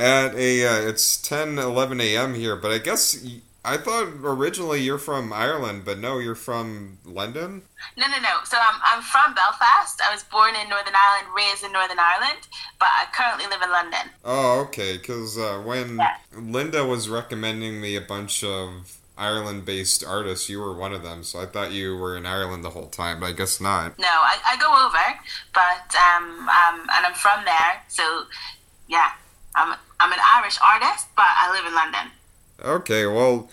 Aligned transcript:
At 0.00 0.34
a, 0.34 0.66
uh, 0.66 0.88
it's 0.88 1.20
10, 1.20 1.58
11 1.58 2.00
a.m. 2.00 2.32
here, 2.32 2.56
but 2.56 2.70
I 2.70 2.78
guess 2.78 3.22
I 3.62 3.76
thought 3.76 4.08
originally 4.22 4.80
you're 4.80 4.96
from 4.96 5.30
Ireland, 5.30 5.82
but 5.84 5.98
no, 5.98 6.18
you're 6.18 6.34
from 6.34 6.96
London? 7.04 7.60
No, 7.98 8.06
no, 8.06 8.18
no. 8.18 8.38
So 8.44 8.56
I'm, 8.56 8.80
I'm 8.82 9.02
from 9.02 9.34
Belfast. 9.34 10.00
I 10.00 10.10
was 10.10 10.22
born 10.22 10.54
in 10.56 10.70
Northern 10.70 10.94
Ireland, 10.94 11.34
raised 11.36 11.64
in 11.64 11.72
Northern 11.72 11.98
Ireland, 11.98 12.48
but 12.78 12.88
I 12.88 13.08
currently 13.12 13.46
live 13.48 13.60
in 13.60 13.70
London. 13.70 14.10
Oh, 14.24 14.60
okay. 14.60 14.96
Because 14.96 15.36
uh, 15.36 15.60
when 15.66 15.98
yeah. 15.98 16.16
Linda 16.34 16.86
was 16.86 17.10
recommending 17.10 17.78
me 17.78 17.94
a 17.94 18.00
bunch 18.00 18.42
of 18.42 18.96
Ireland 19.18 19.66
based 19.66 20.02
artists, 20.02 20.48
you 20.48 20.60
were 20.60 20.74
one 20.74 20.94
of 20.94 21.02
them. 21.02 21.24
So 21.24 21.40
I 21.40 21.44
thought 21.44 21.72
you 21.72 21.94
were 21.94 22.16
in 22.16 22.24
Ireland 22.24 22.64
the 22.64 22.70
whole 22.70 22.88
time, 22.88 23.20
but 23.20 23.26
I 23.26 23.32
guess 23.32 23.60
not. 23.60 23.98
No, 23.98 24.08
I, 24.08 24.38
I 24.48 24.56
go 24.56 24.72
over, 24.86 25.20
but 25.52 25.94
um, 25.94 26.48
um, 26.48 26.88
and 26.96 27.04
I'm 27.04 27.12
from 27.12 27.44
there. 27.44 27.82
So 27.88 28.24
yeah, 28.88 29.10
I'm, 29.54 29.76
I'm 30.00 30.12
an 30.12 30.18
Irish 30.36 30.58
artist, 30.64 31.08
but 31.14 31.26
I 31.28 31.52
live 31.52 31.66
in 31.66 31.74
London. 31.74 32.10
Okay, 32.62 33.06
well, 33.06 33.48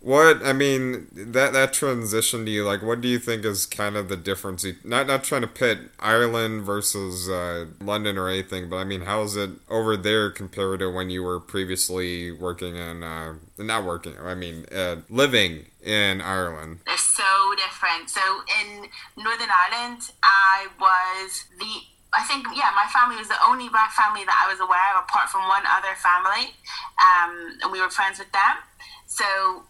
what 0.00 0.44
I 0.44 0.54
mean 0.54 1.08
that 1.12 1.52
that 1.52 1.74
transition 1.74 2.46
to 2.46 2.50
you, 2.50 2.64
like, 2.64 2.82
what 2.82 3.02
do 3.02 3.08
you 3.08 3.18
think 3.18 3.44
is 3.44 3.66
kind 3.66 3.96
of 3.96 4.08
the 4.08 4.16
difference? 4.16 4.64
Not 4.82 5.06
not 5.06 5.24
trying 5.24 5.42
to 5.42 5.46
pit 5.46 5.78
Ireland 5.98 6.62
versus 6.62 7.28
uh, 7.28 7.66
London 7.82 8.16
or 8.16 8.28
anything, 8.28 8.70
but 8.70 8.76
I 8.76 8.84
mean, 8.84 9.02
how 9.02 9.22
is 9.22 9.36
it 9.36 9.50
over 9.68 9.98
there 9.98 10.30
compared 10.30 10.80
to 10.80 10.90
when 10.90 11.10
you 11.10 11.22
were 11.22 11.38
previously 11.38 12.30
working 12.30 12.76
in, 12.76 13.02
uh, 13.02 13.34
not 13.58 13.84
working, 13.84 14.14
I 14.22 14.34
mean, 14.34 14.64
uh, 14.74 14.96
living 15.10 15.66
in 15.82 16.22
Ireland? 16.22 16.78
They're 16.86 16.96
so 16.96 17.54
different. 17.56 18.08
So 18.08 18.20
in 18.62 18.86
Northern 19.22 19.50
Ireland, 19.50 20.12
I 20.22 20.68
was 20.80 21.44
the 21.58 21.82
I 22.12 22.22
think 22.26 22.46
yeah, 22.54 22.74
my 22.74 22.90
family 22.90 23.16
was 23.16 23.28
the 23.28 23.38
only 23.46 23.68
black 23.68 23.92
family 23.94 24.24
that 24.26 24.34
I 24.34 24.50
was 24.50 24.58
aware 24.58 24.82
of, 24.94 25.06
apart 25.06 25.30
from 25.30 25.46
one 25.46 25.62
other 25.62 25.94
family, 25.94 26.54
um, 26.98 27.58
and 27.62 27.70
we 27.70 27.80
were 27.80 27.90
friends 27.90 28.18
with 28.18 28.30
them. 28.32 28.58
So 29.06 29.62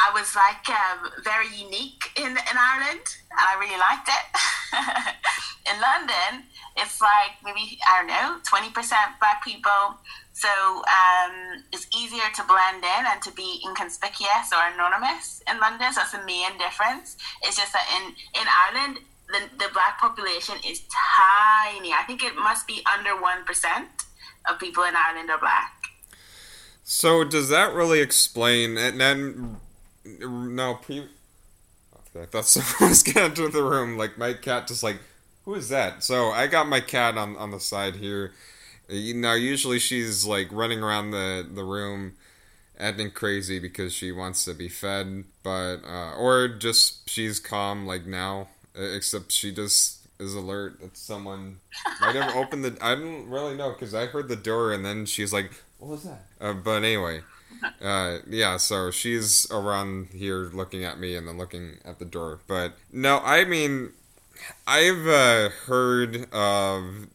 I 0.00 0.10
was 0.16 0.34
like 0.34 0.64
um, 0.72 1.12
very 1.22 1.48
unique 1.52 2.08
in 2.16 2.32
in 2.32 2.56
Ireland, 2.56 3.04
and 3.30 3.44
I 3.44 3.54
really 3.60 3.76
liked 3.76 4.08
it. 4.08 4.24
in 5.70 5.76
London, 5.80 6.48
it's 6.76 7.00
like 7.00 7.36
maybe 7.44 7.78
I 7.84 8.00
don't 8.00 8.08
know, 8.08 8.40
twenty 8.48 8.70
percent 8.72 9.20
black 9.20 9.44
people. 9.44 10.00
So 10.32 10.50
um, 10.50 11.62
it's 11.70 11.86
easier 11.94 12.26
to 12.34 12.42
blend 12.48 12.82
in 12.82 13.02
and 13.06 13.22
to 13.22 13.30
be 13.32 13.62
inconspicuous 13.62 14.50
or 14.50 14.66
anonymous 14.72 15.42
in 15.46 15.60
London. 15.60 15.92
So 15.92 16.00
that's 16.00 16.10
the 16.16 16.26
main 16.26 16.58
difference. 16.58 17.16
It's 17.42 17.56
just 17.56 17.72
that 17.72 17.86
in 17.92 18.16
in 18.40 18.46
Ireland 18.48 19.04
the, 19.34 19.64
the 19.64 19.70
black 19.72 19.98
population 20.00 20.56
is 20.66 20.82
tiny. 21.16 21.92
I 21.92 22.04
think 22.06 22.22
it 22.22 22.36
must 22.36 22.66
be 22.66 22.82
under 22.92 23.10
1% 23.10 23.86
of 24.48 24.58
people 24.58 24.84
in 24.84 24.94
Ireland 24.94 25.30
are 25.30 25.38
black. 25.38 25.72
So 26.84 27.24
does 27.24 27.48
that 27.48 27.72
really 27.72 28.00
explain 28.00 28.76
and 28.76 29.00
then 29.00 29.56
no 30.04 30.74
pre 30.74 31.08
I 32.20 32.26
thought 32.26 32.44
someone 32.46 32.90
was 32.90 33.02
getting 33.02 33.50
the 33.50 33.62
room 33.62 33.96
like 33.96 34.18
my 34.18 34.34
cat 34.34 34.68
just 34.68 34.82
like 34.82 34.98
who 35.44 35.54
is 35.54 35.68
that? 35.70 36.02
So 36.02 36.30
I 36.30 36.46
got 36.46 36.68
my 36.68 36.80
cat 36.80 37.18
on 37.18 37.36
on 37.36 37.50
the 37.50 37.60
side 37.60 37.96
here. 37.96 38.32
Now 38.88 39.34
usually 39.34 39.78
she's 39.78 40.26
like 40.26 40.48
running 40.52 40.82
around 40.82 41.10
the 41.10 41.46
the 41.50 41.64
room 41.64 42.14
acting 42.78 43.10
crazy 43.10 43.58
because 43.58 43.92
she 43.92 44.12
wants 44.12 44.44
to 44.44 44.54
be 44.54 44.68
fed, 44.68 45.24
but 45.42 45.78
uh, 45.84 46.14
or 46.16 46.48
just 46.48 47.08
she's 47.08 47.40
calm 47.40 47.86
like 47.86 48.06
now 48.06 48.48
except 48.74 49.32
she 49.32 49.52
just 49.52 50.06
is 50.18 50.34
alert 50.34 50.80
that 50.80 50.96
someone 50.96 51.58
might 52.00 52.14
have 52.14 52.34
opened 52.36 52.64
the. 52.64 52.76
I 52.80 52.94
don't 52.94 53.28
really 53.28 53.56
know 53.56 53.72
because 53.72 53.94
I 53.94 54.06
heard 54.06 54.28
the 54.28 54.36
door 54.36 54.72
and 54.72 54.84
then 54.84 55.06
she's 55.06 55.32
like, 55.32 55.50
"What 55.78 55.90
was 55.90 56.02
that?" 56.04 56.24
Uh, 56.40 56.52
but 56.54 56.82
anyway, 56.82 57.22
uh, 57.82 58.18
yeah. 58.28 58.56
So 58.56 58.90
she's 58.90 59.50
around 59.50 60.08
here 60.12 60.50
looking 60.52 60.84
at 60.84 60.98
me 60.98 61.16
and 61.16 61.26
then 61.28 61.38
looking 61.38 61.78
at 61.84 61.98
the 61.98 62.04
door. 62.04 62.40
But 62.46 62.74
no, 62.92 63.20
I 63.24 63.44
mean, 63.44 63.90
I've 64.66 65.06
uh, 65.06 65.48
heard 65.66 66.26
of 66.32 67.06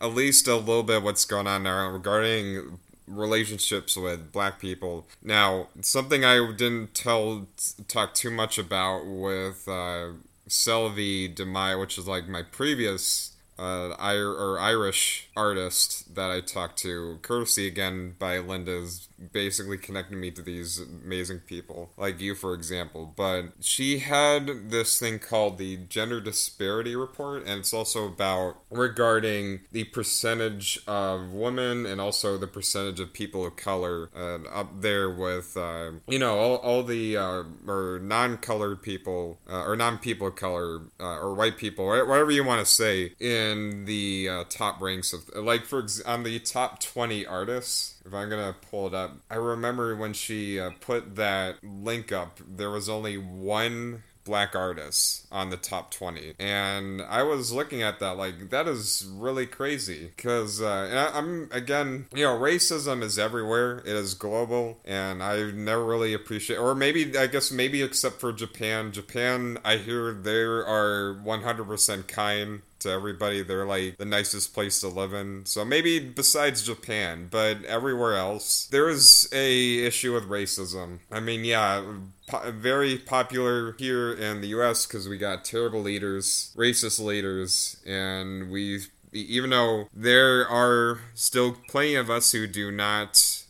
at 0.00 0.14
least 0.14 0.46
a 0.46 0.56
little 0.56 0.82
bit 0.82 1.02
what's 1.02 1.24
going 1.24 1.46
on 1.46 1.62
now 1.62 1.88
regarding 1.88 2.78
relationships 3.06 3.96
with 3.96 4.32
black 4.32 4.60
people. 4.60 5.06
Now, 5.22 5.68
something 5.80 6.24
I 6.24 6.52
didn't 6.52 6.94
tell 6.94 7.46
talk 7.88 8.14
too 8.14 8.30
much 8.30 8.58
about 8.58 9.06
with 9.06 9.66
uh, 9.68 10.08
Selvi 10.48 11.34
Demai, 11.34 11.78
which 11.78 11.98
is 11.98 12.06
like 12.06 12.28
my 12.28 12.42
previous 12.42 13.32
uh, 13.58 13.90
or 13.90 14.58
Irish 14.58 15.25
artist 15.36 16.14
that 16.14 16.30
I 16.30 16.40
talked 16.40 16.78
to, 16.80 17.18
courtesy 17.22 17.66
again 17.66 18.14
by 18.18 18.38
Linda's 18.38 19.08
basically 19.32 19.78
connecting 19.78 20.20
me 20.20 20.30
to 20.30 20.42
these 20.42 20.80
amazing 20.80 21.40
people, 21.40 21.90
like 21.96 22.20
you, 22.20 22.34
for 22.34 22.54
example. 22.54 23.12
But 23.16 23.52
she 23.60 23.98
had 23.98 24.70
this 24.70 24.98
thing 24.98 25.18
called 25.18 25.58
the 25.58 25.76
Gender 25.76 26.20
Disparity 26.20 26.96
Report, 26.96 27.42
and 27.46 27.60
it's 27.60 27.72
also 27.72 28.06
about 28.06 28.56
regarding 28.70 29.60
the 29.72 29.84
percentage 29.84 30.78
of 30.86 31.32
women 31.32 31.86
and 31.86 32.00
also 32.00 32.36
the 32.36 32.46
percentage 32.46 33.00
of 33.00 33.12
people 33.12 33.46
of 33.46 33.56
color 33.56 34.10
uh, 34.16 34.38
up 34.48 34.80
there 34.80 35.10
with, 35.10 35.56
uh, 35.56 35.92
you 36.08 36.18
know, 36.18 36.38
all, 36.38 36.56
all 36.56 36.82
the 36.82 37.16
uh, 37.16 37.42
or 37.66 38.00
non 38.02 38.36
colored 38.38 38.82
people 38.82 39.38
uh, 39.48 39.64
or 39.64 39.76
non 39.76 39.98
people 39.98 40.26
of 40.28 40.36
color 40.36 40.82
uh, 41.00 41.18
or 41.18 41.34
white 41.34 41.56
people, 41.56 41.86
whatever 41.86 42.30
you 42.30 42.44
want 42.44 42.64
to 42.64 42.70
say, 42.70 43.12
in 43.18 43.84
the 43.86 44.28
uh, 44.28 44.44
top 44.48 44.80
ranks 44.80 45.12
of, 45.12 45.25
like, 45.34 45.64
for 45.64 45.82
ex- 45.82 46.02
on 46.02 46.22
the 46.22 46.38
top 46.38 46.80
20 46.80 47.26
artists 47.26 47.96
if 48.06 48.14
I'm 48.14 48.30
gonna 48.30 48.54
pull 48.70 48.86
it 48.86 48.94
up, 48.94 49.16
I 49.30 49.34
remember 49.34 49.96
when 49.96 50.12
she 50.12 50.60
uh, 50.60 50.70
put 50.80 51.16
that 51.16 51.56
link 51.62 52.12
up, 52.12 52.38
there 52.46 52.70
was 52.70 52.88
only 52.88 53.18
one 53.18 54.04
black 54.26 54.54
artists 54.54 55.26
on 55.32 55.50
the 55.50 55.56
top 55.56 55.90
20 55.90 56.34
and 56.38 57.00
i 57.02 57.22
was 57.22 57.52
looking 57.52 57.82
at 57.82 58.00
that 58.00 58.16
like 58.16 58.50
that 58.50 58.68
is 58.68 59.08
really 59.16 59.46
crazy 59.46 60.12
because 60.16 60.60
uh, 60.60 61.10
I, 61.14 61.18
am 61.18 61.48
again 61.52 62.06
you 62.12 62.24
know 62.24 62.38
racism 62.38 63.02
is 63.02 63.18
everywhere 63.18 63.78
it 63.78 63.86
is 63.86 64.14
global 64.14 64.78
and 64.84 65.22
i 65.22 65.50
never 65.50 65.84
really 65.84 66.12
appreciate 66.12 66.58
or 66.58 66.74
maybe 66.74 67.16
i 67.16 67.26
guess 67.26 67.50
maybe 67.50 67.82
except 67.82 68.20
for 68.20 68.32
japan 68.32 68.92
japan 68.92 69.58
i 69.64 69.76
hear 69.76 70.12
they 70.12 70.42
are 70.42 71.14
100% 71.24 72.08
kind 72.08 72.62
to 72.86 72.90
everybody. 72.90 73.42
They're 73.42 73.66
like 73.66 73.98
the 73.98 74.04
nicest 74.04 74.54
place 74.54 74.80
to 74.80 74.88
live 74.88 75.12
in. 75.12 75.46
So 75.46 75.64
maybe 75.64 75.98
besides 75.98 76.62
Japan, 76.62 77.28
but 77.30 77.64
everywhere 77.64 78.16
else, 78.16 78.66
there 78.70 78.88
is 78.88 79.28
a 79.32 79.84
issue 79.84 80.14
with 80.14 80.28
racism. 80.28 81.00
I 81.10 81.20
mean, 81.20 81.44
yeah, 81.44 81.82
po- 82.26 82.50
very 82.52 82.98
popular 82.98 83.72
here 83.78 84.12
in 84.12 84.40
the 84.40 84.48
U.S. 84.48 84.86
because 84.86 85.08
we 85.08 85.18
got 85.18 85.44
terrible 85.44 85.80
leaders, 85.80 86.52
racist 86.56 87.02
leaders, 87.02 87.76
and 87.86 88.50
we. 88.50 88.80
Even 89.12 89.50
though 89.50 89.88
there 89.94 90.46
are 90.46 91.00
still 91.14 91.56
plenty 91.68 91.94
of 91.94 92.10
us 92.10 92.32
who 92.32 92.46
do 92.46 92.70
not 92.70 93.46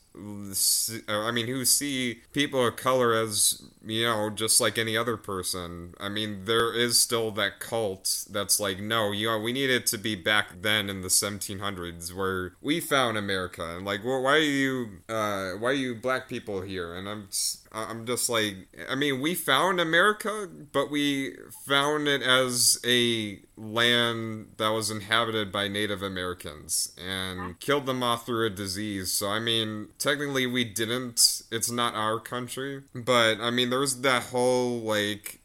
I 1.09 1.31
mean, 1.31 1.47
who 1.47 1.64
see 1.64 2.22
people 2.32 2.66
of 2.66 2.76
color 2.76 3.14
as, 3.14 3.62
you 3.87 4.05
know, 4.05 4.31
just 4.31 4.61
like 4.61 4.79
any 4.79 4.97
other 4.97 5.17
person. 5.17 5.95
I 5.99 6.09
mean, 6.09 6.45
there 6.45 6.73
is 6.73 6.99
still 6.99 7.31
that 7.33 7.61
cult 7.61 8.27
that's 8.31 8.59
like, 8.61 8.81
no, 8.81 9.13
you 9.13 9.29
know, 9.29 9.39
we 9.39 9.53
need 9.53 9.71
it 9.71 9.87
to 9.89 9.99
be 9.99 10.15
back 10.15 10.63
then 10.63 10.91
in 10.91 11.03
the 11.03 11.09
1700s 11.09 12.13
where 12.15 12.55
we 12.61 12.81
found 12.81 13.17
America. 13.17 13.77
And 13.77 13.85
like, 13.85 14.05
well, 14.05 14.23
why 14.23 14.33
are 14.33 14.39
you, 14.39 14.89
uh, 15.09 15.53
why 15.53 15.71
are 15.71 15.75
you 15.75 15.95
black 15.95 16.29
people 16.29 16.63
here? 16.63 16.95
And 16.95 17.09
I'm, 17.09 17.29
I'm 17.73 18.07
just 18.07 18.29
like, 18.29 18.57
I 18.89 18.95
mean, 18.95 19.21
we 19.21 19.35
found 19.35 19.81
America, 19.81 20.49
but 20.73 20.91
we 20.91 21.37
found 21.67 22.09
it 22.09 22.23
as 22.23 22.79
a 22.87 23.41
land 23.57 24.49
that 24.57 24.69
was 24.69 24.91
inhabited 24.91 25.51
by 25.51 25.69
Native 25.69 26.03
Americans 26.03 26.93
and 27.03 27.59
killed 27.61 27.87
them 27.87 28.03
off 28.03 28.27
through 28.27 28.47
a 28.47 28.51
disease. 28.51 29.13
So, 29.13 29.29
I 29.29 29.41
mean, 29.41 29.89
technically 29.99 30.47
we 30.47 30.65
didn't. 30.65 31.43
It's 31.50 31.71
not 31.71 31.94
our 31.94 32.19
country. 32.19 32.82
But, 32.94 33.41
I 33.41 33.50
mean, 33.50 33.71
there's 33.76 33.96
that 33.96 34.23
whole, 34.25 34.81
like, 34.81 35.40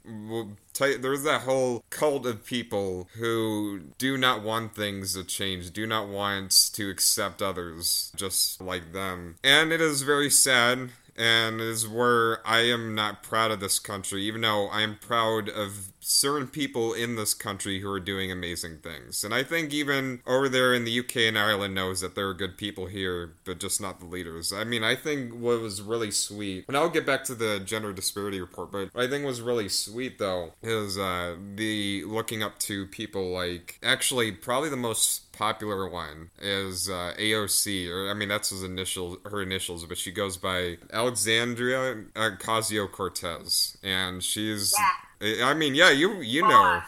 there's 0.80 1.24
that 1.24 1.42
whole 1.42 1.84
cult 1.90 2.26
of 2.26 2.46
people 2.46 3.10
who 3.16 3.82
do 3.98 4.18
not 4.18 4.42
want 4.42 4.74
things 4.74 5.16
to 5.16 5.24
change, 5.26 5.72
do 5.72 5.86
not 5.86 6.08
want 6.08 6.72
to 6.74 6.90
accept 6.90 7.42
others 7.42 8.12
just 8.16 8.62
like 8.62 8.94
them. 8.94 9.36
And 9.44 9.74
it 9.74 9.82
is 9.82 10.04
very 10.04 10.30
sad 10.30 10.92
and 11.18 11.60
is 11.60 11.88
where 11.88 12.46
I 12.48 12.60
am 12.60 12.96
not 12.96 13.22
proud 13.22 13.52
of 13.52 13.60
this 13.60 13.80
country, 13.80 14.24
even 14.24 14.42
though 14.42 14.68
I 14.68 14.82
am 14.82 14.98
proud 15.02 15.50
of 15.50 15.91
certain 16.02 16.48
people 16.48 16.94
in 16.94 17.16
this 17.16 17.34
country 17.34 17.80
who 17.80 17.90
are 17.90 18.00
doing 18.00 18.32
amazing 18.32 18.80
things. 18.80 19.24
And 19.24 19.34
I 19.34 19.44
think 19.44 19.74
even 19.74 20.22
over 20.26 20.50
there 20.50 20.74
in 20.74 20.84
the 20.84 21.00
UK 21.00 21.18
and 21.18 21.38
Ireland 21.38 21.76
knows 21.76 22.02
that 22.02 22.16
there 22.16 22.28
are 22.28 22.34
good 22.34 22.58
people 22.58 22.88
here, 22.88 23.34
but 23.46 23.60
just 23.60 23.80
not 23.80 24.00
the 24.00 24.06
leaders. 24.06 24.52
I 24.52 24.64
mean, 24.64 24.84
I 24.84 24.96
think 24.96 25.34
what 25.34 25.62
was 25.62 25.82
really 25.82 26.12
sweet, 26.12 26.66
and 26.68 26.76
I'll 26.76 26.90
get 26.90 27.06
back 27.06 27.24
to 27.26 27.36
the 27.36 27.60
gender 27.60 27.94
disparity 27.94 28.42
report, 28.42 28.72
but 28.72 28.90
I 28.96 29.08
think 29.08 29.26
was 29.26 29.42
really 29.42 29.70
sweet 29.70 30.18
though 30.18 30.54
is 30.62 30.98
uh, 30.98 31.36
the 31.56 32.04
looking 32.06 32.44
up 32.44 32.60
to 32.60 32.88
people 32.88 33.32
like 33.32 33.80
actually 33.84 34.32
probably 34.32 34.70
the 34.70 34.78
most 34.78 35.32
popular 35.34 35.88
one 35.88 36.30
is 36.40 36.90
uh, 36.90 37.14
AOC, 37.18 37.90
or 37.90 38.10
I 38.10 38.14
mean 38.14 38.30
that's 38.30 38.50
his 38.50 38.64
initial 38.64 39.18
her 39.26 39.42
initials, 39.42 39.86
but 39.86 39.98
she 39.98 40.12
goes 40.12 40.38
by 40.38 40.78
Alexandria 40.92 42.04
Ocasio 42.16 42.92
Cortez, 42.92 43.78
and 43.84 44.24
she's. 44.24 44.74
Yeah. 44.78 45.08
I 45.22 45.54
mean, 45.54 45.76
yeah, 45.76 45.92
you 45.92 46.22
you 46.22 46.42
know. 46.42 46.82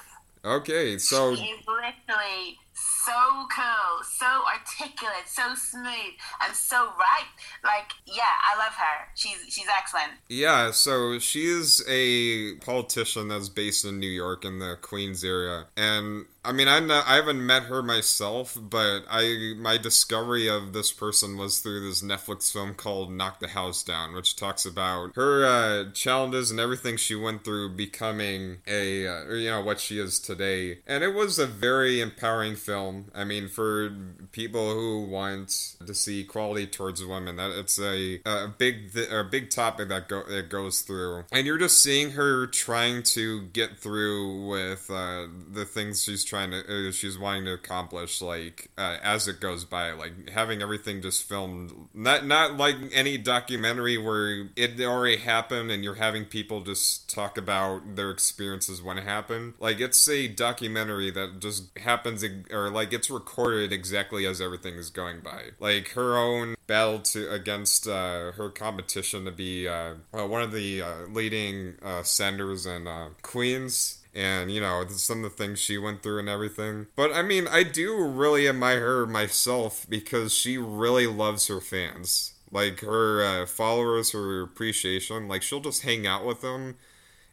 Okay, 0.45 0.97
so 0.97 1.35
she's 1.35 1.55
literally 1.67 2.57
so 2.73 3.47
cool, 3.53 4.03
so 4.03 4.25
articulate, 4.25 5.27
so 5.27 5.53
smooth, 5.55 6.13
and 6.43 6.55
so 6.55 6.77
right. 6.97 7.27
Like, 7.63 7.91
yeah, 8.05 8.23
I 8.23 8.57
love 8.57 8.73
her. 8.73 9.07
She's 9.15 9.37
she's 9.49 9.67
excellent. 9.67 10.13
Yeah, 10.29 10.71
so 10.71 11.19
she's 11.19 11.81
a 11.87 12.55
politician 12.55 13.29
that's 13.29 13.49
based 13.49 13.85
in 13.85 13.99
New 13.99 14.09
York 14.09 14.45
in 14.45 14.59
the 14.59 14.77
Queens 14.81 15.23
area, 15.23 15.67
and 15.77 16.25
I 16.45 16.51
mean, 16.51 16.67
I'm 16.67 16.87
not, 16.87 17.07
I 17.07 17.15
haven't 17.15 17.45
met 17.45 17.63
her 17.63 17.81
myself, 17.81 18.57
but 18.59 19.03
I 19.09 19.53
my 19.57 19.77
discovery 19.77 20.49
of 20.49 20.73
this 20.73 20.91
person 20.91 21.37
was 21.37 21.59
through 21.59 21.87
this 21.87 22.01
Netflix 22.01 22.51
film 22.51 22.73
called 22.73 23.11
"Knock 23.11 23.39
the 23.39 23.49
House 23.49 23.83
Down," 23.83 24.13
which 24.13 24.35
talks 24.35 24.65
about 24.65 25.15
her 25.15 25.45
uh, 25.45 25.91
challenges 25.91 26.51
and 26.51 26.59
everything 26.59 26.97
she 26.97 27.15
went 27.15 27.45
through 27.45 27.75
becoming 27.75 28.57
a 28.67 29.07
uh, 29.07 29.33
you 29.33 29.49
know 29.49 29.61
what 29.61 29.79
she 29.79 29.99
is 29.99 30.19
today. 30.19 30.79
And 30.85 31.03
it 31.03 31.13
was 31.13 31.39
a 31.39 31.47
very 31.47 32.01
empowering 32.01 32.55
film. 32.55 33.05
I 33.15 33.23
mean, 33.23 33.47
for 33.47 33.95
people 34.31 34.73
who 34.73 35.05
want 35.05 35.75
to 35.85 35.93
see 35.93 36.21
equality 36.21 36.67
towards 36.67 37.05
women, 37.05 37.37
that 37.37 37.51
it's 37.51 37.79
a 37.79 38.19
a 38.25 38.49
big 38.57 38.97
a 39.09 39.23
big 39.23 39.49
topic 39.49 39.87
that 39.87 40.09
go 40.09 40.23
that 40.27 40.49
goes 40.49 40.81
through, 40.81 41.23
and 41.31 41.47
you're 41.47 41.57
just 41.57 41.81
seeing 41.81 42.11
her 42.11 42.47
trying 42.47 43.03
to 43.03 43.43
get 43.53 43.79
through 43.79 44.45
with 44.47 44.91
uh, 44.91 45.27
the 45.49 45.63
things 45.63 46.03
she's 46.03 46.25
trying 46.33 46.49
to 46.49 46.87
uh, 46.87 46.91
she's 46.91 47.19
wanting 47.19 47.45
to 47.45 47.53
accomplish 47.53 48.19
like 48.19 48.71
uh, 48.75 48.97
as 49.03 49.27
it 49.27 49.39
goes 49.39 49.65
by 49.65 49.91
like 49.91 50.31
having 50.31 50.63
everything 50.63 50.99
just 50.99 51.21
filmed 51.29 51.71
not 51.93 52.25
not 52.25 52.57
like 52.57 52.75
any 52.91 53.19
documentary 53.19 53.99
where 53.99 54.49
it 54.55 54.81
already 54.81 55.17
happened 55.17 55.69
and 55.69 55.83
you're 55.83 55.93
having 55.93 56.25
people 56.25 56.61
just 56.61 57.13
talk 57.13 57.37
about 57.37 57.95
their 57.95 58.09
experiences 58.09 58.81
when 58.81 58.97
it 58.97 59.03
happened. 59.03 59.53
Like 59.59 59.79
it's 59.79 60.09
a 60.09 60.27
documentary 60.27 61.11
that 61.11 61.39
just 61.39 61.77
happens 61.77 62.25
or 62.49 62.71
like 62.71 62.93
it's 62.93 63.11
recorded 63.11 63.71
exactly 63.71 64.25
as 64.25 64.41
everything 64.41 64.73
is 64.73 64.89
going 64.89 65.19
by. 65.19 65.51
Like 65.59 65.89
her 65.89 66.17
own 66.17 66.55
battle 66.65 66.99
to 66.99 67.29
against 67.31 67.87
uh, 67.87 68.31
her 68.31 68.49
competition 68.49 69.25
to 69.25 69.31
be 69.31 69.67
uh, 69.67 69.93
one 70.11 70.41
of 70.41 70.51
the 70.51 70.81
uh, 70.81 70.93
leading 71.09 71.75
uh, 71.83 72.01
senators 72.01 72.65
in 72.65 72.87
Queens 73.21 73.99
and 74.15 74.51
you 74.51 74.61
know 74.61 74.85
some 74.87 75.23
of 75.23 75.31
the 75.31 75.43
things 75.43 75.59
she 75.59 75.77
went 75.77 76.03
through 76.03 76.19
and 76.19 76.29
everything. 76.29 76.87
But 76.95 77.13
I 77.13 77.21
mean, 77.21 77.47
I 77.47 77.63
do 77.63 77.95
really 78.03 78.47
admire 78.47 78.79
her 78.79 79.05
myself 79.05 79.85
because 79.89 80.33
she 80.33 80.57
really 80.57 81.07
loves 81.07 81.47
her 81.47 81.61
fans, 81.61 82.33
like 82.51 82.81
her 82.81 83.23
uh, 83.23 83.45
followers, 83.45 84.11
her 84.11 84.41
appreciation. 84.41 85.27
Like 85.27 85.41
she'll 85.41 85.59
just 85.59 85.83
hang 85.83 86.05
out 86.07 86.25
with 86.25 86.41
them 86.41 86.75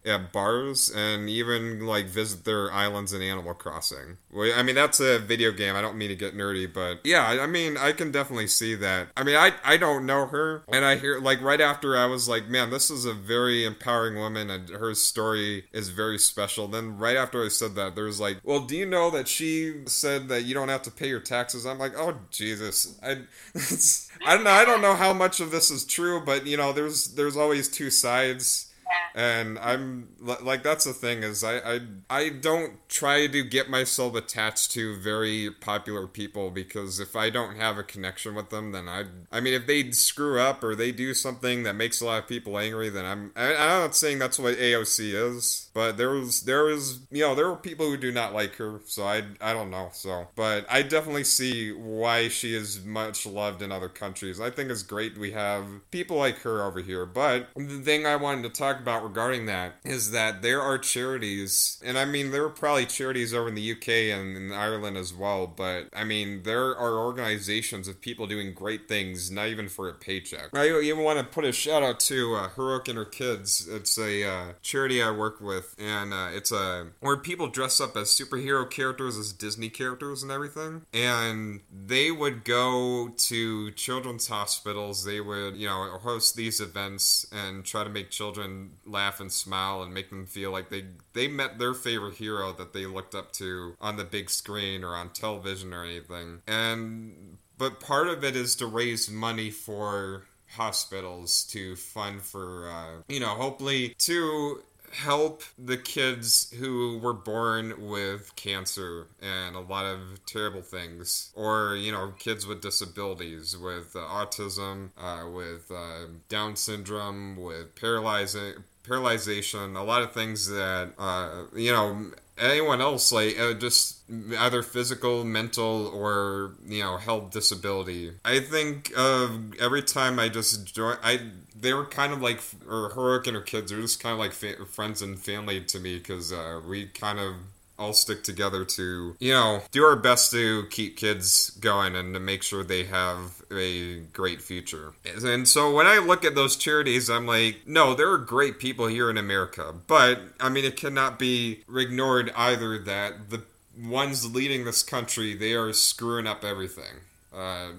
at 0.04 0.32
bars 0.32 0.90
and 0.90 1.28
even 1.28 1.86
like 1.86 2.06
visit 2.06 2.44
their 2.44 2.72
islands 2.72 3.12
in 3.12 3.22
Animal 3.22 3.54
Crossing. 3.54 4.18
I 4.34 4.62
mean, 4.62 4.74
that's 4.74 5.00
a 5.00 5.18
video 5.18 5.52
game. 5.52 5.76
I 5.76 5.82
don't 5.82 5.98
mean 5.98 6.08
to 6.08 6.16
get 6.16 6.36
nerdy, 6.36 6.72
but 6.72 7.00
yeah, 7.04 7.26
I 7.26 7.46
mean, 7.46 7.76
I 7.76 7.92
can 7.92 8.10
definitely 8.10 8.46
see 8.46 8.74
that. 8.76 9.08
I 9.16 9.24
mean, 9.24 9.36
I 9.36 9.52
I 9.64 9.76
don't 9.76 10.06
know 10.06 10.26
her, 10.26 10.62
and 10.68 10.84
I 10.84 10.96
hear 10.96 11.20
like 11.20 11.40
right 11.42 11.60
after 11.60 11.96
I 11.96 12.06
was 12.06 12.28
like, 12.28 12.48
man, 12.48 12.70
this 12.70 12.90
is 12.90 13.04
a 13.04 13.12
very 13.12 13.64
empowering 13.64 14.16
woman, 14.16 14.50
and 14.50 14.68
her 14.70 14.94
story 14.94 15.64
is 15.72 15.88
very 15.90 16.18
special. 16.18 16.66
Then 16.68 16.98
right 16.98 17.16
after 17.16 17.44
I 17.44 17.48
said 17.48 17.74
that, 17.74 17.94
there's 17.94 18.20
like, 18.20 18.38
well, 18.42 18.60
do 18.60 18.76
you 18.76 18.86
know 18.86 19.10
that 19.10 19.28
she 19.28 19.82
said 19.86 20.28
that 20.28 20.42
you 20.42 20.54
don't 20.54 20.68
have 20.68 20.82
to 20.82 20.90
pay 20.90 21.08
your 21.08 21.20
taxes? 21.20 21.66
I'm 21.66 21.78
like, 21.78 21.92
oh 21.96 22.16
Jesus, 22.30 22.98
I. 23.02 23.18
I 24.26 24.34
don't 24.34 24.44
know. 24.44 24.50
I 24.50 24.64
don't 24.64 24.82
know 24.82 24.94
how 24.94 25.12
much 25.12 25.40
of 25.40 25.50
this 25.50 25.70
is 25.70 25.84
true, 25.84 26.20
but 26.20 26.46
you 26.46 26.56
know, 26.56 26.72
there's 26.72 27.14
there's 27.14 27.36
always 27.36 27.68
two 27.68 27.90
sides 27.90 28.69
and 29.14 29.58
I'm 29.58 30.08
like 30.20 30.62
that's 30.62 30.84
the 30.84 30.92
thing 30.92 31.22
is 31.22 31.42
I, 31.42 31.58
I 31.58 31.80
I 32.08 32.28
don't 32.28 32.74
try 32.88 33.26
to 33.26 33.42
get 33.42 33.68
myself 33.68 34.14
attached 34.14 34.72
to 34.72 34.96
very 34.96 35.50
popular 35.50 36.06
people 36.06 36.50
because 36.50 37.00
if 37.00 37.16
I 37.16 37.30
don't 37.30 37.56
have 37.56 37.78
a 37.78 37.82
connection 37.82 38.34
with 38.34 38.50
them 38.50 38.72
then 38.72 38.88
I 38.88 39.04
I 39.32 39.40
mean 39.40 39.54
if 39.54 39.66
they 39.66 39.90
screw 39.92 40.40
up 40.40 40.62
or 40.62 40.74
they 40.74 40.92
do 40.92 41.14
something 41.14 41.62
that 41.64 41.74
makes 41.74 42.00
a 42.00 42.06
lot 42.06 42.22
of 42.22 42.28
people 42.28 42.58
angry 42.58 42.88
then 42.88 43.04
I'm 43.04 43.32
I, 43.36 43.54
I'm 43.54 43.80
not 43.82 43.96
saying 43.96 44.18
that's 44.18 44.38
what 44.38 44.56
AOC 44.56 45.14
is 45.14 45.69
but 45.72 45.96
there 45.96 46.10
was 46.10 46.42
there 46.42 46.64
was 46.64 47.00
you 47.10 47.22
know 47.22 47.34
there 47.34 47.48
were 47.48 47.56
people 47.56 47.86
who 47.86 47.96
do 47.96 48.12
not 48.12 48.34
like 48.34 48.54
her 48.56 48.80
so 48.86 49.04
I 49.04 49.22
I 49.40 49.52
don't 49.52 49.70
know 49.70 49.90
so 49.92 50.28
but 50.34 50.66
I 50.70 50.82
definitely 50.82 51.24
see 51.24 51.72
why 51.72 52.28
she 52.28 52.54
is 52.54 52.84
much 52.84 53.26
loved 53.26 53.62
in 53.62 53.72
other 53.72 53.88
countries 53.88 54.40
I 54.40 54.50
think 54.50 54.70
it's 54.70 54.82
great 54.82 55.18
we 55.18 55.32
have 55.32 55.66
people 55.90 56.16
like 56.16 56.38
her 56.38 56.62
over 56.62 56.80
here 56.80 57.06
but 57.06 57.48
the 57.56 57.80
thing 57.80 58.06
I 58.06 58.16
wanted 58.16 58.42
to 58.42 58.50
talk 58.50 58.80
about 58.80 59.02
regarding 59.02 59.46
that 59.46 59.74
is 59.84 60.10
that 60.12 60.42
there 60.42 60.60
are 60.60 60.78
charities, 60.78 61.80
and 61.84 61.98
I 61.98 62.04
mean, 62.04 62.30
there 62.30 62.44
are 62.44 62.50
probably 62.50 62.86
charities 62.86 63.34
over 63.34 63.48
in 63.48 63.54
the 63.54 63.72
UK 63.72 63.88
and 63.88 64.36
in 64.36 64.52
Ireland 64.52 64.96
as 64.96 65.12
well, 65.12 65.46
but 65.46 65.88
I 65.94 66.04
mean, 66.04 66.42
there 66.42 66.76
are 66.76 66.98
organizations 66.98 67.88
of 67.88 68.00
people 68.00 68.26
doing 68.26 68.54
great 68.54 68.88
things, 68.88 69.30
not 69.30 69.48
even 69.48 69.68
for 69.68 69.88
a 69.88 69.94
paycheck. 69.94 70.50
I 70.54 70.68
even 70.68 71.02
want 71.02 71.18
to 71.18 71.24
put 71.24 71.44
a 71.44 71.52
shout 71.52 71.82
out 71.82 72.00
to 72.00 72.36
uh, 72.36 72.80
and 72.88 72.96
her 72.96 73.04
kids. 73.04 73.68
It's 73.68 73.98
a 73.98 74.24
uh, 74.24 74.52
charity 74.62 75.02
I 75.02 75.10
work 75.10 75.40
with, 75.40 75.59
and 75.78 76.12
uh, 76.12 76.28
it's 76.32 76.52
a 76.52 76.88
where 77.00 77.16
people 77.16 77.48
dress 77.48 77.80
up 77.80 77.96
as 77.96 78.08
superhero 78.08 78.68
characters, 78.68 79.16
as 79.16 79.32
Disney 79.32 79.68
characters, 79.68 80.22
and 80.22 80.30
everything. 80.30 80.82
And 80.92 81.60
they 81.70 82.10
would 82.10 82.44
go 82.44 83.08
to 83.16 83.70
children's 83.72 84.28
hospitals. 84.28 85.04
They 85.04 85.20
would, 85.20 85.56
you 85.56 85.66
know, 85.66 85.98
host 86.02 86.36
these 86.36 86.60
events 86.60 87.26
and 87.32 87.64
try 87.64 87.84
to 87.84 87.90
make 87.90 88.10
children 88.10 88.72
laugh 88.86 89.20
and 89.20 89.32
smile 89.32 89.82
and 89.82 89.92
make 89.92 90.10
them 90.10 90.26
feel 90.26 90.50
like 90.50 90.70
they 90.70 90.84
they 91.12 91.28
met 91.28 91.58
their 91.58 91.74
favorite 91.74 92.14
hero 92.14 92.52
that 92.52 92.72
they 92.72 92.86
looked 92.86 93.14
up 93.14 93.32
to 93.32 93.76
on 93.80 93.96
the 93.96 94.04
big 94.04 94.30
screen 94.30 94.84
or 94.84 94.94
on 94.94 95.10
television 95.10 95.72
or 95.72 95.84
anything. 95.84 96.42
And 96.46 97.38
but 97.58 97.80
part 97.80 98.08
of 98.08 98.24
it 98.24 98.36
is 98.36 98.56
to 98.56 98.66
raise 98.66 99.10
money 99.10 99.50
for 99.50 100.24
hospitals 100.56 101.44
to 101.44 101.76
fund 101.76 102.22
for 102.22 102.68
uh, 102.70 103.02
you 103.08 103.20
know 103.20 103.28
hopefully 103.28 103.94
to 103.98 104.62
help 104.92 105.42
the 105.58 105.76
kids 105.76 106.52
who 106.58 106.98
were 106.98 107.12
born 107.14 107.88
with 107.88 108.34
cancer 108.36 109.06
and 109.22 109.56
a 109.56 109.60
lot 109.60 109.84
of 109.84 110.24
terrible 110.26 110.62
things, 110.62 111.30
or 111.34 111.76
you 111.76 111.92
know, 111.92 112.12
kids 112.18 112.46
with 112.46 112.60
disabilities, 112.60 113.56
with 113.56 113.94
uh, 113.94 114.00
autism, 114.00 114.90
uh, 114.98 115.28
with 115.28 115.70
uh, 115.70 116.06
Down 116.28 116.56
syndrome, 116.56 117.36
with 117.36 117.74
paralyzing 117.74 118.54
paralyzation, 118.84 119.76
a 119.76 119.82
lot 119.82 120.02
of 120.02 120.12
things 120.12 120.48
that 120.48 120.92
uh, 120.98 121.44
you 121.54 121.72
know 121.72 122.10
anyone 122.38 122.80
else 122.80 123.12
like 123.12 123.38
uh, 123.38 123.54
just 123.54 123.98
either 124.38 124.62
physical, 124.62 125.24
mental, 125.24 125.86
or 125.88 126.52
you 126.66 126.82
know 126.82 126.96
health 126.96 127.30
disability. 127.30 128.12
I 128.24 128.40
think 128.40 128.92
uh, 128.96 129.28
every 129.60 129.82
time 129.82 130.18
I 130.18 130.28
just 130.28 130.74
join, 130.74 130.96
I 131.02 131.20
they 131.60 131.74
were 131.74 131.86
kind 131.86 132.12
of 132.12 132.22
like 132.22 132.40
or 132.68 132.90
Heroic 132.90 133.26
and 133.26 133.36
her 133.36 133.42
kids 133.42 133.72
are 133.72 133.80
just 133.80 134.00
kind 134.02 134.12
of 134.12 134.18
like 134.18 134.32
fa- 134.32 134.64
friends 134.66 135.02
and 135.02 135.18
family 135.18 135.60
to 135.62 135.78
me 135.78 135.98
because 135.98 136.32
uh, 136.32 136.60
we 136.66 136.86
kind 136.86 137.18
of 137.18 137.34
all 137.80 137.92
stick 137.94 138.22
together 138.22 138.64
to, 138.64 139.16
you 139.18 139.32
know, 139.32 139.62
do 139.72 139.82
our 139.82 139.96
best 139.96 140.30
to 140.30 140.66
keep 140.70 140.98
kids 140.98 141.50
going 141.50 141.96
and 141.96 142.12
to 142.12 142.20
make 142.20 142.42
sure 142.42 142.62
they 142.62 142.84
have 142.84 143.42
a 143.50 144.00
great 144.12 144.42
future. 144.42 144.92
And 145.24 145.48
so 145.48 145.74
when 145.74 145.86
I 145.86 145.98
look 145.98 146.24
at 146.24 146.34
those 146.34 146.56
charities, 146.56 147.08
I'm 147.08 147.26
like, 147.26 147.66
no, 147.66 147.94
there 147.94 148.10
are 148.10 148.18
great 148.18 148.58
people 148.58 148.86
here 148.86 149.08
in 149.08 149.16
America. 149.16 149.74
But, 149.86 150.20
I 150.38 150.50
mean, 150.50 150.66
it 150.66 150.76
cannot 150.76 151.18
be 151.18 151.60
ignored 151.74 152.30
either 152.36 152.78
that 152.80 153.30
the 153.30 153.44
ones 153.80 154.32
leading 154.32 154.64
this 154.64 154.82
country, 154.82 155.34
they 155.34 155.54
are 155.54 155.72
screwing 155.72 156.26
up 156.26 156.44
everything. 156.44 157.00
Uh, 157.40 157.72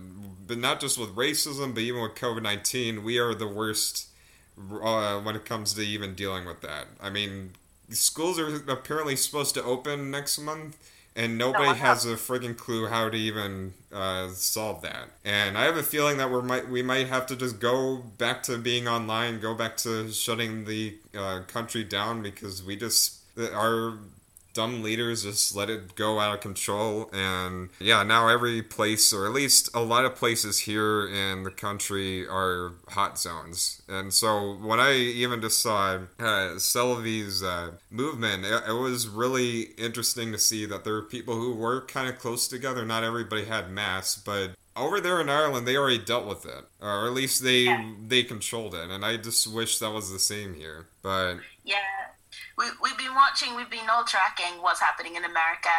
but 0.48 0.58
not 0.58 0.80
just 0.80 0.98
with 0.98 1.16
racism, 1.16 1.74
but 1.74 1.82
even 1.82 2.02
with 2.02 2.16
COVID 2.16 2.42
19, 2.42 3.04
we 3.04 3.20
are 3.20 3.34
the 3.34 3.48
worst 3.48 4.08
uh, 4.58 5.20
when 5.20 5.36
it 5.36 5.46
comes 5.46 5.74
to 5.76 5.82
even 5.82 6.16
dealing 6.16 6.46
with 6.46 6.62
that. 6.62 6.88
I 7.02 7.10
mean, 7.10 7.52
schools 7.90 8.40
are 8.40 8.56
apparently 8.70 9.16
supposed 9.16 9.54
to 9.56 9.64
open 9.64 10.12
next 10.12 10.40
month 10.40 10.78
and 11.16 11.38
nobody 11.38 11.68
no, 11.68 11.74
has 11.74 12.06
a 12.06 12.16
frigging 12.16 12.58
clue 12.58 12.88
how 12.88 13.10
to 13.10 13.18
even 13.18 13.74
uh, 13.94 14.30
solve 14.30 14.82
that. 14.82 15.10
And 15.26 15.58
I 15.58 15.66
have 15.66 15.78
a 15.78 15.84
feeling 15.84 16.18
that 16.18 16.32
we 16.32 16.42
might 16.42 16.70
we 16.70 16.82
might 16.82 17.08
have 17.08 17.26
to 17.28 17.36
just 17.36 17.60
go 17.60 17.98
back 18.18 18.44
to 18.44 18.58
being 18.58 18.88
online, 18.88 19.40
go 19.40 19.54
back 19.54 19.78
to 19.78 20.12
shutting 20.12 20.66
the 20.66 20.96
uh, 21.18 21.42
country 21.48 21.84
down 21.84 22.22
because 22.22 22.64
we 22.64 22.76
just 22.76 23.20
our 23.38 23.98
dumb 24.54 24.82
leaders 24.84 25.24
just 25.24 25.56
let 25.56 25.70
it 25.70 25.96
go 25.96 26.20
out 26.20 26.34
of 26.36 26.42
control 26.42 27.10
and 27.14 27.70
yeah 27.80 28.04
now 28.04 28.28
every 28.28 28.62
place 28.62 29.14
or 29.14 29.26
at 29.26 29.32
least 29.32 29.70
a 29.74 29.82
lot 29.82 30.06
of 30.06 30.16
places 30.16 30.60
here 30.60 31.08
in 31.08 31.44
the 31.44 31.52
country 31.52 32.28
are 32.28 32.74
hot 32.90 33.18
zones 33.18 33.82
and 33.88 34.14
so 34.14 34.58
when 34.62 34.80
i 34.80 34.94
even 34.94 35.42
just 35.42 35.62
saw 35.62 35.96
uh, 36.20 36.56
Selvi's 36.58 37.44
uh, 37.44 37.72
movement 37.90 38.46
it, 38.46 38.64
it, 38.68 38.74
was 38.74 39.08
really 39.08 39.62
interesting 39.78 40.32
to 40.32 40.38
see 40.38 40.66
that 40.66 40.84
there 40.84 40.94
were 40.94 41.02
people 41.02 41.36
who 41.36 41.54
were 41.56 41.82
kind 41.82 42.10
of 42.10 42.20
close 42.20 42.48
together 42.48 42.86
not 42.86 43.04
everybody 43.04 43.46
had 43.46 43.72
masks 43.72 44.22
but 44.24 44.52
over 44.76 45.02
there 45.02 45.20
in 45.20 45.30
Ireland, 45.30 45.68
they 45.68 45.76
already 45.76 45.98
dealt 45.98 46.26
with 46.26 46.46
it, 46.46 46.64
or 46.82 47.06
at 47.06 47.14
least 47.14 47.44
they 47.44 47.64
yeah. 47.64 47.92
they 48.08 48.24
controlled 48.24 48.74
it, 48.74 48.90
and 48.90 49.04
I 49.04 49.18
just 49.18 49.48
wish 49.48 49.80
that 49.80 49.92
was 49.92 50.12
the 50.12 50.20
same 50.20 50.54
here. 50.54 50.88
But 51.02 51.36
yeah, 51.64 51.76
we, 52.58 52.66
we've 52.82 52.98
been 52.98 53.16
watching, 53.16 53.56
we've 53.56 53.70
been 53.70 53.90
all 53.90 54.04
tracking 54.04 54.62
what's 54.62 54.80
happening 54.80 55.16
in 55.16 55.24
America 55.24 55.76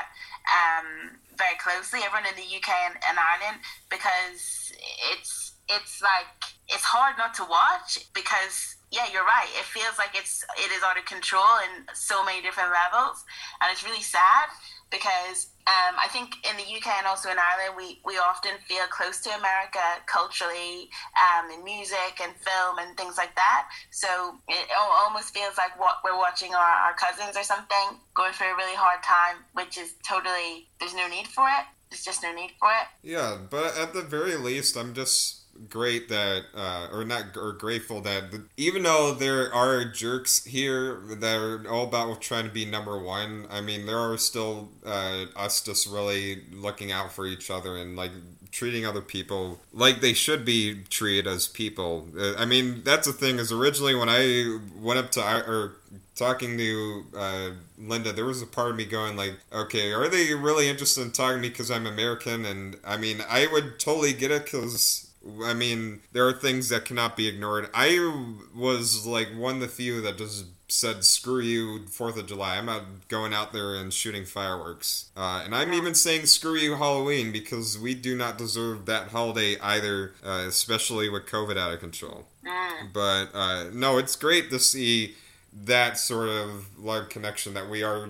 um, 0.48 1.18
very 1.36 1.56
closely, 1.58 2.00
everyone 2.04 2.28
in 2.28 2.36
the 2.36 2.48
UK 2.48 2.70
and, 2.88 2.96
and 3.08 3.16
Ireland, 3.18 3.60
because 3.90 4.72
it's 5.12 5.52
it's 5.68 6.02
like 6.02 6.26
it's 6.68 6.84
hard 6.84 7.16
not 7.16 7.34
to 7.34 7.44
watch 7.48 8.02
because 8.12 8.76
yeah, 8.90 9.06
you're 9.10 9.24
right. 9.24 9.48
It 9.56 9.64
feels 9.64 9.96
like 9.96 10.12
it's 10.14 10.44
it 10.58 10.70
is 10.72 10.82
out 10.82 10.98
of 10.98 11.04
control 11.04 11.62
in 11.64 11.86
so 11.94 12.24
many 12.24 12.42
different 12.42 12.70
levels, 12.70 13.24
and 13.60 13.72
it's 13.72 13.84
really 13.84 14.02
sad 14.04 14.52
because 14.90 15.51
um, 15.66 15.94
I 15.94 16.08
think 16.10 16.34
in 16.42 16.56
the 16.56 16.66
UK 16.66 16.98
and 16.98 17.06
also 17.06 17.30
in 17.30 17.36
Ireland, 17.38 17.76
we, 17.76 18.00
we 18.04 18.18
often 18.18 18.58
feel 18.66 18.82
close 18.90 19.20
to 19.20 19.30
America 19.30 20.02
culturally, 20.06 20.90
um, 21.14 21.50
in 21.50 21.62
music 21.62 22.18
and 22.20 22.34
film 22.42 22.78
and 22.78 22.96
things 22.96 23.16
like 23.16 23.34
that. 23.36 23.68
So 23.90 24.08
it 24.48 24.66
almost 24.74 25.32
feels 25.32 25.56
like 25.56 25.78
what 25.78 26.02
we're 26.02 26.18
watching 26.18 26.52
our, 26.54 26.74
our 26.90 26.94
cousins 26.94 27.36
or 27.36 27.44
something 27.44 28.00
going 28.14 28.32
through 28.32 28.52
a 28.52 28.56
really 28.56 28.74
hard 28.74 29.02
time, 29.04 29.44
which 29.54 29.78
is 29.78 29.94
totally, 30.02 30.66
there's 30.80 30.94
no 30.94 31.06
need 31.06 31.28
for 31.28 31.46
it. 31.46 31.64
There's 31.90 32.02
just 32.02 32.22
no 32.22 32.34
need 32.34 32.52
for 32.58 32.70
it. 32.70 32.88
Yeah, 33.02 33.38
but 33.48 33.76
at 33.76 33.92
the 33.92 34.02
very 34.02 34.34
least, 34.34 34.76
I'm 34.76 34.94
just 34.94 35.41
great 35.68 36.08
that 36.08 36.44
uh, 36.54 36.88
or 36.92 37.04
not 37.04 37.36
or 37.36 37.52
grateful 37.52 38.00
that 38.00 38.24
even 38.56 38.82
though 38.82 39.14
there 39.14 39.52
are 39.52 39.84
jerks 39.84 40.44
here 40.44 41.00
that 41.18 41.36
are 41.36 41.68
all 41.68 41.86
about 41.86 42.20
trying 42.20 42.44
to 42.44 42.50
be 42.50 42.64
number 42.64 42.98
one 42.98 43.46
i 43.50 43.60
mean 43.60 43.86
there 43.86 43.98
are 43.98 44.16
still 44.16 44.68
uh, 44.84 45.24
us 45.36 45.60
just 45.60 45.86
really 45.86 46.42
looking 46.52 46.90
out 46.90 47.12
for 47.12 47.26
each 47.26 47.50
other 47.50 47.76
and 47.76 47.96
like 47.96 48.10
treating 48.50 48.84
other 48.84 49.00
people 49.00 49.60
like 49.72 50.00
they 50.00 50.12
should 50.12 50.44
be 50.44 50.82
treated 50.90 51.26
as 51.26 51.48
people 51.48 52.08
uh, 52.18 52.34
i 52.36 52.44
mean 52.44 52.82
that's 52.84 53.06
the 53.06 53.12
thing 53.12 53.38
is 53.38 53.52
originally 53.52 53.94
when 53.94 54.08
i 54.08 54.58
went 54.80 54.98
up 54.98 55.10
to 55.10 55.20
or 55.48 55.76
talking 56.14 56.58
to 56.58 57.04
uh, 57.16 57.50
Linda, 57.78 58.12
there 58.12 58.26
was 58.26 58.42
a 58.42 58.46
part 58.46 58.70
of 58.70 58.76
me 58.76 58.84
going 58.84 59.16
like, 59.16 59.34
okay, 59.52 59.92
are 59.92 60.08
they 60.08 60.34
really 60.34 60.68
interested 60.68 61.02
in 61.02 61.10
talking 61.10 61.38
to 61.38 61.42
me 61.42 61.48
because 61.48 61.70
I'm 61.70 61.86
American? 61.86 62.44
And 62.44 62.76
I 62.84 62.96
mean, 62.96 63.24
I 63.28 63.48
would 63.50 63.80
totally 63.80 64.12
get 64.12 64.30
it 64.30 64.44
because 64.44 65.11
I 65.44 65.54
mean, 65.54 66.00
there 66.12 66.26
are 66.26 66.32
things 66.32 66.68
that 66.70 66.84
cannot 66.84 67.16
be 67.16 67.28
ignored. 67.28 67.68
I 67.74 68.36
was 68.54 69.06
like 69.06 69.28
one 69.36 69.56
of 69.56 69.60
the 69.60 69.68
few 69.68 70.00
that 70.00 70.18
just 70.18 70.46
said, 70.68 71.04
"Screw 71.04 71.40
you, 71.40 71.86
Fourth 71.86 72.16
of 72.16 72.26
July. 72.26 72.56
I'm 72.56 72.66
not 72.66 73.08
going 73.08 73.32
out 73.32 73.52
there 73.52 73.74
and 73.74 73.92
shooting 73.92 74.24
fireworks." 74.24 75.10
Uh, 75.16 75.42
and 75.44 75.54
I'm 75.54 75.72
even 75.74 75.94
saying, 75.94 76.26
"Screw 76.26 76.56
you, 76.56 76.76
Halloween," 76.76 77.30
because 77.30 77.78
we 77.78 77.94
do 77.94 78.16
not 78.16 78.38
deserve 78.38 78.86
that 78.86 79.08
holiday 79.08 79.58
either, 79.60 80.14
uh, 80.24 80.44
especially 80.48 81.08
with 81.08 81.26
COVID 81.26 81.56
out 81.56 81.72
of 81.72 81.80
control. 81.80 82.26
Mm. 82.44 82.92
But 82.92 83.28
uh, 83.34 83.64
no, 83.72 83.98
it's 83.98 84.16
great 84.16 84.50
to 84.50 84.58
see 84.58 85.14
that 85.54 85.98
sort 85.98 86.28
of 86.28 86.66
love 86.78 87.08
connection 87.10 87.54
that 87.54 87.68
we 87.68 87.82
are 87.82 88.08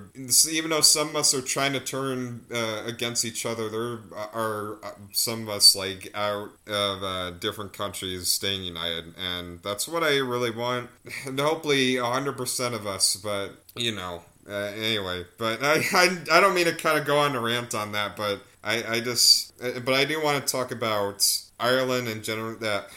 even 0.51 0.71
though 0.71 0.81
some 0.81 1.09
of 1.09 1.17
us 1.17 1.35
are 1.35 1.43
trying 1.43 1.73
to 1.73 1.81
turn 1.81 2.45
uh, 2.55 2.83
against 2.87 3.25
each 3.25 3.45
other 3.45 3.69
there 3.69 3.99
are 4.33 4.79
uh, 4.85 4.91
some 5.13 5.43
of 5.43 5.49
us 5.49 5.75
like 5.75 6.11
out 6.15 6.51
of 6.69 7.03
uh, 7.03 7.31
different 7.33 7.73
countries 7.73 8.29
staying 8.29 8.63
united 8.63 9.13
and 9.19 9.61
that's 9.63 9.89
what 9.89 10.03
i 10.03 10.17
really 10.19 10.51
want. 10.51 10.89
And 11.27 11.39
hopefully 11.39 11.95
100% 11.95 12.75
of 12.75 12.87
us 12.87 13.17
but 13.17 13.51
you 13.75 13.93
know 13.95 14.23
uh, 14.49 14.53
anyway. 14.77 15.25
But 15.39 15.63
I, 15.63 15.83
I 15.93 16.19
i 16.33 16.41
don't 16.41 16.55
mean 16.55 16.67
to 16.67 16.75
kind 16.75 16.99
of 16.99 17.07
go 17.07 17.19
on 17.19 17.35
a 17.37 17.41
rant 17.41 17.75
on 17.75 17.93
that 17.93 18.17
but 18.17 18.41
i 18.65 18.97
i 18.97 19.01
just 19.01 19.53
uh, 19.63 19.81
but 19.81 19.95
i 19.95 20.05
do 20.05 20.23
want 20.23 20.45
to 20.45 20.53
talk 20.53 20.71
about 20.71 21.27
ireland 21.59 22.09
and 22.09 22.23
general 22.23 22.57
that 22.57 22.89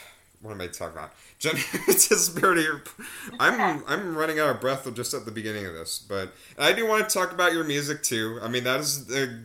what 0.42 0.52
am 0.52 0.60
i 0.60 0.66
talking 0.66 0.96
about 0.98 1.12
disparity. 1.86 2.66
I'm 3.38 3.84
I'm 3.86 4.16
running 4.16 4.38
out 4.38 4.48
of 4.48 4.60
breath 4.60 4.92
just 4.94 5.14
at 5.14 5.24
the 5.24 5.30
beginning 5.30 5.66
of 5.66 5.74
this, 5.74 5.98
but 5.98 6.32
I 6.58 6.72
do 6.72 6.86
want 6.86 7.08
to 7.08 7.12
talk 7.12 7.32
about 7.32 7.52
your 7.52 7.64
music 7.64 8.02
too. 8.02 8.38
I 8.42 8.48
mean, 8.48 8.64
that 8.64 8.80
is 8.80 9.10
a, 9.14 9.40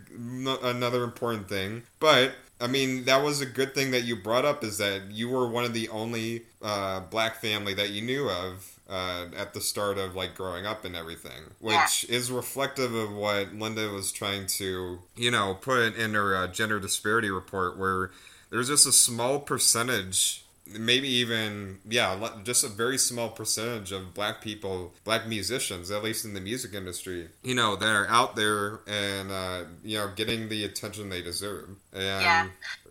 another 0.64 1.04
important 1.04 1.48
thing. 1.48 1.84
But 2.00 2.34
I 2.60 2.68
mean, 2.68 3.06
that 3.06 3.24
was 3.24 3.42
a 3.42 3.46
good 3.46 3.74
thing 3.74 3.92
that 3.92 4.04
you 4.04 4.16
brought 4.16 4.46
up 4.46 4.64
is 4.64 4.78
that 4.78 5.12
you 5.12 5.30
were 5.30 5.48
one 5.48 5.66
of 5.66 5.74
the 5.74 5.90
only 5.90 6.44
uh, 6.62 7.02
black 7.02 7.42
family 7.42 7.74
that 7.74 7.90
you 7.90 8.02
knew 8.02 8.30
of 8.30 8.80
uh, 8.88 9.28
at 9.36 9.54
the 9.54 9.62
start 9.62 9.98
of 9.98 10.16
like 10.16 10.36
growing 10.36 10.66
up 10.66 10.86
and 10.86 10.96
everything, 10.96 11.42
which 11.60 12.06
yeah. 12.08 12.16
is 12.16 12.30
reflective 12.30 12.94
of 12.94 13.14
what 13.14 13.54
Linda 13.54 13.90
was 13.90 14.12
trying 14.12 14.46
to, 14.48 15.00
you 15.16 15.32
know, 15.32 15.56
put 15.56 15.96
in 15.96 16.14
her 16.14 16.36
uh, 16.36 16.48
gender 16.48 16.80
disparity 16.80 17.32
report, 17.32 17.78
where 17.78 18.12
there's 18.52 18.68
just 18.68 18.86
a 18.86 18.92
small 18.92 19.40
percentage 19.40 20.44
maybe 20.78 21.08
even 21.08 21.80
yeah 21.88 22.30
just 22.44 22.64
a 22.64 22.68
very 22.68 22.98
small 22.98 23.30
percentage 23.30 23.92
of 23.92 24.14
black 24.14 24.42
people 24.42 24.94
black 25.04 25.28
musicians 25.28 25.92
at 25.92 26.04
least 26.04 26.26
in 26.26 26.34
the 26.34 26.42
music 26.42 26.74
industry 26.74 27.28
you 27.44 27.56
know 27.56 27.76
that 27.76 27.88
are 27.88 28.08
out 28.08 28.36
there 28.36 28.82
and 28.88 29.32
uh, 29.32 29.64
you 29.84 29.98
know 29.98 30.12
getting 30.16 30.50
the 30.50 30.64
attention 30.64 31.10
they 31.10 31.22
deserve. 31.22 31.70
And 31.94 32.22
yeah. 32.22 32.48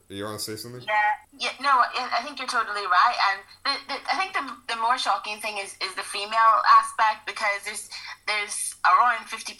you 0.08 0.24
want 0.24 0.38
to 0.38 0.44
say 0.44 0.56
something? 0.56 0.82
Yeah. 0.82 0.94
Yeah 1.38 1.50
no 1.60 1.70
i 1.70 2.20
think 2.24 2.38
you're 2.38 2.48
totally 2.48 2.86
right. 2.86 3.16
And 3.30 3.38
the, 3.64 3.94
the, 3.94 4.00
i 4.12 4.16
think 4.18 4.32
the, 4.32 4.74
the 4.74 4.80
more 4.80 4.98
shocking 4.98 5.40
thing 5.40 5.58
is, 5.58 5.76
is 5.82 5.94
the 5.94 6.02
female 6.02 6.56
aspect 6.80 7.26
because 7.26 7.64
there's 7.64 7.88
there's 8.26 8.74
around 8.84 9.26
50% 9.26 9.56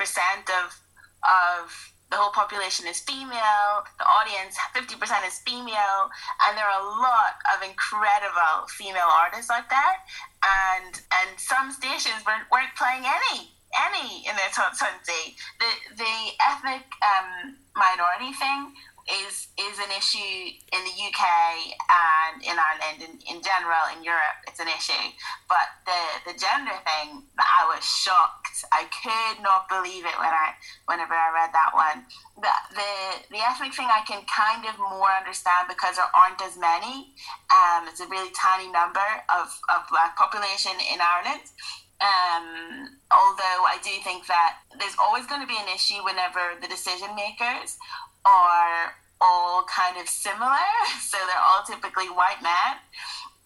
of 0.64 0.80
of 1.22 1.92
the 2.10 2.16
whole 2.18 2.34
population 2.34 2.86
is 2.86 2.98
female, 3.00 3.86
the 3.98 4.06
audience 4.06 4.58
50% 4.74 4.98
is 5.26 5.38
female, 5.46 6.10
and 6.42 6.58
there 6.58 6.66
are 6.66 6.82
a 6.82 6.88
lot 6.98 7.38
of 7.54 7.62
incredible 7.62 8.66
female 8.68 9.06
artists 9.06 9.50
out 9.50 9.70
there. 9.70 9.94
And 10.42 11.00
and 11.22 11.38
some 11.38 11.70
stations 11.70 12.24
weren't, 12.26 12.50
weren't 12.50 12.74
playing 12.74 13.06
any 13.06 13.54
any 13.70 14.26
in 14.26 14.34
their 14.34 14.50
top 14.50 14.76
20. 14.76 14.90
The 15.62 15.70
the 15.96 16.14
ethnic 16.50 16.82
um, 17.06 17.54
minority 17.76 18.34
thing 18.34 18.74
is 19.26 19.48
is 19.58 19.76
an 19.78 19.90
issue 19.92 20.54
in 20.72 20.82
the 20.86 20.96
UK 21.10 21.22
and 21.90 22.42
in 22.42 22.56
Ireland 22.56 23.02
and 23.02 23.16
in 23.26 23.42
general 23.42 23.84
in 23.96 24.04
Europe 24.04 24.38
it's 24.46 24.60
an 24.60 24.68
issue. 24.68 25.10
But 25.48 25.66
the 25.84 26.32
the 26.32 26.34
gender 26.38 26.76
thing 26.86 27.26
I 27.38 27.66
was 27.66 27.84
shocked. 27.84 28.64
I 28.72 28.84
could 28.90 29.42
not 29.42 29.68
believe 29.68 30.04
it 30.04 30.16
when 30.18 30.30
I 30.30 30.54
whenever 30.86 31.14
I 31.14 31.30
read 31.34 31.50
that 31.52 31.72
one. 31.74 32.06
The 32.38 32.52
the, 32.74 32.90
the 33.34 33.40
ethnic 33.42 33.74
thing 33.74 33.88
I 33.90 34.02
can 34.06 34.22
kind 34.28 34.64
of 34.66 34.78
more 34.78 35.10
understand 35.10 35.68
because 35.68 35.96
there 35.96 36.10
aren't 36.14 36.40
as 36.42 36.56
many. 36.56 37.14
Um, 37.50 37.88
it's 37.88 38.00
a 38.00 38.08
really 38.08 38.30
tiny 38.36 38.70
number 38.70 39.04
of, 39.30 39.48
of 39.74 39.88
black 39.90 40.16
population 40.16 40.72
in 40.92 41.00
Ireland. 41.00 41.46
Um, 42.00 42.96
although 43.12 43.68
I 43.68 43.76
do 43.84 43.92
think 44.02 44.26
that 44.26 44.64
there's 44.78 44.96
always 44.96 45.26
going 45.26 45.42
to 45.42 45.46
be 45.46 45.58
an 45.60 45.68
issue 45.68 46.00
whenever 46.00 46.56
the 46.56 46.68
decision 46.68 47.12
makers 47.14 47.76
are 48.24 48.94
all 49.20 49.64
kind 49.64 49.96
of 50.00 50.08
similar. 50.08 50.56
So 51.00 51.18
they're 51.26 51.42
all 51.42 51.64
typically 51.66 52.06
white 52.06 52.40
men. 52.40 52.78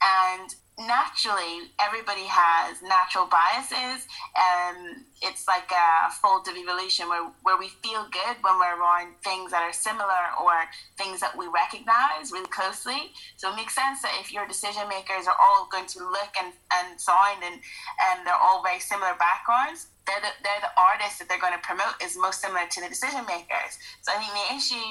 And 0.02 0.54
naturally, 0.78 1.72
everybody 1.80 2.26
has 2.28 2.82
natural 2.82 3.26
biases. 3.26 4.06
And 4.36 5.06
it's 5.22 5.48
like 5.48 5.70
a 5.72 6.10
fold 6.20 6.46
of 6.48 6.56
evolution 6.56 7.08
where, 7.08 7.30
where 7.42 7.56
we 7.56 7.68
feel 7.80 8.04
good 8.12 8.36
when 8.42 8.58
we're 8.58 8.76
around 8.76 9.16
things 9.24 9.50
that 9.52 9.62
are 9.62 9.72
similar 9.72 10.34
or 10.36 10.52
things 10.98 11.20
that 11.20 11.36
we 11.38 11.46
recognize 11.48 12.32
really 12.32 12.50
closely. 12.50 13.16
So 13.36 13.52
it 13.52 13.56
makes 13.56 13.74
sense 13.74 14.02
that 14.02 14.12
if 14.20 14.32
your 14.32 14.46
decision 14.46 14.88
makers 14.88 15.26
are 15.26 15.38
all 15.40 15.68
going 15.72 15.86
to 15.96 16.00
look 16.04 16.36
and, 16.36 16.52
and 16.68 17.00
sound 17.00 17.40
and, 17.42 17.56
and 17.56 18.26
they're 18.26 18.36
all 18.36 18.62
very 18.62 18.80
similar 18.80 19.16
backgrounds, 19.16 19.88
they're 20.06 20.20
the, 20.20 20.32
they're 20.44 20.64
the 20.64 20.74
artists 20.76 21.18
that 21.18 21.28
they're 21.28 21.40
going 21.40 21.56
to 21.56 21.64
promote 21.64 21.96
is 22.02 22.16
most 22.16 22.40
similar 22.40 22.66
to 22.68 22.78
the 22.80 22.88
decision 22.88 23.24
makers. 23.26 23.80
So 24.02 24.12
I 24.12 24.20
think 24.20 24.32
the 24.32 24.48
issue 24.56 24.90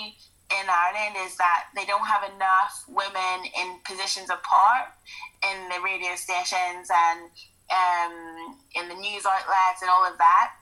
in 0.49 0.65
Ireland 0.69 1.15
is 1.25 1.37
that 1.37 1.69
they 1.75 1.85
don't 1.85 2.05
have 2.05 2.23
enough 2.35 2.83
women 2.87 3.49
in 3.57 3.79
positions 3.85 4.29
of 4.29 4.41
power 4.43 4.89
in 5.45 5.69
the 5.69 5.81
radio 5.81 6.15
stations 6.15 6.89
and 6.89 7.29
um, 7.71 8.57
in 8.75 8.89
the 8.89 8.95
news 8.95 9.25
outlets 9.25 9.81
and 9.81 9.89
all 9.89 10.05
of 10.05 10.17
that. 10.17 10.53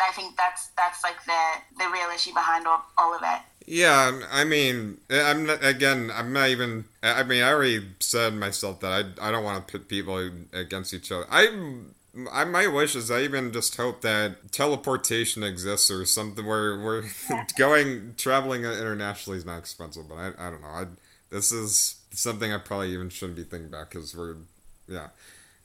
I 0.00 0.12
think 0.12 0.36
that's 0.36 0.68
that's 0.76 1.02
like 1.02 1.24
the 1.24 1.42
the 1.78 1.90
real 1.90 2.08
issue 2.14 2.32
behind 2.32 2.66
all, 2.66 2.84
all 2.96 3.14
of 3.14 3.20
it. 3.22 3.40
Yeah, 3.66 4.20
I 4.30 4.44
mean, 4.44 4.98
I'm 5.10 5.44
not, 5.44 5.62
again, 5.62 6.10
I'm 6.14 6.32
not 6.32 6.48
even. 6.48 6.84
I 7.02 7.22
mean, 7.24 7.42
I 7.42 7.52
already 7.52 7.84
said 8.00 8.32
myself 8.34 8.80
that 8.80 8.92
I, 9.20 9.28
I 9.28 9.30
don't 9.30 9.44
want 9.44 9.66
to 9.66 9.70
put 9.70 9.88
people 9.88 10.30
against 10.52 10.94
each 10.94 11.12
other. 11.12 11.26
I 11.30 11.48
I 12.32 12.44
my 12.44 12.66
wish 12.66 12.96
is 12.96 13.10
I 13.10 13.20
even 13.20 13.52
just 13.52 13.76
hope 13.76 14.00
that 14.00 14.50
teleportation 14.50 15.42
exists 15.42 15.90
or 15.90 16.04
something 16.04 16.46
where 16.46 16.78
where 16.78 17.04
going 17.58 18.14
traveling 18.16 18.64
internationally 18.64 19.38
is 19.38 19.44
not 19.44 19.58
expensive. 19.58 20.08
But 20.08 20.16
I, 20.16 20.26
I 20.38 20.50
don't 20.50 20.62
know. 20.62 20.68
I 20.68 20.86
this 21.30 21.52
is 21.52 21.96
something 22.10 22.52
I 22.52 22.58
probably 22.58 22.92
even 22.92 23.10
shouldn't 23.10 23.36
be 23.36 23.44
thinking 23.44 23.68
about 23.68 23.90
because 23.90 24.16
we're 24.16 24.36
yeah. 24.88 25.08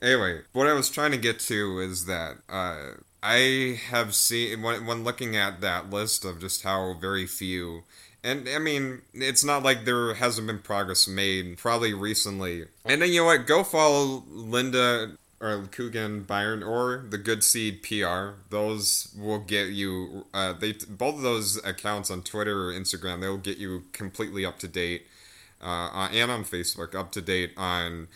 Anyway, 0.02 0.42
what 0.52 0.66
I 0.66 0.74
was 0.74 0.90
trying 0.90 1.12
to 1.12 1.16
get 1.16 1.40
to 1.40 1.80
is 1.80 2.04
that 2.04 2.36
uh, 2.48 2.98
I 3.22 3.80
have 3.88 4.14
seen 4.14 4.62
when 4.62 4.86
when 4.86 5.02
looking 5.02 5.36
at 5.36 5.60
that 5.62 5.90
list 5.90 6.24
of 6.24 6.40
just 6.40 6.62
how 6.62 6.94
very 7.00 7.26
few. 7.26 7.84
And 8.22 8.48
I 8.48 8.58
mean, 8.58 9.02
it's 9.12 9.44
not 9.44 9.62
like 9.62 9.84
there 9.84 10.14
hasn't 10.14 10.46
been 10.46 10.60
progress 10.60 11.06
made 11.06 11.58
probably 11.58 11.92
recently. 11.92 12.66
And 12.84 13.02
then 13.02 13.10
you 13.10 13.20
know 13.20 13.26
what? 13.26 13.46
Go 13.46 13.62
follow 13.64 14.24
Linda 14.28 15.12
or 15.40 15.62
Coogan 15.70 16.22
Byrne 16.22 16.62
or 16.62 17.04
the 17.08 17.18
Good 17.18 17.44
Seed 17.44 17.82
PR. 17.82 18.40
Those 18.50 19.14
will 19.16 19.40
get 19.40 19.68
you. 19.68 20.26
Uh, 20.32 20.52
they 20.52 20.72
both 20.72 21.16
of 21.16 21.22
those 21.22 21.62
accounts 21.64 22.10
on 22.10 22.22
Twitter 22.22 22.68
or 22.68 22.72
Instagram. 22.72 23.20
They'll 23.20 23.36
get 23.36 23.58
you 23.58 23.84
completely 23.92 24.44
up 24.44 24.58
to 24.60 24.68
date, 24.68 25.06
uh, 25.62 26.08
and 26.12 26.30
on 26.30 26.44
Facebook 26.44 26.94
up 26.94 27.12
to 27.12 27.20
date 27.20 27.52
on 27.56 28.08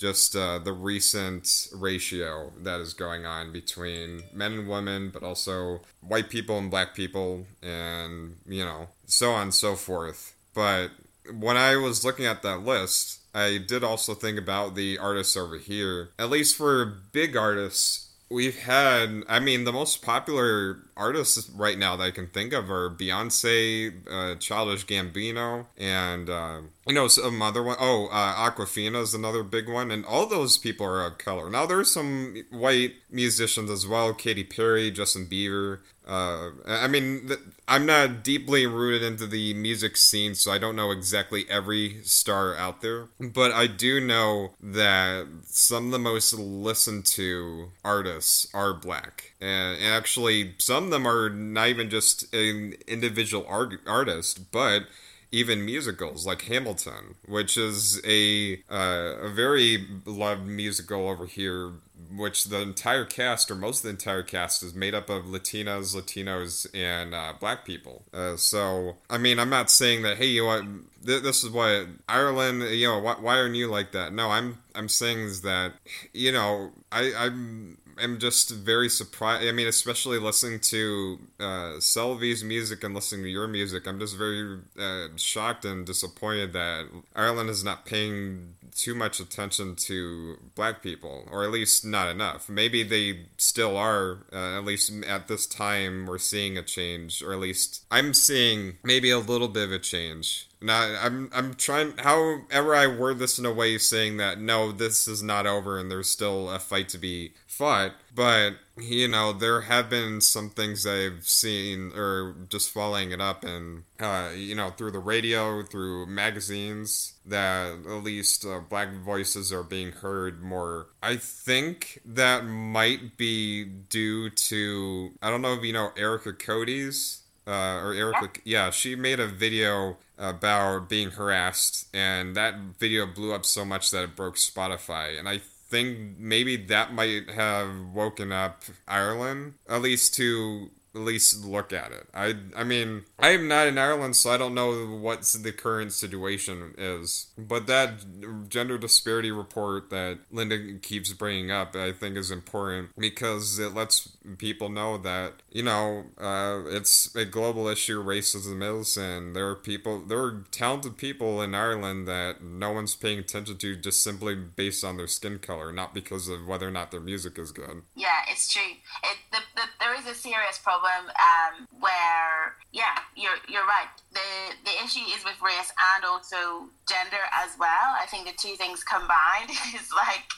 just 0.00 0.34
uh, 0.34 0.58
the 0.58 0.72
recent 0.72 1.68
ratio 1.74 2.52
that 2.62 2.80
is 2.80 2.94
going 2.94 3.26
on 3.26 3.52
between 3.52 4.22
men 4.32 4.52
and 4.52 4.68
women, 4.68 5.10
but 5.10 5.22
also 5.22 5.82
white 6.00 6.30
people 6.30 6.56
and 6.56 6.70
black 6.70 6.94
people, 6.94 7.46
and 7.62 8.36
you 8.48 8.64
know 8.64 8.88
so 9.06 9.32
on 9.32 9.42
and 9.42 9.54
so 9.54 9.76
forth. 9.76 10.34
But 10.54 10.88
when 11.32 11.56
I 11.56 11.76
was 11.76 12.04
looking 12.04 12.24
at 12.24 12.42
that 12.42 12.64
list, 12.64 13.19
I 13.34 13.58
did 13.58 13.84
also 13.84 14.14
think 14.14 14.38
about 14.38 14.74
the 14.74 14.98
artists 14.98 15.36
over 15.36 15.58
here. 15.58 16.10
At 16.18 16.30
least 16.30 16.56
for 16.56 16.84
big 16.84 17.36
artists, 17.36 18.10
we've 18.30 18.60
had 18.60 19.24
i 19.28 19.40
mean 19.40 19.64
the 19.64 19.72
most 19.72 20.02
popular 20.02 20.78
artists 20.96 21.50
right 21.50 21.76
now 21.76 21.96
that 21.96 22.04
i 22.04 22.10
can 22.10 22.28
think 22.28 22.52
of 22.52 22.70
are 22.70 22.88
beyonce 22.88 23.92
uh, 24.08 24.36
childish 24.36 24.86
gambino 24.86 25.66
and 25.76 26.30
uh, 26.30 26.60
you 26.86 26.94
know 26.94 27.08
some 27.08 27.42
other 27.42 27.62
one 27.62 27.76
oh 27.80 28.06
uh, 28.06 28.34
awkwafina 28.34 29.02
is 29.02 29.14
another 29.14 29.42
big 29.42 29.68
one 29.68 29.90
and 29.90 30.06
all 30.06 30.26
those 30.26 30.56
people 30.56 30.86
are 30.86 31.04
of 31.04 31.18
color 31.18 31.50
now 31.50 31.66
there's 31.66 31.90
some 31.90 32.36
white 32.50 32.94
musicians 33.10 33.70
as 33.70 33.86
well 33.86 34.14
katy 34.14 34.44
perry 34.44 34.90
justin 34.90 35.26
bieber 35.26 35.78
uh, 36.10 36.50
I 36.66 36.88
mean, 36.88 37.28
th- 37.28 37.38
I'm 37.68 37.86
not 37.86 38.24
deeply 38.24 38.66
rooted 38.66 39.00
into 39.00 39.28
the 39.28 39.54
music 39.54 39.96
scene, 39.96 40.34
so 40.34 40.50
I 40.50 40.58
don't 40.58 40.74
know 40.74 40.90
exactly 40.90 41.44
every 41.48 42.02
star 42.02 42.56
out 42.56 42.82
there. 42.82 43.06
But 43.20 43.52
I 43.52 43.68
do 43.68 44.00
know 44.00 44.50
that 44.60 45.26
some 45.44 45.86
of 45.86 45.92
the 45.92 46.00
most 46.00 46.34
listened 46.34 47.06
to 47.06 47.70
artists 47.84 48.48
are 48.52 48.74
black. 48.74 49.34
And, 49.40 49.78
and 49.78 49.94
actually, 49.94 50.54
some 50.58 50.84
of 50.84 50.90
them 50.90 51.06
are 51.06 51.30
not 51.30 51.68
even 51.68 51.88
just 51.88 52.34
an 52.34 52.74
individual 52.88 53.46
art- 53.48 53.80
artist, 53.86 54.50
but 54.50 54.86
even 55.30 55.64
musicals 55.64 56.26
like 56.26 56.42
Hamilton, 56.42 57.14
which 57.26 57.56
is 57.56 58.00
a 58.04 58.60
uh, 58.68 59.16
a 59.22 59.28
very 59.28 59.86
loved 60.04 60.44
musical 60.44 61.08
over 61.08 61.26
here 61.26 61.70
which 62.14 62.44
the 62.44 62.60
entire 62.60 63.04
cast 63.04 63.50
or 63.50 63.54
most 63.54 63.78
of 63.78 63.82
the 63.84 63.90
entire 63.90 64.22
cast 64.22 64.62
is 64.62 64.74
made 64.74 64.94
up 64.94 65.08
of 65.08 65.24
Latinas, 65.24 65.94
Latinos, 65.94 66.66
and 66.74 67.14
uh, 67.14 67.32
Black 67.38 67.64
people. 67.64 68.02
Uh, 68.12 68.36
so, 68.36 68.96
I 69.08 69.18
mean, 69.18 69.38
I'm 69.38 69.50
not 69.50 69.70
saying 69.70 70.02
that. 70.02 70.16
Hey, 70.16 70.26
you 70.26 70.44
know? 70.44 70.62
Th- 71.06 71.22
this 71.22 71.44
is 71.44 71.50
what 71.50 71.86
Ireland. 72.08 72.62
You 72.62 72.88
know, 72.88 72.98
why, 72.98 73.14
why 73.14 73.38
aren't 73.38 73.54
you 73.54 73.68
like 73.68 73.92
that? 73.92 74.12
No, 74.12 74.30
I'm. 74.30 74.58
I'm 74.74 74.88
saying 74.88 75.18
is 75.18 75.42
that, 75.42 75.72
you 76.12 76.30
know, 76.30 76.70
I, 76.92 77.12
I'm 77.16 77.78
am 78.00 78.18
just 78.18 78.50
very 78.50 78.88
surprised. 78.88 79.46
I 79.46 79.52
mean, 79.52 79.66
especially 79.66 80.18
listening 80.18 80.60
to 80.60 81.18
uh, 81.38 81.78
Selvi's 81.78 82.42
music 82.42 82.82
and 82.84 82.94
listening 82.94 83.24
to 83.24 83.28
your 83.28 83.48
music, 83.48 83.86
I'm 83.86 83.98
just 83.98 84.16
very 84.16 84.58
uh, 84.78 85.08
shocked 85.16 85.64
and 85.64 85.86
disappointed 85.86 86.52
that 86.52 86.86
Ireland 87.14 87.50
is 87.50 87.64
not 87.64 87.86
paying 87.86 88.54
too 88.74 88.94
much 88.94 89.20
attention 89.20 89.76
to 89.76 90.38
black 90.54 90.82
people, 90.82 91.28
or 91.30 91.44
at 91.44 91.50
least 91.50 91.84
not 91.84 92.08
enough. 92.08 92.48
Maybe 92.48 92.82
they 92.82 93.26
still 93.36 93.76
are, 93.76 94.26
uh, 94.32 94.58
at 94.58 94.64
least 94.64 94.92
at 95.04 95.28
this 95.28 95.46
time, 95.46 96.06
we're 96.06 96.18
seeing 96.18 96.56
a 96.56 96.62
change, 96.62 97.22
or 97.22 97.32
at 97.32 97.40
least 97.40 97.84
I'm 97.90 98.14
seeing 98.14 98.78
maybe 98.82 99.10
a 99.10 99.18
little 99.18 99.48
bit 99.48 99.64
of 99.64 99.72
a 99.72 99.78
change. 99.78 100.48
Now, 100.62 100.98
I'm 101.02 101.30
I'm 101.32 101.54
trying. 101.54 101.96
However, 101.98 102.74
I 102.74 102.86
word 102.86 103.18
this 103.18 103.38
in 103.38 103.46
a 103.46 103.52
way 103.52 103.78
saying 103.78 104.18
that 104.18 104.38
no, 104.38 104.72
this 104.72 105.08
is 105.08 105.22
not 105.22 105.46
over, 105.46 105.78
and 105.78 105.90
there's 105.90 106.08
still 106.08 106.50
a 106.50 106.58
fight 106.58 106.88
to 106.90 106.98
be 106.98 107.32
fought. 107.46 107.92
But 108.14 108.56
you 108.80 109.08
know, 109.08 109.32
there 109.32 109.62
have 109.62 109.90
been 109.90 110.20
some 110.20 110.50
things 110.50 110.86
I've 110.86 111.26
seen, 111.26 111.92
or 111.94 112.34
just 112.48 112.70
following 112.70 113.12
it 113.12 113.20
up, 113.20 113.44
and 113.44 113.84
uh, 113.98 114.30
you 114.34 114.54
know, 114.54 114.70
through 114.70 114.92
the 114.92 114.98
radio, 114.98 115.62
through 115.62 116.06
magazines, 116.06 117.14
that 117.26 117.72
at 117.72 118.02
least 118.02 118.44
uh, 118.44 118.60
black 118.60 118.92
voices 118.94 119.52
are 119.52 119.62
being 119.62 119.92
heard 119.92 120.42
more. 120.42 120.88
I 121.02 121.16
think 121.16 122.00
that 122.04 122.44
might 122.44 123.16
be 123.16 123.64
due 123.64 124.30
to 124.30 125.12
I 125.22 125.30
don't 125.30 125.42
know 125.42 125.54
if 125.54 125.64
you 125.64 125.72
know 125.72 125.92
Erica 125.96 126.32
Cody's 126.32 127.19
uh, 127.46 127.80
or 127.82 127.92
Erica. 127.94 128.30
Yeah. 128.44 128.66
yeah, 128.66 128.70
she 128.70 128.96
made 128.96 129.20
a 129.20 129.26
video 129.26 129.96
about 130.18 130.88
being 130.88 131.10
harassed, 131.10 131.88
and 131.94 132.34
that 132.36 132.54
video 132.78 133.06
blew 133.06 133.32
up 133.32 133.44
so 133.44 133.64
much 133.64 133.90
that 133.90 134.04
it 134.04 134.16
broke 134.16 134.36
Spotify. 134.36 135.18
And 135.18 135.28
I 135.28 135.38
think 135.38 136.18
maybe 136.18 136.56
that 136.56 136.92
might 136.92 137.30
have 137.30 137.70
woken 137.94 138.32
up 138.32 138.64
Ireland, 138.86 139.54
at 139.68 139.82
least 139.82 140.14
to 140.14 140.70
at 140.94 141.00
least 141.00 141.44
look 141.44 141.72
at 141.72 141.92
it. 141.92 142.08
I 142.12 142.34
I 142.56 142.64
mean, 142.64 143.04
I 143.18 143.30
am 143.30 143.48
not 143.48 143.68
in 143.68 143.78
Ireland, 143.78 144.16
so 144.16 144.30
I 144.30 144.36
don't 144.36 144.54
know 144.54 144.86
what 144.96 145.22
the 145.22 145.52
current 145.52 145.92
situation 145.92 146.74
is. 146.76 147.28
But 147.38 147.66
that 147.66 148.48
gender 148.48 148.78
disparity 148.78 149.30
report 149.30 149.90
that 149.90 150.18
Linda 150.30 150.78
keeps 150.82 151.12
bringing 151.12 151.50
up, 151.50 151.76
I 151.76 151.92
think, 151.92 152.16
is 152.16 152.30
important 152.30 152.90
because 152.98 153.58
it 153.58 153.74
lets 153.74 154.16
people 154.38 154.68
know 154.68 154.98
that 154.98 155.34
you 155.50 155.62
know 155.62 156.04
uh, 156.18 156.62
it's 156.66 157.14
a 157.14 157.24
global 157.24 157.68
issue. 157.68 158.02
Racism 158.02 158.80
is, 158.80 158.96
and 158.96 159.36
there 159.36 159.48
are 159.48 159.56
people, 159.56 160.00
there 160.00 160.22
are 160.22 160.44
talented 160.50 160.96
people 160.96 161.40
in 161.42 161.54
Ireland 161.54 162.08
that 162.08 162.42
no 162.42 162.72
one's 162.72 162.94
paying 162.94 163.18
attention 163.18 163.58
to 163.58 163.76
just 163.76 164.02
simply 164.02 164.34
based 164.34 164.84
on 164.84 164.96
their 164.96 165.06
skin 165.06 165.38
color, 165.38 165.72
not 165.72 165.94
because 165.94 166.28
of 166.28 166.46
whether 166.46 166.66
or 166.66 166.72
not 166.72 166.90
their 166.90 167.00
music 167.00 167.38
is 167.38 167.52
good. 167.52 167.82
Yeah, 167.94 168.08
it's 168.28 168.52
true. 168.52 168.62
It, 169.04 169.18
the, 169.30 169.38
the, 169.54 169.62
there 169.78 169.94
is 169.94 170.06
a 170.06 170.14
serious 170.14 170.58
problem 170.58 170.79
problem 170.80 171.12
um, 171.12 171.66
where, 171.80 172.56
yeah, 172.72 172.96
you're 173.16 173.36
you're 173.48 173.66
right. 173.66 173.88
The 174.12 174.56
the 174.64 174.84
issue 174.84 175.04
is 175.14 175.24
with 175.24 175.40
race 175.42 175.72
and 175.96 176.04
also 176.04 176.70
gender 176.88 177.22
as 177.44 177.56
well. 177.58 177.96
I 178.00 178.06
think 178.06 178.26
the 178.26 178.34
two 178.36 178.56
things 178.56 178.84
combined 178.84 179.50
is 179.74 179.92
like 179.92 180.28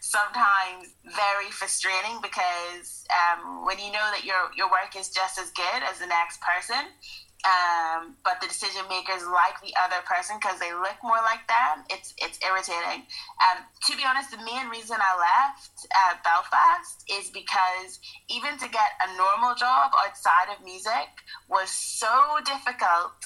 sometimes 0.00 0.94
very 1.04 1.50
frustrating 1.50 2.18
because 2.22 3.06
um, 3.10 3.64
when 3.64 3.78
you 3.78 3.92
know 3.92 4.06
that 4.12 4.24
your 4.24 4.50
your 4.56 4.68
work 4.70 4.96
is 4.96 5.08
just 5.08 5.38
as 5.38 5.50
good 5.50 5.82
as 5.90 5.98
the 5.98 6.06
next 6.06 6.40
person, 6.40 6.90
um, 7.42 8.14
but 8.22 8.38
the 8.40 8.46
decision 8.46 8.86
makers 8.88 9.26
like 9.26 9.58
the 9.62 9.74
other 9.74 9.98
person 10.06 10.38
because 10.38 10.62
they 10.62 10.70
look 10.70 10.94
more 11.02 11.18
like 11.26 11.42
them. 11.50 11.82
It's 11.90 12.14
it's 12.18 12.38
irritating. 12.38 13.02
Um, 13.42 13.66
to 13.66 13.96
be 13.98 14.06
honest, 14.06 14.30
the 14.30 14.38
main 14.38 14.70
reason 14.70 14.96
I 15.02 15.12
left 15.18 15.74
uh, 15.90 16.14
Belfast 16.22 17.02
is 17.10 17.30
because 17.34 17.98
even 18.30 18.58
to 18.62 18.68
get 18.70 18.94
a 19.02 19.10
normal 19.18 19.58
job 19.58 19.90
outside 20.06 20.54
of 20.54 20.62
music 20.62 21.10
was 21.50 21.70
so 21.70 22.38
difficult 22.46 23.18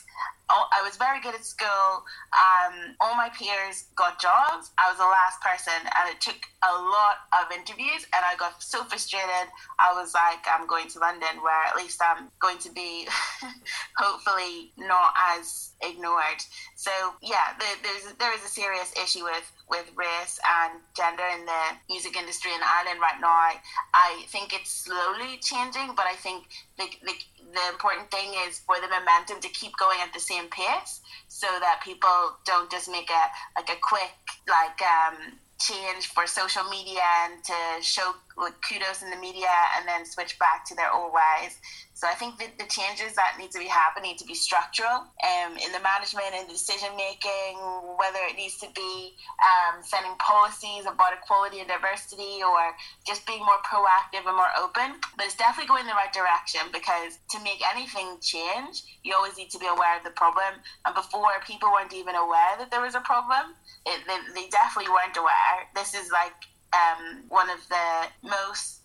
I 0.49 0.83
was 0.85 0.97
very 0.97 1.21
good 1.21 1.35
at 1.35 1.45
school. 1.45 2.05
Um, 2.31 2.95
all 3.01 3.17
my 3.17 3.31
peers 3.31 3.85
got 3.97 4.21
jobs. 4.21 4.71
I 4.79 4.89
was 4.89 4.99
the 4.99 5.05
last 5.05 5.41
person, 5.41 5.75
and 5.83 6.11
it 6.11 6.21
took 6.21 6.39
a 6.63 6.73
lot 6.73 7.27
of 7.35 7.51
interviews. 7.51 8.07
And 8.15 8.23
I 8.25 8.37
got 8.39 8.63
so 8.63 8.85
frustrated. 8.85 9.51
I 9.79 9.93
was 9.95 10.15
like, 10.15 10.45
I'm 10.47 10.67
going 10.67 10.89
to 10.89 10.99
London, 10.99 11.43
where 11.43 11.65
at 11.67 11.77
least 11.77 12.01
I'm 12.03 12.29
going 12.41 12.59
to 12.59 12.71
be, 12.71 13.09
hopefully, 13.97 14.73
not 14.77 15.13
as 15.35 15.73
ignored. 15.83 16.43
So 16.77 16.91
yeah, 17.23 17.57
the, 17.59 17.67
there's 17.83 18.15
there 18.19 18.35
is 18.35 18.45
a 18.45 18.49
serious 18.49 18.93
issue 19.03 19.25
with 19.25 19.51
with 19.69 19.91
race 19.97 20.39
and 20.63 20.81
gender 20.97 21.27
in 21.35 21.45
the 21.45 21.63
music 21.89 22.17
industry 22.17 22.53
in 22.55 22.61
Ireland 22.63 23.01
right 23.01 23.21
now. 23.21 23.59
I 23.95 24.25
think 24.29 24.55
it's 24.55 24.71
slowly 24.71 25.39
changing, 25.43 25.95
but 25.97 26.07
I 26.07 26.15
think 26.15 26.47
the, 26.79 26.87
the, 27.03 27.15
the 27.53 27.65
important 27.71 28.11
thing 28.11 28.35
is 28.47 28.61
for 28.61 28.77
the 28.81 28.89
momentum 28.89 29.41
to 29.41 29.49
keep 29.49 29.77
going 29.77 29.99
at 30.03 30.13
the 30.13 30.21
same 30.21 30.49
pace 30.49 31.01
so 31.29 31.49
that 31.61 31.81
people 31.83 32.39
don't 32.45 32.71
just 32.71 32.89
make 32.91 33.11
a 33.11 33.25
like 33.59 33.71
a 33.71 33.79
quick 33.83 34.15
like 34.47 34.79
um, 34.83 35.39
change 35.59 36.09
for 36.09 36.27
social 36.27 36.65
media 36.69 37.01
and 37.25 37.43
to 37.43 37.55
show 37.81 38.15
like, 38.37 38.55
kudos 38.63 39.03
in 39.03 39.11
the 39.11 39.17
media 39.17 39.51
and 39.77 39.89
then 39.89 40.05
switch 40.05 40.39
back 40.39 40.65
to 40.67 40.75
their 40.75 40.93
old 40.93 41.13
ways. 41.13 41.59
So 41.97 42.05
I 42.05 42.13
think 42.13 42.37
that 42.45 42.61
the 42.61 42.69
changes 42.69 43.17
that 43.17 43.41
need 43.41 43.57
to 43.57 43.59
be 43.59 43.73
happening 43.73 44.21
to 44.21 44.27
be 44.29 44.37
structural 44.37 45.09
um, 45.25 45.57
in 45.57 45.73
the 45.73 45.81
management 45.81 46.29
and 46.37 46.45
the 46.45 46.53
decision 46.53 46.93
making, 46.93 47.57
whether 47.97 48.21
it 48.29 48.37
needs 48.37 48.61
to 48.61 48.69
be 48.77 49.17
um, 49.41 49.81
setting 49.81 50.13
policies 50.21 50.85
about 50.85 51.17
equality 51.17 51.65
and 51.65 51.73
diversity 51.73 52.45
or 52.45 52.77
just 53.09 53.25
being 53.25 53.41
more 53.41 53.65
proactive 53.65 54.29
and 54.29 54.37
more 54.37 54.53
open. 54.61 55.01
But 55.17 55.25
it's 55.25 55.41
definitely 55.41 55.73
going 55.73 55.89
in 55.89 55.91
the 55.91 55.97
right 55.97 56.13
direction 56.13 56.69
because 56.69 57.17
to 57.33 57.41
make 57.41 57.65
anything 57.65 58.21
change, 58.21 58.85
you 59.01 59.17
always 59.17 59.41
need 59.41 59.49
to 59.57 59.59
be 59.59 59.67
aware 59.67 59.97
of 59.97 60.05
the 60.05 60.13
problem. 60.13 60.61
And 60.85 60.93
before, 60.93 61.33
people 61.49 61.73
weren't 61.73 61.97
even 61.97 62.13
aware 62.13 62.61
that 62.61 62.69
there 62.69 62.85
was 62.85 62.93
a 62.93 63.01
problem. 63.09 63.57
It, 63.89 64.05
they, 64.05 64.21
they 64.37 64.53
definitely 64.53 64.93
weren't 64.93 65.17
aware. 65.17 65.65
This 65.73 65.97
is 65.97 66.13
like 66.13 66.37
um, 66.77 67.25
one 67.33 67.49
of 67.49 67.65
the 67.73 68.13
most 68.21 68.85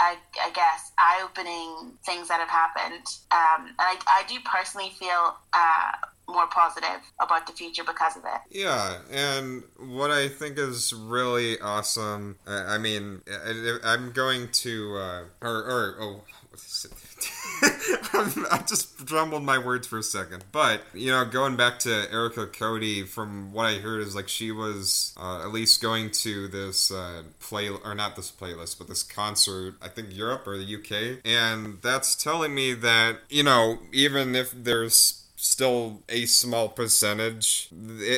I, 0.00 0.16
I 0.42 0.50
guess 0.50 0.92
eye-opening 0.98 1.92
things 2.04 2.28
that 2.28 2.40
have 2.40 2.48
happened 2.48 3.06
um, 3.30 3.68
and 3.68 3.74
I, 3.78 3.96
I 4.08 4.22
do 4.26 4.36
personally 4.44 4.90
feel 4.98 5.36
uh, 5.52 5.92
more 6.28 6.46
positive 6.46 7.00
about 7.20 7.46
the 7.46 7.52
future 7.52 7.84
because 7.84 8.16
of 8.16 8.24
it. 8.24 8.40
Yeah, 8.50 8.98
and 9.10 9.62
what 9.78 10.10
I 10.10 10.28
think 10.28 10.58
is 10.58 10.92
really 10.92 11.60
awesome, 11.60 12.38
I, 12.46 12.74
I 12.74 12.78
mean, 12.78 13.22
I, 13.28 13.94
am 13.94 14.12
going 14.12 14.48
to, 14.52 14.96
uh, 14.96 15.22
or, 15.42 15.50
or, 15.50 15.96
oh, 16.00 16.20
I 17.62 18.62
just 18.66 19.06
jumbled 19.06 19.42
my 19.42 19.58
words 19.58 19.86
for 19.86 19.98
a 19.98 20.02
second. 20.02 20.44
But, 20.52 20.82
you 20.94 21.10
know, 21.10 21.24
going 21.24 21.56
back 21.56 21.78
to 21.80 22.06
Erica 22.10 22.46
Cody, 22.46 23.04
from 23.04 23.52
what 23.52 23.66
I 23.66 23.74
heard, 23.78 24.00
is 24.00 24.14
like 24.14 24.28
she 24.28 24.50
was 24.50 25.14
uh, 25.20 25.42
at 25.42 25.52
least 25.52 25.82
going 25.82 26.10
to 26.10 26.48
this 26.48 26.90
uh, 26.90 27.22
play, 27.38 27.68
or 27.68 27.94
not 27.94 28.16
this 28.16 28.30
playlist, 28.30 28.78
but 28.78 28.88
this 28.88 29.02
concert, 29.02 29.74
I 29.82 29.88
think 29.88 30.14
Europe 30.14 30.46
or 30.46 30.58
the 30.58 30.76
UK. 30.76 31.20
And 31.24 31.78
that's 31.82 32.14
telling 32.14 32.54
me 32.54 32.74
that, 32.74 33.20
you 33.28 33.42
know, 33.42 33.78
even 33.92 34.34
if 34.34 34.52
there's 34.52 35.24
still 35.40 36.02
a 36.08 36.26
small 36.26 36.68
percentage. 36.68 37.70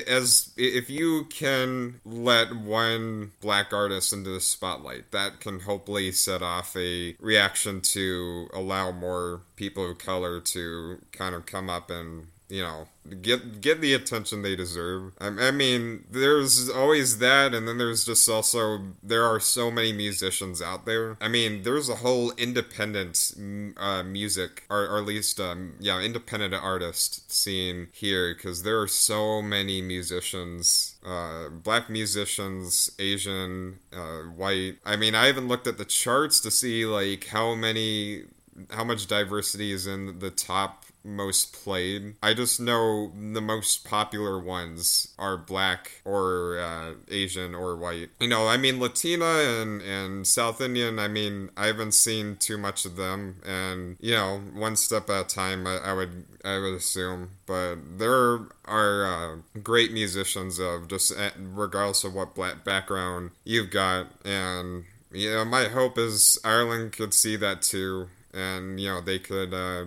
As 0.07 0.53
if 0.57 0.91
you 0.91 1.25
can 1.25 2.01
let 2.05 2.55
one 2.55 3.31
black 3.41 3.73
artist 3.73 4.13
into 4.13 4.31
the 4.31 4.41
spotlight, 4.41 5.11
that 5.13 5.41
can 5.41 5.61
hopefully 5.61 6.11
set 6.13 6.43
off 6.43 6.77
a 6.77 7.15
reaction 7.21 7.81
to 7.81 8.49
allow 8.53 8.91
more 8.91 9.43
people 9.57 9.91
of 9.91 9.99
color 9.99 10.41
to 10.41 10.99
kind 11.13 11.35
of 11.35 11.47
come 11.47 11.71
up 11.71 11.91
and 11.91 12.27
you 12.49 12.63
know 12.63 12.89
get 13.21 13.61
get 13.61 13.81
the 13.81 13.95
attention 13.95 14.43
they 14.43 14.57
deserve. 14.57 15.13
I, 15.21 15.27
I, 15.27 15.51
mean, 15.51 16.05
there's 16.11 16.69
always 16.69 17.19
that, 17.19 17.55
and 17.55 17.67
then 17.67 17.79
there's 17.79 18.05
just 18.05 18.29
also 18.29 18.81
there 19.03 19.25
are 19.25 19.41
so 19.41 19.71
many 19.71 19.93
musicians 19.93 20.63
out 20.63 20.87
there. 20.87 21.17
I 21.21 21.29
mean, 21.29 21.63
there's 21.63 21.89
a 21.89 21.97
whole 21.97 22.33
independent 22.33 23.33
uh, 23.77 24.03
music, 24.03 24.65
or, 24.71 24.87
or, 24.87 24.99
at 24.99 25.05
least 25.05 25.41
um, 25.41 25.75
yeah, 25.81 26.01
independent 26.01 26.55
artist 26.55 27.31
scene 27.33 27.89
here 27.93 28.35
because 28.35 28.63
there 28.63 28.81
are 28.81 28.89
so 28.89 29.43
many 29.43 29.83
musicians, 29.83 30.97
uh, 31.05 31.49
black 31.49 31.91
musicians, 31.91 32.91
Asian, 32.99 33.81
uh, 33.93 34.23
white. 34.37 34.77
I 34.85 34.97
mean, 34.97 35.15
I 35.15 35.27
haven't 35.27 35.49
looked 35.49 35.67
at 35.67 35.79
the 35.79 35.85
charts 35.85 36.41
to 36.41 36.51
see 36.51 36.87
like 36.87 37.27
how 37.27 37.55
many 37.55 38.25
how 38.71 38.85
much 38.85 39.07
diversity 39.07 39.73
is 39.73 39.87
in 39.87 40.19
the 40.19 40.31
top 40.31 40.85
most 41.05 41.53
played. 41.53 42.15
I 42.23 42.35
just 42.35 42.61
know 42.61 43.13
the 43.15 43.41
most 43.41 43.85
popular 43.85 44.39
ones 44.39 45.09
are 45.19 45.37
black 45.37 46.03
or 46.05 46.59
uh, 46.59 46.95
Asian 47.11 47.55
or 47.55 47.77
white. 47.77 48.11
You 48.21 48.29
know, 48.29 48.49
I 48.49 48.57
mean 48.57 48.81
Latina 48.81 49.25
and 49.25 49.83
and 49.83 50.27
South 50.27 50.61
Indian. 50.61 50.99
I 50.99 51.09
mean, 51.09 51.51
I 51.57 51.67
haven't 51.67 51.93
seen 51.93 52.37
too 52.37 52.59
much 52.59 52.85
of 52.85 52.97
them, 52.97 53.37
and 53.45 53.97
you 54.01 54.15
know, 54.15 54.41
one 54.55 54.77
step 54.77 55.11
at 55.11 55.27
a 55.27 55.29
time. 55.29 55.67
I, 55.67 55.79
I 55.79 55.93
would 55.93 56.25
I 56.45 56.59
would 56.59 56.75
assume, 56.75 57.31
but 57.47 57.77
there 57.99 58.41
are 58.65 59.07
uh, 59.07 59.37
great 59.63 59.93
musicians 59.93 60.59
of 60.59 60.89
just 60.89 61.13
eh, 61.17 61.31
regardless 61.39 62.05
of 62.05 62.15
what 62.15 62.35
black 62.35 62.65
background 62.65 63.31
you've 63.45 63.71
got, 63.71 64.09
and 64.25 64.85
you 65.13 65.31
know, 65.31 65.45
my 65.45 65.65
hope 65.65 65.99
is 65.99 66.39
Ireland 66.45 66.93
could 66.93 67.15
see 67.15 67.37
that 67.37 67.63
too 67.63 68.09
and 68.33 68.81
you 68.81 68.89
know 68.89 69.01
they 69.01 69.19
could 69.19 69.53
uh, 69.55 69.85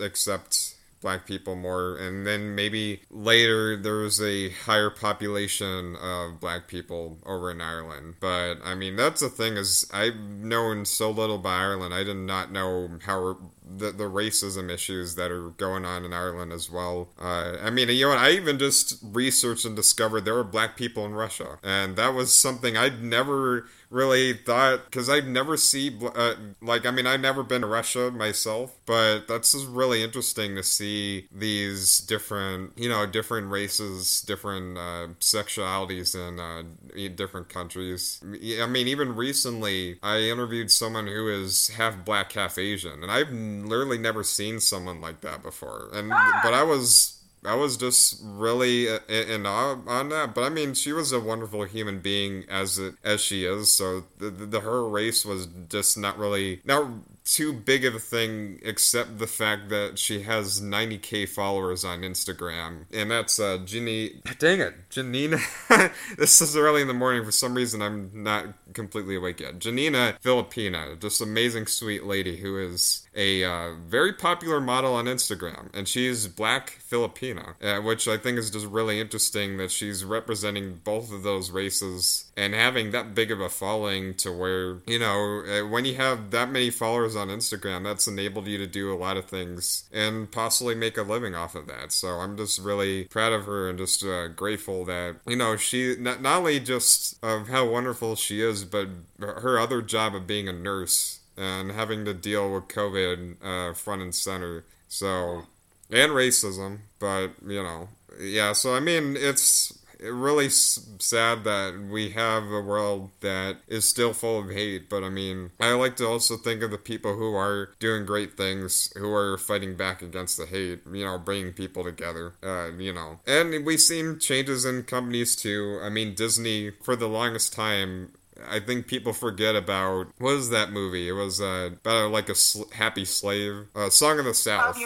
accept 0.00 0.76
black 1.00 1.26
people 1.26 1.56
more 1.56 1.96
and 1.96 2.24
then 2.24 2.54
maybe 2.54 3.02
later 3.10 3.76
there 3.76 3.96
was 3.96 4.22
a 4.22 4.50
higher 4.50 4.88
population 4.88 5.96
of 5.96 6.38
black 6.38 6.68
people 6.68 7.18
over 7.26 7.50
in 7.50 7.60
Ireland 7.60 8.14
but 8.20 8.56
I 8.64 8.76
mean 8.76 8.94
that's 8.94 9.20
the 9.20 9.28
thing 9.28 9.56
is 9.56 9.84
I've 9.92 10.16
known 10.16 10.84
so 10.84 11.10
little 11.10 11.36
about 11.36 11.58
Ireland 11.58 11.92
I 11.92 12.04
did 12.04 12.16
not 12.16 12.52
know 12.52 12.88
how 13.04 13.36
the, 13.78 13.92
the 13.92 14.04
racism 14.04 14.70
issues 14.70 15.14
that 15.14 15.30
are 15.30 15.50
going 15.50 15.84
on 15.84 16.04
in 16.04 16.12
Ireland 16.12 16.52
as 16.52 16.70
well. 16.70 17.08
Uh, 17.20 17.56
I 17.62 17.70
mean, 17.70 17.88
you 17.88 18.06
know? 18.06 18.12
I 18.12 18.30
even 18.30 18.58
just 18.58 18.98
researched 19.02 19.64
and 19.64 19.76
discovered 19.76 20.22
there 20.24 20.34
were 20.34 20.44
black 20.44 20.76
people 20.76 21.06
in 21.06 21.14
Russia, 21.14 21.58
and 21.62 21.96
that 21.96 22.14
was 22.14 22.32
something 22.32 22.76
I'd 22.76 23.02
never 23.02 23.66
really 23.92 24.32
thought 24.32 24.86
because 24.86 25.08
I'd 25.08 25.28
never 25.28 25.56
see 25.56 25.96
uh, 26.02 26.34
like 26.60 26.86
I 26.86 26.90
mean 26.90 27.06
I've 27.06 27.20
never 27.20 27.42
been 27.42 27.60
to 27.60 27.66
Russia 27.66 28.10
myself, 28.10 28.74
but 28.86 29.28
that's 29.28 29.52
just 29.52 29.68
really 29.68 30.02
interesting 30.02 30.56
to 30.56 30.62
see 30.62 31.28
these 31.30 31.98
different 31.98 32.76
you 32.76 32.88
know 32.88 33.06
different 33.06 33.50
races, 33.50 34.22
different 34.22 34.78
uh, 34.78 35.08
sexualities 35.20 36.14
in 36.16 36.40
uh, 36.40 37.08
different 37.14 37.48
countries. 37.48 38.20
I 38.24 38.66
mean 38.66 38.88
even 38.88 39.14
recently 39.14 39.98
I 40.02 40.20
interviewed 40.20 40.70
someone 40.70 41.06
who 41.06 41.28
is 41.28 41.68
half 41.68 42.04
black, 42.04 42.32
half 42.32 42.58
Asian, 42.58 43.02
and 43.02 43.12
I've 43.12 43.30
literally 43.30 43.98
never 43.98 44.24
seen 44.24 44.60
someone 44.60 45.00
like 45.00 45.20
that 45.20 45.42
before. 45.42 45.88
And 45.92 46.08
but 46.08 46.54
I 46.54 46.62
was 46.62 47.11
I 47.44 47.54
was 47.56 47.76
just 47.76 48.20
really 48.22 48.88
uh, 48.88 49.00
in 49.08 49.46
awe 49.46 49.78
on 49.86 50.10
that. 50.10 50.34
But 50.34 50.44
I 50.44 50.48
mean, 50.48 50.74
she 50.74 50.92
was 50.92 51.12
a 51.12 51.20
wonderful 51.20 51.64
human 51.64 52.00
being 52.00 52.44
as 52.48 52.80
as 53.02 53.20
she 53.20 53.44
is. 53.44 53.72
So 53.72 54.04
the, 54.18 54.30
the 54.30 54.60
her 54.60 54.88
race 54.88 55.24
was 55.24 55.48
just 55.68 55.98
not 55.98 56.18
really 56.18 56.60
not 56.64 56.88
too 57.24 57.52
big 57.52 57.84
of 57.84 57.94
a 57.94 57.98
thing, 57.98 58.58
except 58.62 59.18
the 59.18 59.26
fact 59.26 59.68
that 59.68 59.98
she 59.98 60.22
has 60.22 60.60
90k 60.60 61.28
followers 61.28 61.84
on 61.84 62.02
Instagram, 62.02 62.84
and 62.92 63.10
that's 63.10 63.38
uh, 63.38 63.58
Ginny. 63.64 64.20
Dang 64.38 64.60
it, 64.60 64.74
Janina. 64.90 65.38
this 66.18 66.40
is 66.40 66.56
early 66.56 66.82
in 66.82 66.88
the 66.88 66.94
morning. 66.94 67.24
For 67.24 67.32
some 67.32 67.54
reason, 67.54 67.80
I'm 67.80 68.10
not 68.12 68.46
completely 68.74 69.16
awake 69.16 69.40
yet. 69.40 69.58
Janina 69.58 70.18
Filipina, 70.22 70.98
just 71.00 71.20
amazing, 71.20 71.66
sweet 71.66 72.04
lady 72.04 72.38
who 72.38 72.58
is 72.58 73.06
a 73.14 73.44
uh, 73.44 73.74
very 73.74 74.12
popular 74.12 74.60
model 74.60 74.94
on 74.94 75.04
Instagram, 75.04 75.68
and 75.74 75.86
she's 75.86 76.26
black 76.28 76.78
Filipina, 76.90 77.54
uh, 77.62 77.80
which 77.82 78.08
I 78.08 78.16
think 78.16 78.38
is 78.38 78.50
just 78.50 78.66
really 78.66 79.00
interesting 79.00 79.58
that 79.58 79.70
she's 79.70 80.04
representing 80.04 80.80
both 80.82 81.12
of 81.12 81.22
those 81.22 81.50
races 81.50 82.32
and 82.36 82.54
having 82.54 82.90
that 82.92 83.14
big 83.14 83.30
of 83.30 83.40
a 83.40 83.48
following 83.48 84.14
to 84.14 84.32
where 84.32 84.78
you 84.86 84.98
know 84.98 85.42
uh, 85.46 85.68
when 85.68 85.84
you 85.84 85.94
have 85.94 86.30
that 86.30 86.50
many 86.50 86.70
followers 86.70 87.11
on 87.16 87.28
Instagram, 87.28 87.84
that's 87.84 88.06
enabled 88.06 88.46
you 88.46 88.58
to 88.58 88.66
do 88.66 88.92
a 88.92 88.96
lot 88.96 89.16
of 89.16 89.26
things 89.26 89.84
and 89.92 90.30
possibly 90.30 90.74
make 90.74 90.96
a 90.96 91.02
living 91.02 91.34
off 91.34 91.54
of 91.54 91.66
that. 91.68 91.92
So 91.92 92.08
I'm 92.08 92.36
just 92.36 92.60
really 92.60 93.04
proud 93.04 93.32
of 93.32 93.44
her 93.46 93.68
and 93.68 93.78
just 93.78 94.04
uh, 94.04 94.28
grateful 94.28 94.84
that 94.86 95.16
you 95.26 95.36
know 95.36 95.56
she 95.56 95.96
not, 95.98 96.22
not 96.22 96.38
only 96.38 96.60
just 96.60 97.22
of 97.22 97.48
how 97.48 97.68
wonderful 97.68 98.16
she 98.16 98.40
is, 98.40 98.64
but 98.64 98.88
her 99.20 99.58
other 99.58 99.82
job 99.82 100.14
of 100.14 100.26
being 100.26 100.48
a 100.48 100.52
nurse 100.52 101.20
and 101.36 101.72
having 101.72 102.04
to 102.04 102.14
deal 102.14 102.52
with 102.52 102.68
COVID 102.68 103.36
uh, 103.42 103.74
front 103.74 104.02
and 104.02 104.14
center. 104.14 104.64
So 104.88 105.44
and 105.90 106.12
racism, 106.12 106.78
but 106.98 107.30
you 107.46 107.62
know, 107.62 107.88
yeah. 108.18 108.52
So 108.52 108.74
I 108.74 108.80
mean, 108.80 109.16
it's 109.16 109.78
really 110.02 110.48
sad 110.48 111.44
that 111.44 111.88
we 111.90 112.10
have 112.10 112.44
a 112.44 112.60
world 112.60 113.10
that 113.20 113.58
is 113.68 113.88
still 113.88 114.12
full 114.12 114.40
of 114.40 114.50
hate. 114.50 114.88
But 114.88 115.04
I 115.04 115.08
mean, 115.08 115.50
I 115.60 115.72
like 115.72 115.96
to 115.96 116.06
also 116.06 116.36
think 116.36 116.62
of 116.62 116.70
the 116.70 116.78
people 116.78 117.16
who 117.16 117.34
are 117.34 117.70
doing 117.78 118.04
great 118.06 118.36
things, 118.36 118.92
who 118.96 119.12
are 119.12 119.38
fighting 119.38 119.76
back 119.76 120.02
against 120.02 120.36
the 120.36 120.46
hate, 120.46 120.80
you 120.90 121.04
know, 121.04 121.18
bringing 121.18 121.52
people 121.52 121.84
together, 121.84 122.34
uh, 122.42 122.70
you 122.78 122.92
know. 122.92 123.20
And 123.26 123.64
we've 123.64 123.80
seen 123.80 124.18
changes 124.18 124.64
in 124.64 124.82
companies 124.84 125.36
too. 125.36 125.80
I 125.82 125.88
mean, 125.88 126.14
Disney, 126.14 126.70
for 126.70 126.96
the 126.96 127.08
longest 127.08 127.52
time, 127.52 128.12
I 128.48 128.60
think 128.60 128.86
people 128.86 129.12
forget 129.12 129.54
about 129.54 130.08
what 130.18 130.34
is 130.34 130.50
that 130.50 130.72
movie? 130.72 131.08
It 131.08 131.12
was 131.12 131.40
uh, 131.40 131.70
about 131.72 132.10
like 132.10 132.28
a 132.28 132.34
sl- 132.34 132.70
happy 132.72 133.04
slave, 133.04 133.66
uh, 133.74 133.90
Song 133.90 134.18
of 134.18 134.24
the 134.24 134.34
South. 134.34 134.78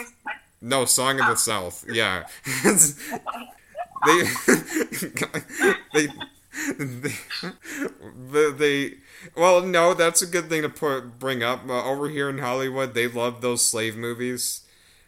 No, 0.61 0.85
Song 0.85 1.19
of 1.19 1.27
the 1.27 1.35
South. 1.35 1.85
Yeah. 1.89 2.27
they, 4.05 4.23
they, 5.93 6.07
they, 6.79 8.51
they, 8.51 8.93
well, 9.35 9.61
no, 9.61 9.93
that's 9.93 10.21
a 10.21 10.27
good 10.27 10.49
thing 10.49 10.61
to 10.63 10.69
put 10.69 11.19
bring 11.19 11.43
up. 11.43 11.67
Uh, 11.67 11.83
over 11.83 12.09
here 12.09 12.29
in 12.29 12.39
Hollywood, 12.39 12.93
they 12.93 13.07
love 13.07 13.41
those 13.41 13.65
slave 13.65 13.95
movies, 13.95 14.61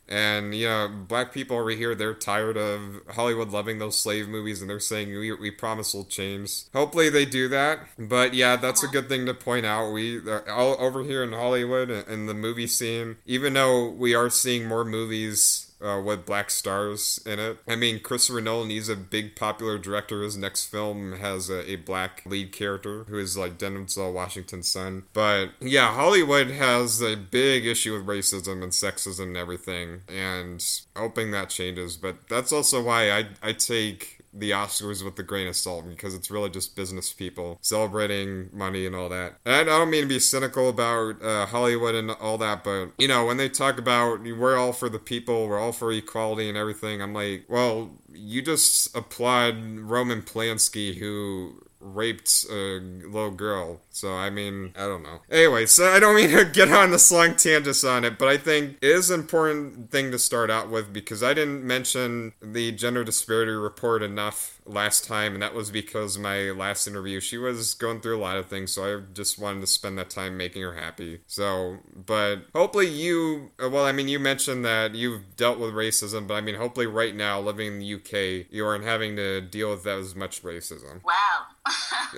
And, 0.08 0.56
you 0.56 0.68
know, 0.68 0.90
black 0.90 1.34
people 1.34 1.58
over 1.58 1.70
here, 1.72 1.96
they're 1.96 2.16
tired 2.16 2.58
of 2.58 3.02
Hollywood 3.12 3.52
loving 3.52 3.80
those 3.80 4.00
slave 4.00 4.28
movies 4.28 4.62
and 4.62 4.70
they're 4.70 4.80
saying, 4.80 5.10
we, 5.10 5.32
we 5.34 5.52
promise 5.52 5.94
we'll 5.94 6.06
change. 6.06 6.64
Hopefully 6.74 7.10
they 7.10 7.26
do 7.26 7.48
that. 7.50 7.80
But 8.00 8.34
yeah, 8.34 8.56
that's 8.56 8.84
a 8.84 8.88
good 8.88 9.08
thing 9.10 9.26
to 9.28 9.34
point 9.36 9.66
out. 9.68 9.92
We, 9.92 10.20
uh, 10.28 10.42
all 10.50 10.78
over 10.80 11.04
here 11.04 11.24
in 11.24 11.34
Hollywood 11.34 11.92
and 11.92 12.28
the 12.30 12.34
movie 12.34 12.68
scene, 12.68 13.18
even 13.28 13.54
though 13.54 13.90
we 13.90 14.16
are 14.16 14.30
seeing 14.32 14.68
more 14.68 14.86
movies 14.86 15.69
uh, 15.82 16.02
with 16.04 16.26
black 16.26 16.50
stars 16.50 17.20
in 17.26 17.40
it. 17.40 17.58
I 17.68 17.76
mean, 17.76 18.00
Christopher 18.00 18.42
Nolan, 18.42 18.70
he's 18.70 18.90
a 18.90 18.96
big 18.96 19.36
popular 19.36 19.78
director. 19.78 20.24
His 20.24 20.38
next 20.38 20.66
film 20.66 21.14
has 21.14 21.50
a, 21.50 21.70
a 21.70 21.76
black 21.78 22.24
lead 22.26 22.52
character 22.52 23.06
who 23.06 23.18
is 23.18 23.38
like 23.38 23.58
Denzel 23.58 24.14
Washington's 24.14 24.68
son. 24.68 25.04
But 25.14 25.50
yeah, 25.60 25.94
Hollywood 25.94 26.52
has 26.52 27.02
a 27.02 27.16
big 27.16 27.66
issue 27.66 27.94
with 27.94 28.06
racism 28.06 28.64
and 28.64 28.72
sexism 28.72 29.28
and 29.28 29.38
everything, 29.38 30.02
and 30.08 30.64
hoping 30.96 31.32
that 31.32 31.50
changes. 31.50 31.98
But 31.98 32.28
that's 32.28 32.52
also 32.52 32.84
why 32.84 33.12
I, 33.12 33.26
I 33.42 33.54
take 33.54 34.19
the 34.34 34.52
Oscars 34.52 35.04
with 35.04 35.18
a 35.20 35.24
grain 35.24 35.48
of 35.48 35.56
salt 35.56 35.88
because 35.90 36.14
it's 36.14 36.30
really 36.30 36.50
just 36.50 36.76
business 36.76 37.12
people 37.14 37.58
celebrating 37.62 38.50
money 38.54 38.86
and 38.86 38.96
all 38.96 39.10
that. 39.10 39.36
And 39.46 39.56
I 39.56 39.64
don't 39.64 39.90
mean 39.90 40.04
to 40.04 40.08
be 40.08 40.20
cynical 40.20 40.70
about 40.70 41.22
uh, 41.24 41.46
Hollywood 41.48 41.96
and 41.96 42.12
all 42.12 42.38
that, 42.38 42.64
but 42.64 42.90
you 42.98 43.08
know, 43.08 43.26
when 43.26 43.38
they 43.38 43.50
talk 43.50 43.78
about 43.78 44.22
we're 44.22 44.58
all 44.58 44.74
for 44.74 44.90
the 44.90 45.00
people, 45.00 45.48
we're 45.48 45.60
all 45.60 45.72
for 45.72 45.92
equality 45.92 46.50
and 46.50 46.58
everything, 46.58 47.02
I'm 47.02 47.14
like, 47.14 47.46
well, 47.48 47.92
you 48.14 48.42
just 48.42 48.96
applaud 48.96 49.80
Roman 49.80 50.22
Polanski 50.22 50.98
who 50.98 51.62
raped 51.80 52.46
a 52.50 52.80
little 52.80 53.32
girl. 53.32 53.82
So, 53.90 54.14
I 54.14 54.30
mean, 54.30 54.74
I 54.76 54.82
don't 54.82 55.04
know. 55.04 55.22
Anyway, 55.30 55.66
so 55.66 55.90
I 55.92 56.00
don't 56.00 56.16
mean 56.16 56.32
to 56.32 56.46
get 56.54 56.72
on 56.72 56.92
the 56.92 57.00
slang 57.00 57.36
tangents 57.36 57.84
on 57.84 58.06
it, 58.06 58.18
but 58.18 58.28
I 58.28 58.38
think 58.38 58.78
it 58.82 58.90
is 58.90 59.10
an 59.10 59.20
important 59.20 59.92
thing 59.92 60.12
to 60.12 60.20
start 60.20 60.50
out 60.50 60.70
with 60.70 60.92
because 60.94 61.24
I 61.24 61.34
didn't 61.34 61.64
mention 61.64 62.34
the 62.42 62.72
gender 62.72 63.04
disparity 63.04 63.52
report 63.52 64.04
enough 64.04 64.59
last 64.70 65.06
time, 65.06 65.34
and 65.34 65.42
that 65.42 65.54
was 65.54 65.72
because 65.72 66.18
my 66.18 66.52
last 66.52 66.88
interview, 66.88 67.20
she 67.20 67.38
was 67.38 67.74
going 67.74 68.02
through 68.02 68.18
a 68.18 68.22
lot 68.22 68.38
of 68.38 68.46
things, 68.46 68.72
so 68.72 68.98
I 68.98 69.02
just 69.14 69.40
wanted 69.40 69.62
to 69.62 69.68
spend 69.68 69.98
that 69.98 70.10
time 70.10 70.38
making 70.38 70.62
her 70.62 70.76
happy. 70.76 71.22
So, 71.28 71.78
but 71.94 72.44
hopefully 72.54 72.88
you, 72.88 73.52
uh, 73.62 73.70
well, 73.70 73.86
I 73.86 73.92
mean, 73.92 74.08
you 74.08 74.20
mentioned 74.20 74.64
that 74.66 74.96
you've 74.96 75.36
dealt 75.36 75.60
with 75.60 75.74
racism, 75.74 76.28
but 76.28 76.36
I 76.36 76.42
mean, 76.42 76.56
hopefully 76.56 76.88
right 76.88 77.16
now, 77.16 77.40
living 77.40 77.68
in 77.68 77.80
the 77.80 77.94
UK, 77.96 78.48
you 78.52 78.66
aren't 78.66 78.84
having 78.84 79.16
to 79.16 79.42
deal 79.42 79.72
with 79.72 79.84
that 79.84 79.98
as 79.98 80.16
much 80.16 80.44
racism. 80.44 81.04
Wow. 81.04 81.14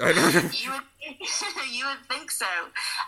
I 0.01 0.13
don't 0.13 0.33
know. 0.33 0.49
you 0.53 0.71
would 0.71 0.81
you 1.73 1.83
would 1.89 2.03
think 2.05 2.29
so. 2.29 2.49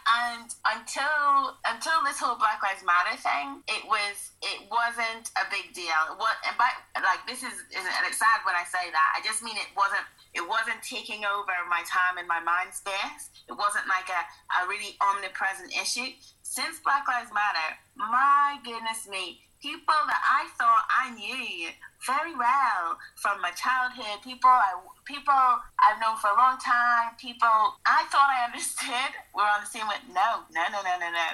And 0.09 0.49
until 0.65 1.57
until 1.65 2.01
this 2.01 2.17
whole 2.17 2.37
Black 2.41 2.57
Lives 2.65 2.81
Matter 2.81 3.13
thing, 3.21 3.61
it 3.69 3.85
was 3.85 4.33
it 4.41 4.65
wasn't 4.65 5.29
a 5.37 5.45
big 5.53 5.77
deal. 5.77 6.17
What 6.17 6.41
and 6.49 6.57
by 6.57 6.73
like 7.05 7.21
this 7.29 7.45
is, 7.45 7.53
and 7.53 8.03
it's 8.09 8.17
sad 8.17 8.41
when 8.45 8.57
I 8.57 8.65
say 8.65 8.89
that. 8.89 9.09
I 9.13 9.21
just 9.21 9.45
mean 9.45 9.57
it 9.61 9.69
wasn't 9.77 10.05
it 10.33 10.41
wasn't 10.41 10.81
taking 10.81 11.21
over 11.21 11.53
my 11.69 11.85
time 11.85 12.17
and 12.17 12.27
my 12.27 12.41
mind 12.41 12.73
space. 12.73 13.29
It 13.45 13.53
wasn't 13.53 13.85
like 13.85 14.09
a, 14.09 14.21
a 14.57 14.67
really 14.67 14.97
omnipresent 14.97 15.69
issue. 15.69 16.17
Since 16.41 16.81
Black 16.81 17.05
Lives 17.07 17.29
Matter, 17.29 17.77
my 17.93 18.57
goodness 18.65 19.05
me, 19.05 19.45
people 19.63 19.95
that 20.11 20.19
I 20.19 20.51
thought 20.59 20.83
I 20.91 21.15
knew 21.15 21.71
very 22.03 22.35
well 22.35 22.99
from 23.15 23.39
my 23.39 23.55
childhood, 23.55 24.19
people 24.19 24.51
I 24.51 24.75
people 25.07 25.31
I've 25.79 26.03
known 26.03 26.19
for 26.19 26.35
a 26.35 26.37
long 26.37 26.59
time, 26.59 27.15
people 27.15 27.79
I 27.87 28.03
thought 28.11 28.27
I 28.27 28.43
understood 28.43 29.15
were 29.35 29.47
on 29.47 29.63
the 29.63 29.71
same 29.71 29.87
with 29.87 30.03
no, 30.11 30.43
no, 30.51 30.63
no, 30.67 30.83
no, 30.83 30.99
no, 30.99 31.07
no. 31.07 31.29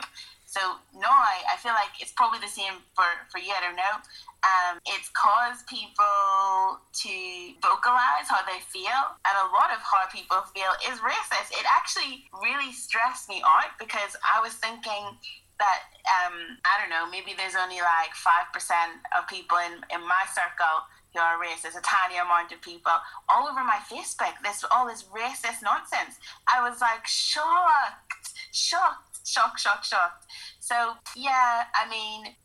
So 0.46 0.62
no, 0.94 1.10
I, 1.10 1.46
I 1.46 1.58
feel 1.62 1.78
like 1.78 1.94
it's 2.02 2.14
probably 2.14 2.42
the 2.42 2.50
same 2.50 2.82
for, 2.98 3.06
for 3.30 3.38
you, 3.38 3.54
I 3.54 3.62
don't 3.62 3.78
know. 3.78 4.02
Um, 4.42 4.82
it's 4.98 5.10
caused 5.14 5.70
people 5.70 6.82
to 6.82 7.14
vocalize 7.62 8.26
how 8.26 8.42
they 8.50 8.58
feel, 8.74 9.14
and 9.30 9.36
a 9.46 9.48
lot 9.54 9.70
of 9.70 9.78
how 9.86 10.10
people 10.10 10.42
feel 10.50 10.74
is 10.90 10.98
racist. 11.06 11.54
It 11.54 11.66
actually 11.70 12.26
really 12.42 12.74
stressed 12.74 13.30
me 13.30 13.46
out 13.46 13.78
because 13.78 14.18
I 14.26 14.42
was 14.42 14.54
thinking 14.58 15.22
that 15.60 15.80
um, 16.08 16.58
I 16.66 16.80
don't 16.80 16.90
know, 16.90 17.06
maybe 17.12 17.36
there's 17.38 17.56
only 17.56 17.80
like 17.80 18.16
five 18.16 18.52
percent 18.52 19.04
of 19.16 19.28
people 19.28 19.58
in, 19.60 19.84
in 19.94 20.02
my 20.08 20.26
circle 20.34 20.88
who 21.14 21.20
are 21.20 21.38
racist, 21.42 21.78
a 21.78 21.82
tiny 21.82 22.18
amount 22.18 22.52
of 22.52 22.62
people 22.62 22.94
all 23.28 23.48
over 23.48 23.64
my 23.64 23.80
Facebook. 23.86 24.34
This 24.44 24.64
all 24.72 24.88
this 24.88 25.04
racist 25.12 25.62
nonsense. 25.62 26.18
I 26.48 26.68
was 26.68 26.82
like 26.82 27.06
shocked, 27.06 28.34
shocked, 28.52 29.28
shocked, 29.28 29.60
shocked, 29.60 29.86
shocked. 29.86 30.26
So 30.60 30.94
yeah, 31.16 31.70
I 31.76 31.90
mean. 31.90 32.36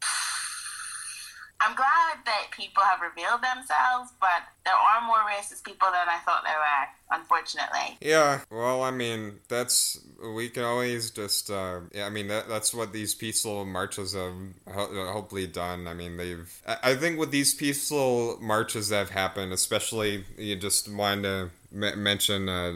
I'm 1.65 1.75
glad 1.75 2.19
that 2.27 2.51
people 2.51 2.83
have 2.83 3.01
revealed 3.01 3.41
themselves, 3.43 4.13
but 4.21 4.43
there 4.65 4.75
are 4.75 5.07
more 5.07 5.19
racist 5.19 5.65
people 5.65 5.89
than 5.91 6.09
I 6.09 6.19
thought 6.25 6.43
there 6.45 6.59
were, 6.59 7.19
unfortunately. 7.19 7.97
Yeah, 8.01 8.41
well, 8.51 8.83
I 8.83 8.91
mean, 8.91 9.41
that's 9.49 9.99
we 10.35 10.49
can 10.49 10.65
always 10.65 11.11
just, 11.11 11.51
uh, 11.51 11.81
yeah, 11.93 12.07
I 12.07 12.11
mean, 12.11 12.29
that, 12.29 12.49
that's 12.49 12.75
what 12.75 12.93
these 12.93 13.15
peaceful 13.15 13.65
marches 13.65 14.15
have 14.15 14.35
ho- 14.71 15.13
hopefully 15.13 15.47
done. 15.47 15.87
I 15.87 15.95
mean, 15.95 16.17
they've, 16.17 16.63
I 16.83 16.95
think 16.95 17.19
with 17.19 17.31
these 17.31 17.55
peaceful 17.55 18.39
marches 18.41 18.91
that 18.91 18.99
have 18.99 19.11
happened, 19.11 19.53
especially 19.53 20.25
you 20.37 20.57
just 20.57 20.93
wanted 20.93 21.23
to 21.23 21.51
mention 21.97 22.49
uh, 22.49 22.73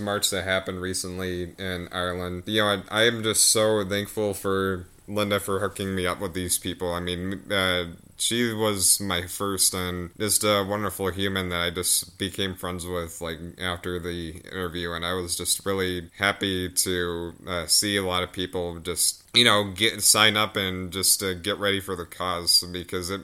march 0.00 0.30
that 0.30 0.44
happened 0.44 0.80
recently 0.80 1.54
in 1.58 1.88
Ireland. 1.90 2.44
You 2.46 2.60
know, 2.62 2.82
I, 2.90 3.00
I 3.00 3.02
am 3.04 3.22
just 3.22 3.50
so 3.50 3.84
thankful 3.84 4.34
for 4.34 4.86
Linda 5.08 5.40
for 5.40 5.60
hooking 5.60 5.94
me 5.94 6.06
up 6.06 6.20
with 6.20 6.34
these 6.34 6.58
people. 6.58 6.92
I 6.92 7.00
mean, 7.00 7.42
uh, 7.50 7.86
she 8.22 8.52
was 8.52 9.00
my 9.00 9.26
first 9.26 9.74
and 9.74 10.10
just 10.16 10.44
a 10.44 10.64
wonderful 10.66 11.10
human 11.10 11.48
that 11.48 11.60
I 11.60 11.70
just 11.70 12.18
became 12.18 12.54
friends 12.54 12.86
with 12.86 13.20
like 13.20 13.38
after 13.60 13.98
the 13.98 14.40
interview, 14.52 14.92
and 14.92 15.04
I 15.04 15.14
was 15.14 15.36
just 15.36 15.66
really 15.66 16.08
happy 16.18 16.68
to 16.68 17.34
uh, 17.48 17.66
see 17.66 17.96
a 17.96 18.04
lot 18.04 18.22
of 18.22 18.32
people 18.32 18.78
just 18.78 19.24
you 19.34 19.44
know 19.44 19.72
get 19.72 20.02
sign 20.02 20.36
up 20.36 20.54
and 20.56 20.92
just 20.92 21.20
uh, 21.20 21.34
get 21.34 21.58
ready 21.58 21.80
for 21.80 21.96
the 21.96 22.06
cause 22.06 22.62
because 22.72 23.10
it 23.10 23.20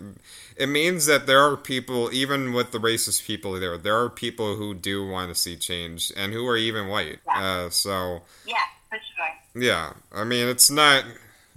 it 0.56 0.68
means 0.68 1.06
that 1.06 1.28
there 1.28 1.40
are 1.40 1.56
people 1.56 2.11
even 2.12 2.52
with 2.52 2.72
the 2.72 2.78
racist 2.78 3.24
people 3.24 3.52
there 3.52 3.78
there 3.78 3.96
are 3.96 4.11
people 4.11 4.56
who 4.56 4.74
do 4.74 5.06
want 5.06 5.28
to 5.28 5.34
see 5.40 5.56
change 5.56 6.12
and 6.16 6.32
who 6.32 6.44
are 6.48 6.56
even 6.56 6.88
white. 6.88 7.20
Yeah. 7.24 7.40
Uh, 7.40 7.70
so 7.70 8.22
yeah, 8.44 8.56
for 8.90 8.98
sure. 8.98 9.62
Yeah, 9.62 9.92
I 10.12 10.24
mean 10.24 10.48
it's 10.48 10.72
not 10.72 11.04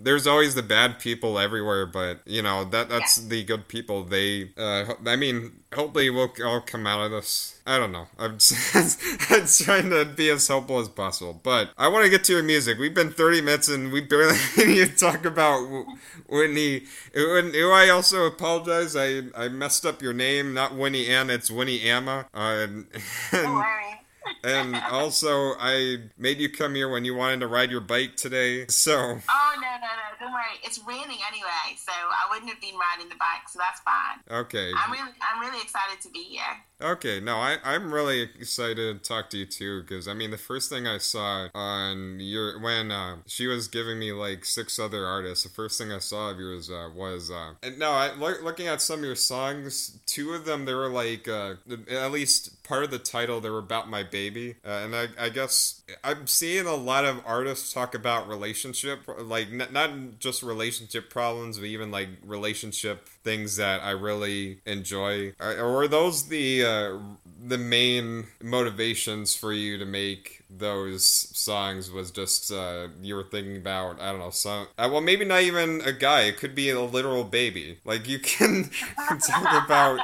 there's 0.04 0.28
always 0.28 0.56
the 0.56 0.64
bad 0.64 1.00
people 1.00 1.40
everywhere, 1.40 1.86
but 1.86 2.20
you 2.26 2.42
know 2.42 2.64
that 2.66 2.90
that's 2.90 3.22
yeah. 3.22 3.30
the 3.30 3.44
good 3.44 3.68
people. 3.68 4.04
They, 4.04 4.52
uh, 4.58 4.94
I 5.06 5.16
mean, 5.16 5.60
hopefully 5.74 6.10
we'll 6.10 6.32
all 6.44 6.62
come 6.62 6.88
out 6.88 7.06
of 7.06 7.12
this. 7.12 7.62
I 7.66 7.78
don't 7.78 7.92
know. 7.92 8.08
I'm, 8.18 8.38
just, 8.40 9.00
I'm 9.32 9.46
trying 9.46 9.90
to 9.92 10.06
be 10.06 10.30
as 10.30 10.48
hopeful 10.48 10.80
as 10.80 10.90
possible, 10.90 11.40
but 11.44 11.70
I 11.78 11.88
want 11.88 12.06
to 12.06 12.10
get 12.10 12.24
to 12.26 12.34
your 12.34 12.44
music. 12.44 12.80
We've 12.80 12.94
been 12.94 13.12
30 13.12 13.42
minutes 13.42 13.68
and 13.68 13.92
we 13.92 14.02
barely 14.02 14.38
even 14.58 14.96
talk 14.96 15.26
about 15.26 15.86
Whitney. 16.28 16.84
Who 17.14 17.72
I 17.72 17.90
also 17.90 18.26
apologize. 18.26 18.96
I 18.96 19.22
I 19.36 19.50
messed 19.50 19.86
up 19.86 20.02
your 20.02 20.14
name, 20.14 20.54
not 20.54 20.76
Winnie 20.76 21.08
Ann. 21.08 21.30
It's 21.30 21.52
Winnie 21.52 21.82
Amma. 21.82 22.28
Uh, 22.34 22.40
and, 22.40 22.88
Don't 23.32 23.56
worry 23.56 24.01
and 24.44 24.76
also, 24.76 25.54
I 25.60 25.98
made 26.18 26.40
you 26.40 26.50
come 26.50 26.76
here 26.76 26.90
when 26.90 27.06
you 27.06 27.16
wanted 27.16 27.42
to 27.42 27.48
ride 27.48 27.72
your 27.72 27.82
bike 27.82 28.16
today. 28.16 28.68
So. 28.68 28.94
Oh 28.94 29.54
no 29.56 29.62
no 29.62 29.88
no! 29.88 30.08
Don't 30.20 30.34
worry. 30.34 30.60
It's 30.64 30.80
raining 30.86 31.20
anyway, 31.28 31.78
so 31.78 31.92
I 31.92 32.28
wouldn't 32.30 32.50
have 32.50 32.62
been 32.62 32.76
riding 32.76 33.10
the 33.10 33.16
bike, 33.16 33.48
so 33.50 33.60
that's 33.60 33.80
fine. 33.82 34.40
Okay. 34.42 34.72
I'm 34.76 34.92
really 34.92 35.12
I'm 35.22 35.42
really 35.42 35.62
excited 35.62 36.02
to 36.02 36.10
be 36.10 36.24
here. 36.24 36.58
Okay, 36.82 37.20
no, 37.20 37.38
I, 37.38 37.58
I'm 37.64 37.94
really 37.94 38.22
excited 38.22 39.04
to 39.04 39.08
talk 39.08 39.30
to 39.32 39.38
you 39.38 39.46
too, 39.46 39.82
because 39.82 40.08
I 40.08 40.14
mean, 40.14 40.32
the 40.32 40.38
first 40.38 40.70
thing 40.70 40.88
I 40.88 40.98
saw 40.98 41.48
on 41.54 42.20
your 42.20 42.60
when 42.60 42.92
uh, 42.92 43.18
she 43.28 43.48
was 43.48 43.68
giving 43.68 44.00
me 44.00 44.12
like 44.12 44.46
six 44.46 44.80
other 44.80 45.06
artists, 45.06 45.44
the 45.44 45.50
first 45.50 45.78
thing 45.78 45.92
I 45.92 46.00
saw 46.00 46.32
of 46.32 46.40
yours 46.40 46.70
uh, 46.72 46.90
was 46.96 47.30
uh, 47.30 47.54
and 47.62 47.78
no, 47.78 47.92
I 47.92 48.14
looking 48.16 48.68
at 48.68 48.82
some 48.82 49.00
of 49.00 49.06
your 49.06 49.16
songs, 49.16 50.00
two 50.06 50.34
of 50.34 50.46
them 50.46 50.66
they 50.66 50.74
were 50.74 50.90
like 50.90 51.28
uh, 51.28 51.56
at 51.90 52.12
least 52.12 52.64
part 52.64 52.84
of 52.84 52.92
the 52.92 53.00
title 53.00 53.42
they 53.42 53.50
were 53.50 53.60
about 53.60 53.90
my 53.90 54.04
baby, 54.04 54.56
uh, 54.66 54.70
and 54.84 54.96
I, 54.96 55.08
I 55.20 55.30
guess 55.30 55.82
I'm 56.04 56.26
seeing 56.26 56.66
a 56.66 56.76
lot 56.76 57.06
of 57.06 57.22
artists 57.26 57.74
talk 57.74 57.94
about 57.94 58.28
relationship, 58.28 59.02
like 59.20 59.48
n- 59.52 59.68
not 59.72 60.20
just 60.20 60.42
relationship 60.42 61.10
problems, 61.10 61.60
but 61.60 61.66
even 61.66 61.92
like 61.92 62.10
relationship 62.26 63.08
things 63.24 63.56
that 63.58 63.84
I 63.84 63.92
really 63.92 64.60
enjoy. 64.66 65.34
Or 65.40 65.74
were 65.74 65.88
those 65.88 66.28
the 66.30 66.66
uh, 66.66 66.98
the 67.44 67.58
main 67.58 68.28
motivations 68.42 69.36
for 69.36 69.54
you 69.54 69.78
to 69.78 69.86
make 69.86 70.44
those 70.50 71.06
songs? 71.06 71.92
Was 71.92 72.12
just 72.12 72.52
uh, 72.52 72.88
you 73.02 73.16
were 73.16 73.24
thinking 73.24 73.58
about 73.58 74.00
I 74.00 74.12
don't 74.12 74.20
know 74.20 74.30
some 74.30 74.68
uh, 74.78 74.90
well 74.92 75.02
maybe 75.02 75.26
not 75.26 75.42
even 75.42 75.82
a 75.82 75.94
guy. 75.94 76.22
It 76.22 76.38
could 76.38 76.56
be 76.56 76.70
a 76.70 76.82
literal 76.82 77.24
baby. 77.24 77.80
Like 77.86 78.08
you 78.08 78.20
can 78.20 78.70
talk 79.20 79.66
about 79.66 80.00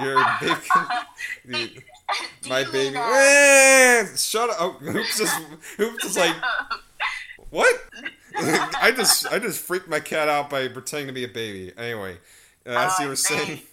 your 0.00 0.24
baby. 1.46 1.82
my 2.48 2.64
baby. 2.64 2.96
Shut 4.16 4.50
up! 4.50 4.78
Hoops 4.80 5.18
just, 5.18 5.36
Hoops 5.76 6.02
just 6.02 6.16
like, 6.16 6.36
what? 7.50 7.74
I 8.80 8.92
just 8.94 9.26
I 9.26 9.38
just 9.38 9.60
freaked 9.60 9.88
my 9.88 10.00
cat 10.00 10.28
out 10.28 10.50
by 10.50 10.68
pretending 10.68 11.08
to 11.08 11.12
be 11.12 11.24
a 11.24 11.28
baby. 11.28 11.72
Anyway, 11.76 12.18
uh, 12.66 12.70
as 12.70 12.92
Oh, 12.98 13.02
you 13.02 13.08
were 13.08 13.16
saying, 13.16 13.60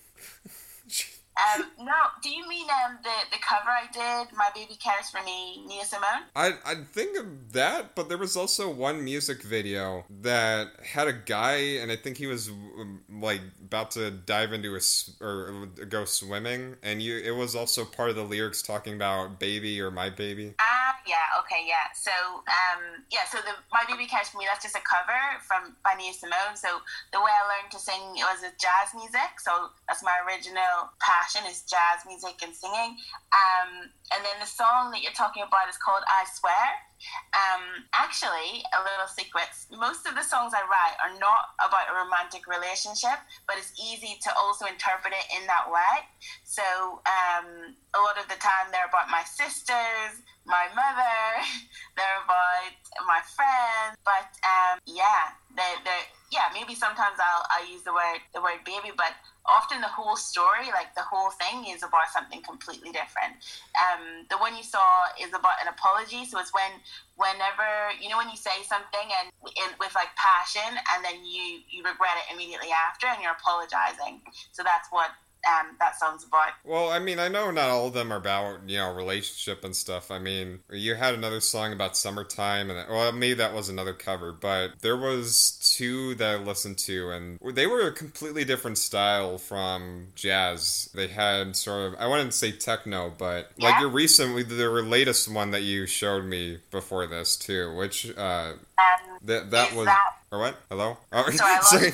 Um, 1.55 1.63
no, 1.79 1.93
do 2.21 2.29
you 2.29 2.47
mean 2.49 2.67
um, 2.69 2.97
the, 3.01 3.09
the 3.31 3.37
cover 3.41 3.69
I 3.69 3.85
did, 3.93 4.35
My 4.35 4.49
Baby 4.53 4.75
Cares 4.75 5.09
for 5.09 5.23
Me, 5.23 5.63
Nina 5.65 5.85
Simone? 5.85 6.23
I 6.35 6.53
I 6.65 6.75
think 6.91 7.17
of 7.17 7.53
that, 7.53 7.95
but 7.95 8.09
there 8.09 8.17
was 8.17 8.35
also 8.35 8.69
one 8.69 9.05
music 9.05 9.41
video 9.43 10.03
that 10.21 10.67
had 10.83 11.07
a 11.07 11.13
guy, 11.13 11.55
and 11.79 11.91
I 11.91 11.95
think 11.95 12.17
he 12.17 12.27
was 12.27 12.49
um, 12.49 13.01
like 13.09 13.39
about 13.63 13.91
to 13.91 14.11
dive 14.11 14.51
into 14.51 14.75
a 14.75 14.81
or 15.23 15.67
go 15.87 16.03
swimming, 16.03 16.75
and 16.83 17.01
you 17.01 17.17
it 17.17 17.31
was 17.31 17.55
also 17.55 17.85
part 17.85 18.09
of 18.09 18.17
the 18.17 18.23
lyrics 18.23 18.61
talking 18.61 18.95
about 18.95 19.39
baby 19.39 19.79
or 19.79 19.91
my 19.91 20.09
baby. 20.09 20.55
Ah, 20.89 20.97
yeah, 21.06 21.38
okay, 21.45 21.62
yeah. 21.69 21.93
So, 21.93 22.41
um, 22.49 23.06
yeah, 23.13 23.30
so 23.30 23.38
the 23.45 23.54
My 23.69 23.86
Baby 23.86 24.10
Cares 24.10 24.34
for 24.34 24.41
Me, 24.41 24.49
that's 24.49 24.65
just 24.65 24.73
a 24.73 24.82
cover 24.82 25.21
from 25.45 25.78
by 25.86 25.93
Nina 25.93 26.17
Simone. 26.17 26.58
So 26.58 26.82
the 27.13 27.21
way 27.21 27.30
I 27.30 27.45
learned 27.45 27.69
to 27.78 27.80
sing 27.80 28.17
it 28.17 28.25
was 28.25 28.41
with 28.41 28.58
jazz 28.58 28.97
music. 28.97 29.38
So 29.38 29.69
that's 29.86 30.02
my 30.02 30.17
original 30.25 30.89
passion 30.97 31.45
is 31.45 31.62
jazz 31.69 32.10
music 32.10 32.41
and 32.41 32.58
singing. 32.58 32.97
Um, 33.30 33.93
and 34.10 34.25
then 34.25 34.41
the 34.41 34.49
song 34.49 34.89
that 34.97 35.06
you're 35.06 35.13
talking 35.13 35.45
about 35.45 35.69
is 35.69 35.78
called 35.78 36.02
I 36.10 36.25
Swear. 36.25 36.89
Um, 37.38 37.86
actually, 37.93 38.65
a 38.73 38.82
little 38.82 39.08
secret. 39.08 39.47
Most 39.71 40.10
of 40.10 40.17
the 40.17 40.25
songs 40.25 40.58
I 40.58 40.65
write 40.65 40.97
are 40.99 41.13
not 41.21 41.54
about 41.62 41.88
a 41.88 41.95
romantic 41.95 42.49
relationship, 42.49 43.21
but 43.45 43.62
it's 43.62 43.71
easy 43.78 44.17
to 44.25 44.30
also 44.41 44.65
interpret 44.65 45.13
it 45.13 45.28
in 45.38 45.45
that 45.47 45.69
way. 45.69 46.10
So 46.43 46.65
um, 47.06 47.78
a 47.93 47.99
lot 48.02 48.17
of 48.17 48.28
the 48.28 48.41
time 48.41 48.73
they're 48.73 48.89
about 48.89 49.08
my 49.08 49.23
sisters, 49.23 50.25
my 50.49 50.65
mother, 50.73 51.45
they're 51.95 52.19
about 52.25 52.73
my 53.05 53.21
friends. 53.38 53.95
But 54.03 54.33
um, 54.41 54.81
yeah, 54.89 55.38
they 55.53 55.77
they 55.85 56.09
yeah 56.33 56.49
maybe 56.51 56.73
sometimes 56.73 57.21
I'll 57.21 57.45
I 57.53 57.69
use 57.69 57.85
the 57.85 57.93
word 57.93 58.19
the 58.33 58.41
word 58.41 58.65
baby, 58.65 58.89
but 58.97 59.13
often 59.45 59.79
the 59.79 59.89
whole 59.89 60.17
story, 60.17 60.73
like 60.73 60.97
the 60.97 61.05
whole 61.05 61.29
thing, 61.38 61.69
is 61.69 61.85
about 61.85 62.09
something 62.12 62.41
completely 62.41 62.89
different. 62.89 63.38
Um, 63.77 64.25
the 64.33 64.38
one 64.41 64.57
you 64.57 64.65
saw 64.65 65.13
is 65.21 65.29
about 65.29 65.62
an 65.62 65.69
apology, 65.69 66.25
so 66.25 66.41
it's 66.41 66.51
when 66.51 66.81
whenever 67.15 67.93
you 68.01 68.09
know 68.09 68.17
when 68.17 68.33
you 68.33 68.38
say 68.41 68.65
something 68.65 69.07
and 69.21 69.29
in, 69.45 69.69
with 69.77 69.93
like 69.93 70.09
passion, 70.17 70.73
and 70.97 71.05
then 71.05 71.21
you 71.21 71.62
you 71.69 71.85
regret 71.85 72.17
it 72.25 72.33
immediately 72.33 72.73
after, 72.73 73.05
and 73.05 73.21
you're 73.21 73.38
apologizing. 73.38 74.25
So 74.51 74.65
that's 74.65 74.89
what 74.89 75.13
um, 75.47 75.75
that 75.80 75.97
song's 75.99 76.23
about. 76.25 76.49
Well, 76.63 76.89
I 76.89 76.99
mean, 76.99 77.19
I 77.19 77.28
know 77.28 77.52
not 77.52 77.69
all 77.69 77.88
of 77.88 77.93
them 77.93 78.12
are 78.12 78.17
about 78.17 78.67
you 78.69 78.78
know 78.78 78.93
relationship 78.93 79.63
and 79.63 79.75
stuff. 79.75 80.12
I 80.12 80.19
mean, 80.19 80.60
you 80.71 80.95
had 80.95 81.13
another 81.13 81.39
song 81.39 81.73
about 81.73 81.95
summertime, 81.97 82.69
and 82.69 82.89
well, 82.89 83.12
maybe 83.12 83.36
that 83.36 83.54
was 83.54 83.69
another 83.69 83.93
cover, 83.93 84.32
but 84.32 84.71
there 84.82 84.97
was 84.97 85.58
two 85.78 86.15
that 86.15 86.30
I 86.39 86.43
listened 86.43 86.78
to, 86.80 87.10
and 87.12 87.39
they 87.56 87.67
were 87.67 87.88
a 87.88 87.91
completely 87.91 88.43
different 88.45 88.78
style 88.78 89.38
from 89.38 90.08
jazz. 90.15 90.89
They 90.93 91.08
had 91.08 91.56
sort 91.56 91.93
of 91.93 91.99
I 91.99 92.08
wouldn't 92.08 92.34
say 92.34 92.52
techno, 92.52 93.13
but 93.17 93.52
like 93.58 93.75
Yeah. 93.75 93.82
your 93.82 93.89
recently 93.89 94.43
the 94.43 94.69
latest 94.69 95.32
one 95.32 95.52
that 95.52 95.62
you 95.63 95.86
showed 95.86 96.25
me 96.25 96.60
before 96.71 97.08
this 97.08 97.36
too, 97.36 97.73
which 97.75 98.15
uh, 98.17 98.54
Um, 98.79 99.17
that 99.23 99.51
that 99.51 99.73
was 99.75 99.85
that- 99.85 100.15
or 100.31 100.39
what? 100.39 100.55
Hello? 100.69 100.97
Oh, 101.11 101.29
sorry, 101.31 101.61
sorry. 101.61 101.93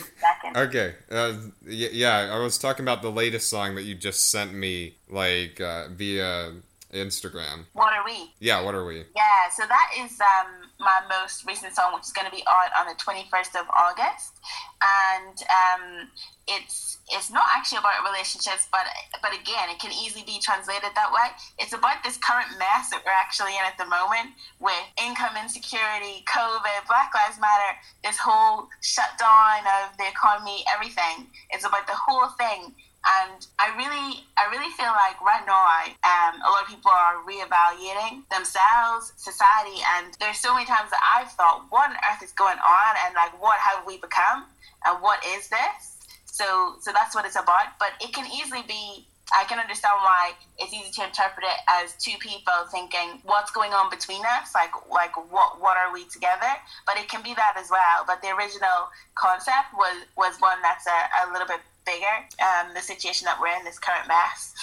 Okay. 0.56 0.94
Uh, 1.10 1.34
y- 1.66 1.90
yeah, 1.94 2.30
I 2.34 2.40
was 2.40 2.58
talking 2.58 2.84
about 2.84 3.02
the 3.02 3.12
latest 3.12 3.50
song 3.50 3.76
that 3.76 3.84
you 3.84 3.96
just 3.96 4.30
sent 4.30 4.54
me, 4.54 4.94
like 5.10 5.60
uh, 5.62 5.88
via 5.90 6.52
Instagram. 6.96 7.66
What 7.74 7.94
are 7.94 8.04
we? 8.06 8.34
Yeah, 8.40 8.62
what 8.62 8.76
are 8.76 8.86
we? 8.86 9.06
Yeah, 9.16 9.50
so 9.56 9.64
that 9.68 9.90
is 10.00 10.20
um, 10.20 10.70
my 10.80 11.02
most 11.10 11.46
recent 11.46 11.76
song, 11.76 11.94
which 11.94 12.04
is 12.04 12.12
going 12.12 12.26
to 12.26 12.36
be 12.36 12.44
out 12.48 12.72
on 12.78 12.88
the 12.88 12.96
21st 12.96 13.60
of 13.60 13.68
August. 13.70 14.40
And 14.82 15.38
um, 15.50 16.10
it's 16.48 16.98
it's 17.12 17.30
not 17.30 17.46
actually 17.54 17.78
about 17.78 18.02
relationships, 18.02 18.68
but 18.72 18.86
but 19.22 19.34
again, 19.34 19.70
it 19.70 19.80
can 19.80 19.92
easily 19.94 20.24
be 20.26 20.40
translated 20.42 20.90
that 20.96 21.12
way. 21.14 21.30
It's 21.60 21.74
about 21.74 22.04
this 22.04 22.18
current 22.18 22.50
mess 22.58 22.90
that 22.90 23.02
we're 23.06 23.14
actually 23.14 23.54
in 23.54 23.66
at 23.66 23.78
the 23.78 23.86
moment 23.86 24.34
with 24.60 24.86
income 24.98 25.38
insecurity, 25.38 26.26
COVID, 26.26 26.86
Black 26.88 27.14
Lives 27.14 27.38
Matter, 27.40 27.78
this 28.04 28.18
whole 28.18 28.70
shutdown 28.82 29.66
of 29.86 29.98
the 29.98 30.08
economy, 30.10 30.66
everything. 30.74 31.30
It's 31.52 31.66
about 31.66 31.86
the 31.88 31.98
whole 31.98 32.30
thing. 32.38 32.74
And 33.06 33.46
I 33.62 33.70
really, 33.78 34.26
I 34.34 34.50
really 34.50 34.74
feel 34.74 34.90
like 34.90 35.22
right 35.22 35.46
now, 35.46 35.62
um, 36.02 36.42
a 36.42 36.50
lot 36.50 36.66
of 36.66 36.70
people 36.70 36.90
are 36.90 37.22
reevaluating 37.22 38.26
themselves, 38.34 39.14
society, 39.16 39.78
and 39.98 40.18
there's 40.20 40.42
so 40.42 40.54
many 40.54 40.66
times 40.66 40.90
that 40.90 41.02
I've 41.06 41.30
thought, 41.38 41.70
what 41.70 41.90
on 41.90 41.98
earth 42.10 42.24
is 42.26 42.34
going 42.34 42.58
on, 42.58 42.92
and 43.06 43.14
like, 43.14 43.38
what 43.40 43.60
have 43.62 43.86
we 43.86 44.02
become, 44.02 44.50
and 44.86 45.02
what 45.06 45.22
is 45.38 45.50
this? 45.50 46.02
So, 46.26 46.82
so 46.82 46.92
that's 46.92 47.14
what 47.14 47.26
it's 47.26 47.38
about. 47.38 47.78
But 47.80 47.94
it 48.02 48.14
can 48.14 48.26
easily 48.26 48.64
be. 48.68 49.06
I 49.34 49.44
can 49.46 49.58
understand 49.58 49.98
why 50.06 50.34
it's 50.60 50.72
easy 50.72 50.92
to 51.02 51.04
interpret 51.06 51.46
it 51.46 51.60
as 51.70 51.94
two 51.98 52.18
people 52.20 52.54
thinking, 52.70 53.22
"What's 53.24 53.50
going 53.50 53.74
on 53.74 53.90
between 53.90 54.22
us? 54.22 54.54
Like, 54.54 54.70
like 54.90 55.18
what, 55.32 55.62
what 55.62 55.78
are 55.78 55.94
we 55.94 56.06
together?" 56.06 56.50
But 56.86 56.98
it 56.98 57.10
can 57.10 57.24
be 57.24 57.34
that 57.34 57.56
as 57.58 57.70
well. 57.70 58.06
But 58.06 58.22
the 58.22 58.30
original 58.34 58.90
concept 59.16 59.74
was 59.74 60.06
was 60.18 60.38
one 60.42 60.62
that's 60.62 60.86
a, 60.86 61.00
a 61.26 61.34
little 61.34 61.48
bit 61.48 61.62
bigger. 61.86 62.06
Um, 62.42 62.74
the 62.74 62.82
situation 62.82 63.26
that 63.26 63.40
we're 63.40 63.48
in, 63.48 63.64
this 63.64 63.80
current 63.80 64.08
mess. 64.08 64.54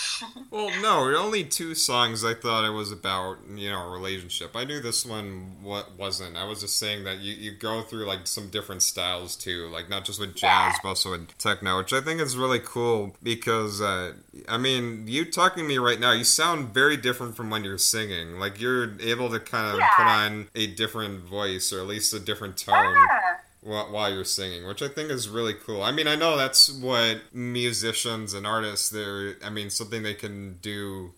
Well, 0.53 0.71
no, 0.83 1.17
only 1.19 1.45
two 1.45 1.75
songs 1.75 2.25
I 2.25 2.35
thought 2.35 2.65
it 2.67 2.71
was 2.71 2.93
about, 2.93 3.39
you 3.57 3.71
know, 3.71 3.87
a 3.89 3.91
relationship. 3.91 4.55
I 4.55 4.65
knew 4.65 4.81
this 4.81 5.05
one 5.05 5.57
what 5.63 5.97
wasn't. 5.99 6.37
I 6.37 6.45
was 6.45 6.61
just 6.61 6.79
saying 6.79 7.05
that 7.05 7.19
you, 7.21 7.33
you 7.35 7.53
go 7.53 7.81
through 7.83 8.05
like 8.07 8.27
some 8.27 8.49
different 8.51 8.83
styles 8.83 9.35
too, 9.35 9.69
like 9.73 9.89
not 9.89 10.05
just 10.05 10.21
with 10.21 10.35
jazz, 10.37 10.75
Yeah. 10.75 10.79
but 10.83 10.89
also 10.91 11.13
with 11.13 11.37
techno, 11.39 11.79
which 11.79 11.93
I 11.93 12.03
think 12.03 12.21
is 12.21 12.37
really 12.37 12.61
cool 12.61 13.17
because, 13.23 13.81
uh, 13.81 14.13
I 14.49 14.59
mean, 14.59 15.05
you 15.09 15.25
talking 15.25 15.65
to 15.65 15.69
me 15.69 15.79
right 15.79 15.99
now, 15.99 16.13
you 16.13 16.23
sound 16.25 16.73
very 16.75 16.97
different 16.99 17.35
from 17.35 17.49
when 17.51 17.65
you're 17.65 17.79
singing. 17.79 18.39
Like 18.39 18.61
you're 18.61 18.93
able 19.01 19.31
to 19.31 19.41
kind 19.41 19.73
of 19.73 19.79
Yeah. 19.79 19.91
put 19.97 20.07
on 20.07 20.49
a 20.55 20.67
different 20.69 21.25
voice 21.25 21.73
or 21.73 21.81
at 21.81 21.87
least 21.87 22.13
a 22.15 22.21
different 22.21 22.59
tone 22.59 22.75
Ah. 22.77 23.39
While, 23.63 24.13
you're 24.13 24.25
singing, 24.25 24.67
which 24.67 24.83
I 24.83 24.89
think 24.89 25.11
is 25.11 25.29
really 25.29 25.55
cool. 25.55 25.83
I 25.83 25.93
mean, 25.93 26.09
I 26.09 26.17
know 26.17 26.37
that's 26.37 26.71
what 26.71 27.23
musicians 27.33 28.35
and 28.35 28.47
artists, 28.47 28.91
they're, 28.91 29.37
I 29.45 29.51
mean, 29.51 29.71
something 29.71 30.03
they 30.03 30.15
can 30.15 30.59
do 30.61 31.13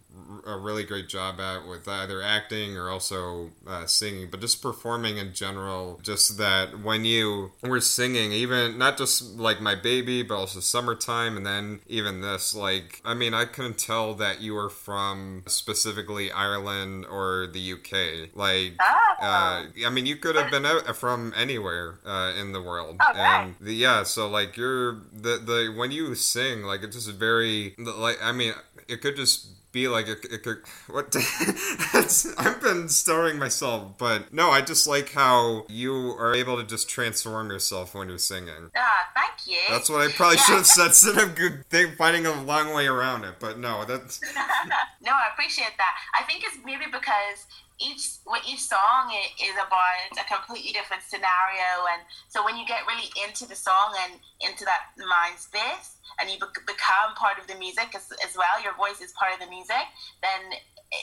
a 0.47 0.57
really 0.57 0.85
great 0.85 1.09
job 1.09 1.41
at 1.41 1.67
with 1.67 1.89
either 1.89 2.23
acting 2.23 2.77
or 2.77 2.89
also 2.91 3.51
uh, 3.67 3.87
singing, 3.87 4.29
but 4.31 4.41
just 4.41 4.63
performing 4.63 5.17
in 5.19 5.33
general. 5.33 5.99
Just 6.03 6.39
that 6.39 6.81
when 6.83 7.05
you 7.05 7.53
were 7.63 7.81
singing, 7.81 8.33
even 8.33 8.79
not 8.79 8.97
just 8.99 9.37
like 9.37 9.61
My 9.61 9.75
Baby, 9.75 10.23
but 10.23 10.37
also 10.37 10.61
Summertime, 10.61 11.37
and 11.37 11.45
then 11.47 11.81
even 11.87 12.21
this, 12.21 12.55
like, 12.55 13.01
I 13.05 13.15
mean, 13.15 13.35
I 13.35 13.45
couldn't 13.45 13.79
tell 13.79 14.15
that 14.15 14.41
you 14.41 14.55
were 14.55 14.71
from 14.71 15.43
specifically 15.47 16.31
Ireland 16.31 17.07
or 17.11 17.47
the 17.47 17.73
UK. 17.73 18.31
Like, 18.37 18.75
Ah. 18.81 19.63
uh, 19.63 19.87
I 19.87 19.91
mean, 19.91 20.07
you 20.07 20.17
could 20.17 20.37
have 20.37 20.51
been 20.51 20.67
out 20.67 20.95
from 20.97 21.33
anywhere 21.37 21.99
uh, 22.05 22.33
in 22.39 22.53
the 22.53 22.61
world, 22.63 22.97
Oh, 23.01 23.13
right. 23.15 23.45
and 23.47 23.55
the, 23.61 23.73
yeah. 23.75 24.03
So 24.03 24.29
like, 24.29 24.57
you're 24.57 24.93
the 25.13 25.39
the 25.39 25.75
when 25.77 25.91
you 25.91 26.15
sing, 26.15 26.63
like 26.63 26.83
it's 26.83 26.97
just 26.97 27.11
very 27.19 27.75
like 27.79 28.19
I 28.23 28.33
mean, 28.33 28.53
it 28.89 29.01
could 29.01 29.17
just 29.17 29.47
be 29.75 29.89
like 29.89 30.07
it, 30.07 30.43
could 30.43 30.59
what 30.87 31.15
I've 32.39 32.63
been 32.63 32.89
stirring 32.89 33.39
myself, 33.39 33.99
but 33.99 34.33
no, 34.33 34.51
I 34.51 34.61
just 34.61 34.87
like 34.87 35.11
how 35.13 35.67
you 35.69 36.15
are 36.17 36.33
able 36.33 36.57
to 36.57 36.65
just 36.65 36.89
transform 36.89 37.51
yourself 37.51 37.93
when 37.93 38.09
you're 38.09 38.19
singing. 38.19 38.71
Ah, 38.77 39.11
thank 39.15 39.49
you. 39.49 39.59
That's 39.69 39.91
what 39.91 40.01
I 40.01 40.13
probably 40.13 40.39
should 40.39 40.55
have 40.55 40.67
said 40.67 40.87
instead 40.95 41.19
of 41.19 41.35
good 41.35 41.67
thing, 41.67 41.95
finding 41.99 42.25
a 42.25 42.43
long 42.45 42.73
way 42.73 42.87
around 42.87 43.25
it. 43.25 43.35
But 43.41 43.59
no, 43.59 43.85
that's 43.85 44.21
no, 45.03 45.11
I 45.11 45.29
appreciate 45.33 45.77
that. 45.77 45.97
I 46.19 46.23
think 46.23 46.45
it's 46.45 46.57
maybe 46.65 46.85
because 46.87 47.47
each 47.79 48.23
what 48.25 48.43
each 48.47 48.63
song 48.63 49.11
is 49.43 49.55
about 49.59 50.15
a 50.15 50.25
completely 50.31 50.73
different 50.73 51.03
scenario, 51.03 51.87
and 51.91 52.03
so 52.29 52.45
when 52.45 52.57
you 52.57 52.67
get 52.67 52.87
really 52.87 53.11
into 53.27 53.47
the 53.47 53.57
song 53.57 53.95
and 54.07 54.21
into 54.41 54.65
that 54.65 54.95
mind 54.97 55.39
space, 55.39 55.99
and 56.21 56.31
you 56.31 56.39
bec- 56.39 56.67
become 56.67 57.15
part 57.17 57.39
of 57.39 57.47
the 57.47 57.55
music 57.57 57.95
as, 57.95 58.13
as 58.23 58.37
well, 58.37 58.63
your 58.63 58.75
voice 58.75 59.01
is 59.01 59.13
part 59.19 59.35
of 59.35 59.41
the 59.41 59.51
music, 59.51 59.83
then 60.23 60.59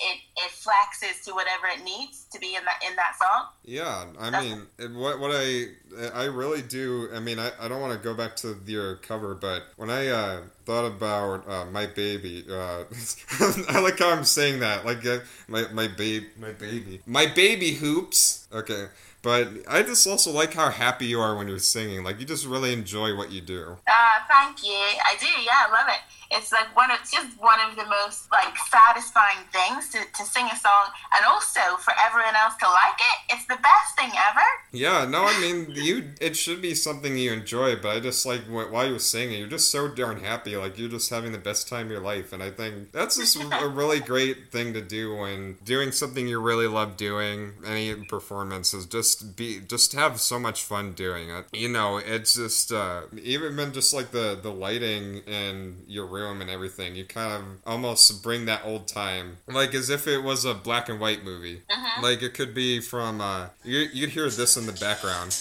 it 0.09 0.19
it 0.37 0.51
flexes 0.51 1.23
to 1.25 1.33
whatever 1.33 1.67
it 1.67 1.83
needs 1.83 2.25
to 2.31 2.39
be 2.39 2.55
in 2.55 2.63
that 2.65 2.81
in 2.87 2.95
that 2.95 3.13
song. 3.21 3.47
Yeah, 3.63 4.05
I 4.19 4.29
That's- 4.29 4.43
mean, 4.43 4.67
it- 4.79 4.91
what 4.91 5.19
what 5.19 5.31
I 5.33 5.65
I 6.13 6.23
really 6.25 6.61
do. 6.61 7.09
I 7.13 7.19
mean, 7.19 7.37
I, 7.39 7.51
I 7.59 7.67
don't 7.67 7.81
want 7.81 7.93
to 7.93 7.99
go 7.99 8.13
back 8.13 8.35
to 8.37 8.57
your 8.65 8.95
cover, 8.97 9.35
but 9.35 9.63
when 9.75 9.89
I 9.89 10.07
uh, 10.07 10.41
thought 10.65 10.85
about 10.85 11.47
uh, 11.49 11.65
my 11.65 11.85
baby, 11.85 12.45
uh, 12.49 12.83
I 13.69 13.79
like 13.81 13.99
how 13.99 14.11
I'm 14.11 14.23
saying 14.23 14.59
that, 14.61 14.85
like 14.85 15.05
uh, 15.05 15.19
my 15.47 15.63
my 15.73 15.87
baby, 15.87 16.27
my 16.39 16.51
baby, 16.53 17.01
my 17.05 17.25
baby 17.25 17.71
hoops. 17.73 18.47
Okay, 18.53 18.85
but 19.21 19.49
I 19.67 19.83
just 19.83 20.07
also 20.07 20.31
like 20.31 20.53
how 20.53 20.69
happy 20.69 21.07
you 21.07 21.19
are 21.19 21.35
when 21.37 21.47
you're 21.47 21.59
singing. 21.59 22.03
Like 22.03 22.19
you 22.19 22.25
just 22.25 22.45
really 22.45 22.71
enjoy 22.73 23.15
what 23.17 23.31
you 23.31 23.41
do. 23.41 23.77
Ah, 23.87 24.25
thank 24.29 24.63
you. 24.65 24.71
I 24.73 25.15
do. 25.19 25.27
Yeah, 25.43 25.65
I 25.67 25.71
love 25.71 25.87
it. 25.89 25.99
It's 26.31 26.51
like 26.51 26.73
one 26.75 26.89
of 26.91 27.01
it's 27.01 27.11
just 27.11 27.41
one 27.41 27.59
of 27.67 27.75
the 27.75 27.85
most 27.85 28.31
like 28.31 28.55
satisfying 28.69 29.43
things 29.51 29.89
to, 29.89 29.99
to 29.99 30.23
sing 30.23 30.45
a 30.45 30.55
song, 30.55 30.85
and 31.15 31.25
also 31.25 31.59
for 31.79 31.93
everyone 32.05 32.35
else 32.35 32.55
to 32.57 32.67
like 32.67 32.99
it, 32.99 33.35
it's 33.35 33.45
the 33.47 33.57
best 33.61 33.95
thing 33.97 34.11
ever. 34.29 34.45
Yeah, 34.71 35.05
no, 35.05 35.25
I 35.25 35.39
mean, 35.41 35.71
you. 35.71 36.13
It 36.21 36.37
should 36.37 36.61
be 36.61 36.75
something 36.75 37.17
you 37.17 37.33
enjoy, 37.33 37.75
but 37.75 37.95
I 37.97 37.99
just 37.99 38.25
like 38.25 38.41
while 38.41 38.87
you're 38.87 38.99
singing, 38.99 39.39
you're 39.39 39.47
just 39.47 39.71
so 39.71 39.87
darn 39.87 40.23
happy. 40.23 40.55
Like 40.55 40.77
you're 40.77 40.89
just 40.89 41.09
having 41.09 41.31
the 41.31 41.37
best 41.37 41.67
time 41.67 41.87
of 41.87 41.91
your 41.91 42.01
life, 42.01 42.33
and 42.33 42.43
I 42.43 42.51
think 42.51 42.91
that's 42.91 43.17
just 43.17 43.35
a 43.61 43.67
really 43.67 43.99
great 43.99 44.51
thing 44.51 44.73
to 44.73 44.81
do 44.81 45.15
when 45.15 45.57
doing 45.63 45.91
something 45.91 46.27
you 46.27 46.39
really 46.39 46.67
love 46.67 46.97
doing. 46.97 47.53
Any 47.65 47.95
performance 48.05 48.73
is 48.73 48.85
just 48.85 49.35
be 49.35 49.59
just 49.59 49.93
have 49.93 50.21
so 50.21 50.39
much 50.39 50.63
fun 50.63 50.93
doing 50.93 51.29
it. 51.29 51.45
You 51.51 51.69
know, 51.69 51.97
it's 51.97 52.35
just 52.35 52.71
uh, 52.71 53.01
even 53.21 53.73
just 53.73 53.93
like 53.93 54.11
the 54.11 54.39
the 54.41 54.51
lighting 54.51 55.17
in 55.27 55.83
your 55.87 56.05
room 56.05 56.20
and 56.29 56.49
everything. 56.49 56.95
You 56.95 57.05
kind 57.05 57.31
of 57.33 57.43
almost 57.65 58.21
bring 58.21 58.45
that 58.45 58.61
old 58.63 58.87
time, 58.87 59.37
like 59.47 59.73
as 59.73 59.89
if 59.89 60.05
it 60.07 60.19
was 60.19 60.45
a 60.45 60.53
black 60.53 60.87
and 60.89 60.99
white 60.99 61.23
movie. 61.23 61.63
Mhm. 61.71 62.01
Like 62.03 62.21
it 62.21 62.33
could 62.35 62.53
be 62.53 62.79
from 62.79 63.19
uh, 63.21 63.47
you. 63.63 63.87
You'd 63.91 64.11
hear 64.11 64.29
this 64.29 64.55
in 64.57 64.65
the 64.67 64.73
background. 64.73 65.35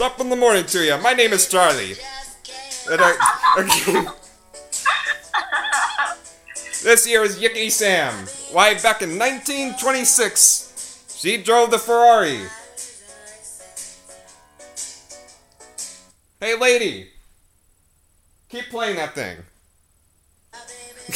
Up 0.00 0.20
in 0.20 0.28
the 0.30 0.36
morning 0.36 0.64
to 0.66 0.84
you. 0.84 0.96
My 0.98 1.12
name 1.12 1.32
is 1.32 1.48
Charlie. 1.48 1.94
And 2.90 3.00
I, 3.02 3.14
this 6.82 7.06
year 7.08 7.22
is 7.24 7.38
Yickety 7.38 7.70
Sam. 7.70 8.26
Why, 8.52 8.74
back 8.74 9.02
in 9.02 9.18
1926, 9.18 11.06
she 11.18 11.42
drove 11.42 11.70
the 11.70 11.78
Ferrari. 11.78 12.40
Hey, 16.40 16.56
lady. 16.58 17.08
Keep 18.48 18.70
playing 18.70 18.96
that 18.96 19.14
thing. 19.14 19.38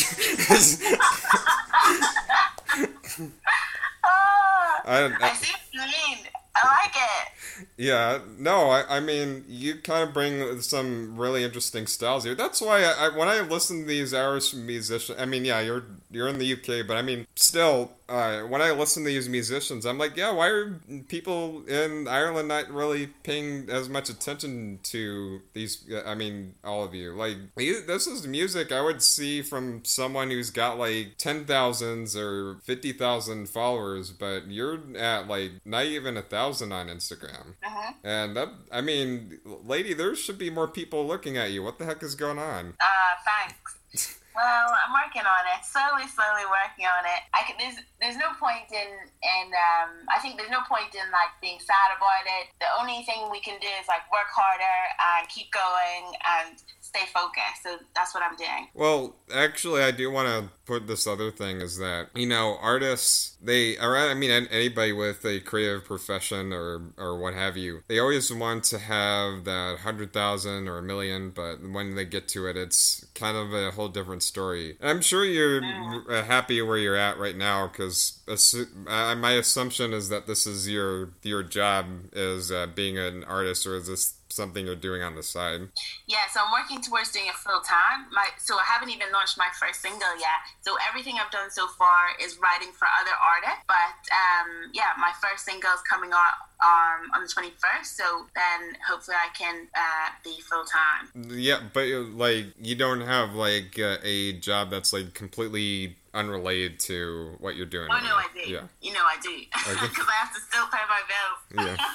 I, 4.84 5.02
I 5.04 5.16
I, 5.20 5.32
see 5.34 5.52
what 5.52 5.60
you 5.72 5.80
mean. 5.80 6.18
I 6.56 6.66
like 6.66 6.94
it. 6.94 7.66
Yeah, 7.76 8.18
no, 8.38 8.70
I, 8.70 8.96
I 8.96 9.00
mean, 9.00 9.44
you 9.48 9.76
kind 9.76 10.06
of 10.06 10.14
bring 10.14 10.60
some 10.60 11.16
really 11.16 11.44
interesting 11.44 11.86
styles 11.86 12.24
here. 12.24 12.34
That's 12.34 12.60
why 12.60 12.82
I, 12.84 13.06
I 13.06 13.16
when 13.16 13.28
I 13.28 13.40
listen 13.40 13.80
to 13.80 13.86
these 13.86 14.12
Irish 14.14 14.54
musicians, 14.54 15.20
I 15.20 15.26
mean, 15.26 15.44
yeah, 15.44 15.60
you're 15.60 15.84
you're 16.10 16.28
in 16.28 16.38
the 16.38 16.52
UK, 16.52 16.86
but 16.86 16.96
I 16.96 17.02
mean, 17.02 17.26
still, 17.36 17.92
uh, 18.10 18.40
when 18.42 18.60
I 18.60 18.72
listen 18.72 19.04
to 19.04 19.08
these 19.08 19.28
musicians, 19.28 19.86
I'm 19.86 19.96
like, 19.96 20.16
yeah, 20.16 20.32
why 20.32 20.48
are 20.48 20.80
people 21.08 21.64
in 21.66 22.08
Ireland 22.08 22.48
not 22.48 22.68
really 22.68 23.06
paying 23.22 23.70
as 23.70 23.88
much 23.88 24.10
attention 24.10 24.80
to 24.84 25.40
these? 25.52 25.84
I 26.04 26.14
mean, 26.16 26.54
all 26.64 26.82
of 26.82 26.92
you, 26.92 27.12
like, 27.12 27.36
this 27.56 28.06
is 28.08 28.26
music 28.26 28.72
I 28.72 28.80
would 28.80 29.02
see 29.02 29.42
from 29.42 29.84
someone 29.84 30.30
who's 30.30 30.50
got 30.50 30.78
like 30.78 31.18
ten 31.18 31.44
thousands 31.44 32.16
or 32.16 32.56
fifty 32.64 32.92
thousand 32.92 33.48
followers, 33.48 34.10
but 34.10 34.48
you're 34.48 34.80
at 34.98 35.28
like 35.28 35.52
not 35.64 35.84
even 35.84 36.16
a 36.16 36.22
thousand 36.22 36.72
on 36.72 36.88
Instagram. 36.88 37.54
Mhm. 37.64 37.94
And 38.02 38.36
that, 38.36 38.48
I 38.72 38.80
mean, 38.80 39.38
lady, 39.44 39.94
there 39.94 40.16
should 40.16 40.38
be 40.38 40.50
more 40.50 40.66
people 40.68 41.06
looking 41.06 41.36
at 41.36 41.52
you. 41.52 41.62
What 41.62 41.78
the 41.78 41.84
heck 41.84 42.02
is 42.02 42.16
going 42.16 42.38
on? 42.38 42.74
Uh, 42.80 43.14
thanks. 43.24 44.16
Well, 44.34 44.70
I'm 44.70 44.94
working 44.94 45.26
on 45.26 45.42
it. 45.54 45.66
Slowly, 45.66 46.06
slowly 46.06 46.46
working 46.46 46.86
on 46.86 47.02
it. 47.04 47.20
I 47.34 47.42
can, 47.46 47.58
there's 47.58 47.78
there's 47.98 48.16
no 48.16 48.30
point 48.38 48.70
in 48.70 48.90
in 49.22 49.46
um 49.50 50.06
I 50.08 50.22
think 50.22 50.38
there's 50.38 50.50
no 50.50 50.62
point 50.68 50.94
in 50.94 51.06
like 51.10 51.34
being 51.42 51.58
sad 51.58 51.90
about 51.96 52.24
it. 52.26 52.54
The 52.62 52.70
only 52.78 53.02
thing 53.02 53.28
we 53.30 53.40
can 53.40 53.58
do 53.58 53.70
is 53.80 53.88
like 53.88 54.06
work 54.14 54.30
harder 54.30 54.78
and 54.98 55.28
keep 55.28 55.50
going 55.50 56.14
and 56.14 56.62
stay 56.80 57.06
focused. 57.12 57.62
So 57.62 57.78
that's 57.94 58.14
what 58.14 58.22
I'm 58.22 58.36
doing. 58.36 58.68
Well, 58.74 59.14
actually, 59.34 59.82
I 59.82 59.90
do 59.90 60.10
want 60.10 60.28
to 60.28 60.50
put 60.70 60.86
this 60.86 61.04
other 61.04 61.32
thing 61.32 61.60
is 61.60 61.78
that, 61.78 62.10
you 62.14 62.26
know, 62.26 62.56
artists, 62.62 63.36
they, 63.42 63.76
or 63.78 63.96
I 63.96 64.14
mean, 64.14 64.30
anybody 64.30 64.92
with 64.92 65.24
a 65.24 65.40
creative 65.40 65.84
profession 65.84 66.52
or, 66.52 66.92
or 66.96 67.18
what 67.18 67.34
have 67.34 67.56
you, 67.56 67.82
they 67.88 67.98
always 67.98 68.32
want 68.32 68.62
to 68.64 68.78
have 68.78 69.42
that 69.46 69.72
100,000 69.82 70.68
or 70.68 70.78
a 70.78 70.82
million, 70.82 71.30
but 71.30 71.56
when 71.60 71.96
they 71.96 72.04
get 72.04 72.28
to 72.28 72.46
it, 72.46 72.56
it's 72.56 73.04
kind 73.16 73.36
of 73.36 73.52
a 73.52 73.72
whole 73.72 73.88
different 73.88 74.22
story. 74.22 74.76
And 74.80 74.88
I'm 74.88 75.00
sure 75.00 75.24
you're 75.24 75.60
uh, 76.08 76.22
happy 76.22 76.62
where 76.62 76.78
you're 76.78 76.94
at 76.94 77.18
right 77.18 77.36
now 77.36 77.66
because 77.66 78.20
my 78.28 79.32
assumption 79.32 79.92
is 79.92 80.08
that 80.08 80.28
this 80.28 80.46
is 80.46 80.68
your, 80.68 81.10
your 81.24 81.42
job 81.42 81.86
is 82.12 82.52
uh, 82.52 82.68
being 82.72 82.96
an 82.96 83.24
artist 83.24 83.66
or 83.66 83.74
is 83.74 83.88
this 83.88 84.19
something 84.32 84.66
you're 84.66 84.74
doing 84.76 85.02
on 85.02 85.14
the 85.14 85.22
side? 85.22 85.68
Yeah, 86.06 86.26
so 86.32 86.40
I'm 86.44 86.52
working 86.52 86.80
towards 86.80 87.12
doing 87.12 87.26
it 87.26 87.34
full 87.34 87.60
time. 87.60 88.06
My 88.12 88.28
so 88.38 88.56
I 88.56 88.64
haven't 88.64 88.90
even 88.90 89.12
launched 89.12 89.36
my 89.38 89.48
first 89.58 89.82
single 89.82 90.14
yet. 90.18 90.40
So 90.62 90.76
everything 90.88 91.16
I've 91.20 91.30
done 91.30 91.50
so 91.50 91.66
far 91.68 92.14
is 92.22 92.38
writing 92.38 92.72
for 92.72 92.86
other 93.00 93.12
artists. 93.14 93.64
But 93.66 93.98
um, 94.14 94.70
yeah, 94.72 94.92
my 94.98 95.12
first 95.20 95.44
single 95.44 95.70
is 95.70 95.80
coming 95.88 96.10
out 96.12 96.50
um, 96.62 97.10
on 97.14 97.22
the 97.22 97.28
21st. 97.28 97.84
So 97.86 98.26
then 98.34 98.76
hopefully 98.88 99.16
I 99.16 99.28
can 99.36 99.66
uh, 99.74 100.10
be 100.24 100.40
full 100.40 100.64
time. 100.64 101.10
Yeah, 101.30 101.60
but 101.72 101.88
uh, 101.90 102.00
like 102.14 102.46
you 102.60 102.74
don't 102.76 103.00
have 103.02 103.34
like 103.34 103.78
uh, 103.78 103.98
a 104.02 104.32
job 104.34 104.70
that's 104.70 104.92
like 104.92 105.14
completely 105.14 105.96
unrelated 106.12 106.80
to 106.80 107.36
what 107.38 107.54
you're 107.56 107.66
doing. 107.66 107.88
Oh 107.90 107.94
right 107.94 108.02
no, 108.02 108.10
now. 108.10 108.16
I 108.16 108.26
do. 108.34 108.50
Yeah, 108.50 108.62
You 108.80 108.92
know 108.92 109.04
I 109.04 109.16
do 109.22 109.30
Okay. 109.30 109.86
because 109.88 110.06
I 110.08 110.14
have 110.24 110.34
to 110.34 110.40
still 110.40 110.66
pay 110.66 110.82
my 110.88 111.00
bills. 111.06 111.78
Yeah. 111.78 111.84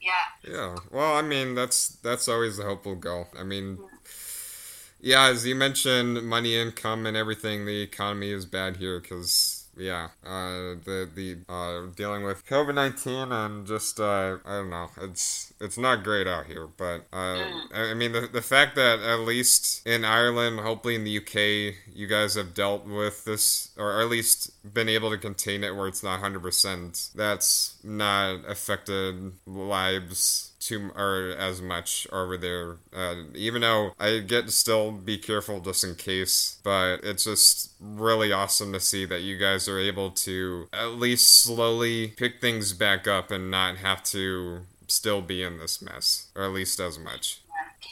yeah. 0.00 0.50
yeah. 0.52 0.76
Well, 0.90 1.14
I 1.14 1.22
mean 1.22 1.54
that's 1.54 1.88
that's 2.02 2.28
always 2.28 2.58
a 2.58 2.64
hopeful 2.64 2.96
goal. 2.96 3.28
I 3.38 3.42
mean, 3.44 3.78
yeah, 5.00 5.28
as 5.28 5.46
you 5.46 5.54
mentioned, 5.54 6.22
money, 6.22 6.56
income, 6.56 7.06
and 7.06 7.16
everything. 7.16 7.66
The 7.66 7.82
economy 7.82 8.30
is 8.30 8.46
bad 8.46 8.76
here 8.76 9.00
because. 9.00 9.57
Yeah, 9.78 10.08
uh, 10.26 10.74
the 10.84 11.08
the 11.14 11.36
uh, 11.48 11.86
dealing 11.94 12.24
with 12.24 12.44
COVID 12.46 12.74
nineteen 12.74 13.30
and 13.30 13.64
just 13.66 14.00
uh, 14.00 14.38
I 14.44 14.56
don't 14.56 14.70
know, 14.70 14.90
it's 15.00 15.52
it's 15.60 15.78
not 15.78 16.02
great 16.02 16.26
out 16.26 16.46
here. 16.46 16.66
But 16.66 17.06
uh, 17.12 17.44
I 17.72 17.90
I 17.90 17.94
mean, 17.94 18.12
the 18.12 18.22
the 18.32 18.42
fact 18.42 18.74
that 18.74 18.98
at 18.98 19.20
least 19.20 19.86
in 19.86 20.04
Ireland, 20.04 20.60
hopefully 20.60 20.96
in 20.96 21.04
the 21.04 21.18
UK, 21.18 21.76
you 21.94 22.08
guys 22.08 22.34
have 22.34 22.54
dealt 22.54 22.86
with 22.86 23.24
this, 23.24 23.70
or 23.78 24.00
at 24.00 24.08
least 24.08 24.50
been 24.74 24.88
able 24.88 25.10
to 25.10 25.18
contain 25.18 25.62
it 25.62 25.76
where 25.76 25.86
it's 25.86 26.02
not 26.02 26.18
hundred 26.18 26.42
percent. 26.42 27.10
That's 27.14 27.76
not 27.84 28.40
affected 28.48 29.32
lives 29.46 30.52
too 30.68 30.90
or 30.94 31.34
as 31.38 31.62
much 31.62 32.06
over 32.12 32.36
there. 32.36 32.76
Uh, 32.94 33.24
even 33.34 33.62
though 33.62 33.92
I 33.98 34.18
get 34.18 34.46
to 34.46 34.52
still 34.52 34.92
be 34.92 35.18
careful 35.18 35.60
just 35.60 35.84
in 35.84 35.94
case, 35.94 36.58
but 36.62 36.98
it's 37.02 37.24
just 37.24 37.72
really 37.80 38.32
awesome 38.32 38.72
to 38.72 38.80
see 38.80 39.06
that 39.06 39.22
you 39.22 39.38
guys 39.38 39.68
are 39.68 39.78
able 39.78 40.10
to 40.10 40.68
at 40.72 40.92
least 40.92 41.42
slowly 41.42 42.08
pick 42.08 42.40
things 42.40 42.72
back 42.72 43.06
up 43.06 43.30
and 43.30 43.50
not 43.50 43.78
have 43.78 44.02
to 44.04 44.60
still 44.86 45.22
be 45.22 45.42
in 45.42 45.58
this 45.58 45.80
mess, 45.80 46.28
or 46.34 46.44
at 46.44 46.52
least 46.52 46.80
as 46.80 46.98
much. 46.98 47.40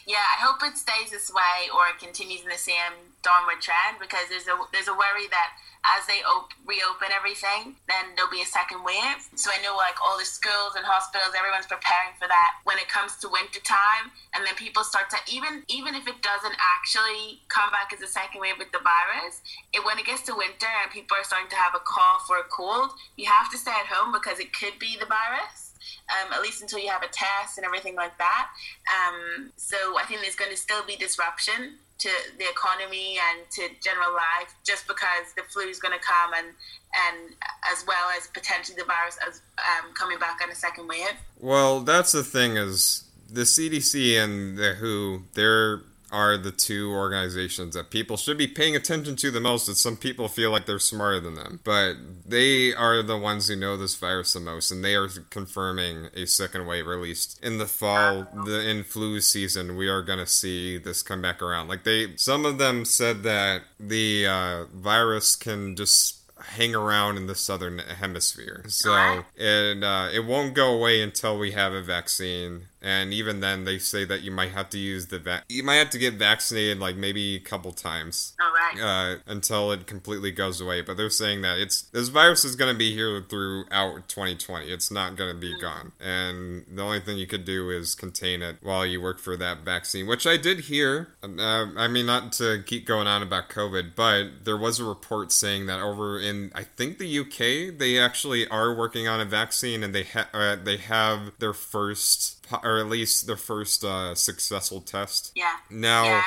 Yeah, 0.06 0.22
I 0.22 0.44
hope 0.44 0.62
it 0.62 0.78
stays 0.78 1.10
this 1.10 1.32
way 1.32 1.66
or 1.74 1.88
it 1.90 1.98
continues 1.98 2.42
in 2.42 2.48
the 2.48 2.58
same 2.58 2.94
downward 3.22 3.60
trend 3.60 3.98
because 3.98 4.30
there's 4.30 4.46
a 4.46 4.54
there's 4.70 4.86
a 4.86 4.94
worry 4.94 5.26
that 5.30 5.50
as 5.94 6.06
they 6.06 6.18
op- 6.26 6.56
reopen 6.66 7.14
everything, 7.14 7.78
then 7.86 8.14
there'll 8.14 8.30
be 8.30 8.42
a 8.42 8.48
second 8.48 8.82
wave. 8.82 9.22
So 9.38 9.54
I 9.54 9.62
know 9.62 9.76
like 9.76 9.94
all 10.02 10.18
the 10.18 10.26
schools 10.26 10.74
and 10.74 10.82
hospitals, 10.82 11.36
everyone's 11.38 11.70
preparing 11.70 12.14
for 12.18 12.26
that 12.26 12.58
when 12.64 12.78
it 12.78 12.88
comes 12.90 13.14
to 13.22 13.30
winter 13.30 13.62
time, 13.62 14.10
and 14.34 14.42
then 14.42 14.54
people 14.58 14.82
start 14.82 15.10
to 15.14 15.20
even 15.30 15.62
even 15.68 15.94
if 15.94 16.06
it 16.08 16.18
doesn't 16.22 16.56
actually 16.58 17.42
come 17.48 17.70
back 17.70 17.94
as 17.94 18.02
a 18.02 18.10
second 18.10 18.40
wave 18.42 18.58
with 18.58 18.70
the 18.74 18.82
virus, 18.82 19.40
it 19.72 19.84
when 19.84 19.98
it 19.98 20.06
gets 20.06 20.22
to 20.26 20.34
winter 20.34 20.70
and 20.82 20.90
people 20.90 21.14
are 21.14 21.24
starting 21.24 21.50
to 21.50 21.58
have 21.58 21.74
a 21.74 21.82
cough 21.86 22.26
or 22.28 22.42
a 22.42 22.48
cold, 22.50 22.94
you 23.16 23.26
have 23.26 23.50
to 23.50 23.58
stay 23.58 23.74
at 23.74 23.86
home 23.86 24.10
because 24.10 24.38
it 24.38 24.50
could 24.52 24.78
be 24.78 24.98
the 24.98 25.06
virus 25.06 25.66
um, 26.10 26.32
at 26.32 26.42
least 26.42 26.62
until 26.62 26.78
you 26.78 26.88
have 26.88 27.02
a 27.02 27.08
test 27.08 27.58
and 27.58 27.64
everything 27.64 27.94
like 27.94 28.16
that. 28.18 28.48
Um, 28.90 29.52
so 29.56 29.76
I 29.98 30.04
think 30.04 30.20
there's 30.20 30.36
going 30.36 30.50
to 30.50 30.56
still 30.56 30.84
be 30.86 30.96
disruption 30.96 31.78
to 31.98 32.08
the 32.38 32.44
economy 32.44 33.18
and 33.30 33.50
to 33.50 33.68
general 33.82 34.12
life 34.12 34.54
just 34.64 34.86
because 34.86 35.32
the 35.36 35.42
flu 35.42 35.62
is 35.62 35.78
going 35.78 35.96
to 35.98 36.04
come 36.04 36.34
and 36.34 36.48
and 36.48 37.34
as 37.72 37.84
well 37.86 38.08
as 38.16 38.26
potentially 38.28 38.76
the 38.78 38.84
virus 38.84 39.18
as 39.26 39.40
um, 39.58 39.92
coming 39.94 40.18
back 40.18 40.40
on 40.42 40.50
a 40.50 40.54
second 40.54 40.88
wave. 40.88 41.16
Well, 41.40 41.80
that's 41.80 42.12
the 42.12 42.24
thing 42.24 42.56
is 42.56 43.04
the 43.30 43.42
CDC 43.42 44.22
and 44.22 44.56
the 44.56 44.74
WHO, 44.74 45.22
there 45.34 45.80
are 46.16 46.38
the 46.38 46.50
two 46.50 46.90
organizations 46.90 47.74
that 47.74 47.90
people 47.90 48.16
should 48.16 48.38
be 48.38 48.46
paying 48.46 48.74
attention 48.74 49.16
to 49.16 49.30
the 49.30 49.38
most. 49.38 49.68
And 49.68 49.76
some 49.76 49.98
people 49.98 50.28
feel 50.28 50.50
like 50.50 50.64
they're 50.64 50.78
smarter 50.78 51.20
than 51.20 51.34
them, 51.34 51.60
but 51.62 51.96
they 52.24 52.72
are 52.72 53.02
the 53.02 53.18
ones 53.18 53.48
who 53.48 53.56
know 53.56 53.76
this 53.76 53.94
virus 53.96 54.32
the 54.32 54.40
most, 54.40 54.70
and 54.70 54.82
they 54.82 54.94
are 54.94 55.08
confirming 55.28 56.08
a 56.14 56.26
second 56.26 56.66
wave. 56.66 56.86
Released 56.86 57.38
in 57.44 57.58
the 57.58 57.66
fall, 57.66 58.26
the 58.46 58.66
in 58.66 58.82
flu 58.82 59.20
season, 59.20 59.76
we 59.76 59.88
are 59.88 60.00
going 60.00 60.18
to 60.18 60.26
see 60.26 60.78
this 60.78 61.02
come 61.02 61.20
back 61.20 61.42
around. 61.42 61.68
Like 61.68 61.84
they, 61.84 62.16
some 62.16 62.46
of 62.46 62.56
them 62.56 62.86
said 62.86 63.22
that 63.24 63.64
the 63.78 64.26
uh, 64.26 64.64
virus 64.72 65.36
can 65.36 65.76
just 65.76 66.15
hang 66.48 66.74
around 66.74 67.16
in 67.16 67.26
the 67.26 67.34
southern 67.34 67.78
hemisphere. 67.78 68.64
So 68.68 69.24
it 69.36 69.82
uh, 69.82 70.08
it 70.12 70.24
won't 70.24 70.54
go 70.54 70.74
away 70.74 71.02
until 71.02 71.38
we 71.38 71.52
have 71.52 71.72
a 71.72 71.82
vaccine. 71.82 72.68
And 72.80 73.12
even 73.12 73.40
then, 73.40 73.64
they 73.64 73.78
say 73.78 74.04
that 74.04 74.22
you 74.22 74.30
might 74.30 74.52
have 74.52 74.70
to 74.70 74.78
use 74.78 75.06
the 75.06 75.18
va- 75.18 75.42
you 75.48 75.64
might 75.64 75.76
have 75.76 75.90
to 75.90 75.98
get 75.98 76.14
vaccinated 76.14 76.78
like 76.78 76.96
maybe 76.96 77.34
a 77.34 77.40
couple 77.40 77.72
times. 77.72 78.35
Right. 78.74 79.16
uh, 79.16 79.18
until 79.26 79.72
it 79.72 79.86
completely 79.86 80.30
goes 80.30 80.60
away. 80.60 80.82
But 80.82 80.96
they're 80.96 81.10
saying 81.10 81.42
that 81.42 81.58
it's 81.58 81.82
this 81.82 82.08
virus 82.08 82.44
is 82.44 82.56
going 82.56 82.72
to 82.72 82.78
be 82.78 82.94
here 82.94 83.24
throughout 83.28 84.08
2020. 84.08 84.66
It's 84.66 84.90
not 84.90 85.16
going 85.16 85.34
to 85.34 85.40
be 85.40 85.58
gone, 85.60 85.92
and 86.00 86.64
the 86.70 86.82
only 86.82 87.00
thing 87.00 87.18
you 87.18 87.26
could 87.26 87.44
do 87.44 87.70
is 87.70 87.94
contain 87.94 88.42
it 88.42 88.56
while 88.62 88.84
you 88.86 89.00
work 89.00 89.18
for 89.18 89.36
that 89.36 89.60
vaccine. 89.60 90.06
Which 90.06 90.26
I 90.26 90.36
did 90.36 90.60
hear. 90.60 91.08
Uh, 91.22 91.66
I 91.76 91.88
mean, 91.88 92.06
not 92.06 92.32
to 92.34 92.62
keep 92.64 92.86
going 92.86 93.06
on 93.06 93.22
about 93.22 93.48
COVID, 93.48 93.94
but 93.94 94.44
there 94.44 94.56
was 94.56 94.80
a 94.80 94.84
report 94.84 95.32
saying 95.32 95.66
that 95.66 95.80
over 95.80 96.18
in 96.18 96.50
I 96.54 96.62
think 96.62 96.98
the 96.98 97.18
UK 97.18 97.78
they 97.78 97.98
actually 97.98 98.46
are 98.48 98.74
working 98.74 99.08
on 99.08 99.20
a 99.20 99.24
vaccine, 99.24 99.82
and 99.82 99.94
they 99.94 100.04
ha- 100.04 100.28
uh, 100.32 100.56
they 100.56 100.76
have 100.76 101.32
their 101.38 101.52
first 101.52 102.36
or 102.62 102.78
at 102.78 102.86
least 102.86 103.26
their 103.26 103.36
first 103.36 103.84
uh, 103.84 104.14
successful 104.14 104.80
test. 104.80 105.32
Yeah. 105.34 105.52
Now. 105.70 106.04
Yeah, 106.04 106.22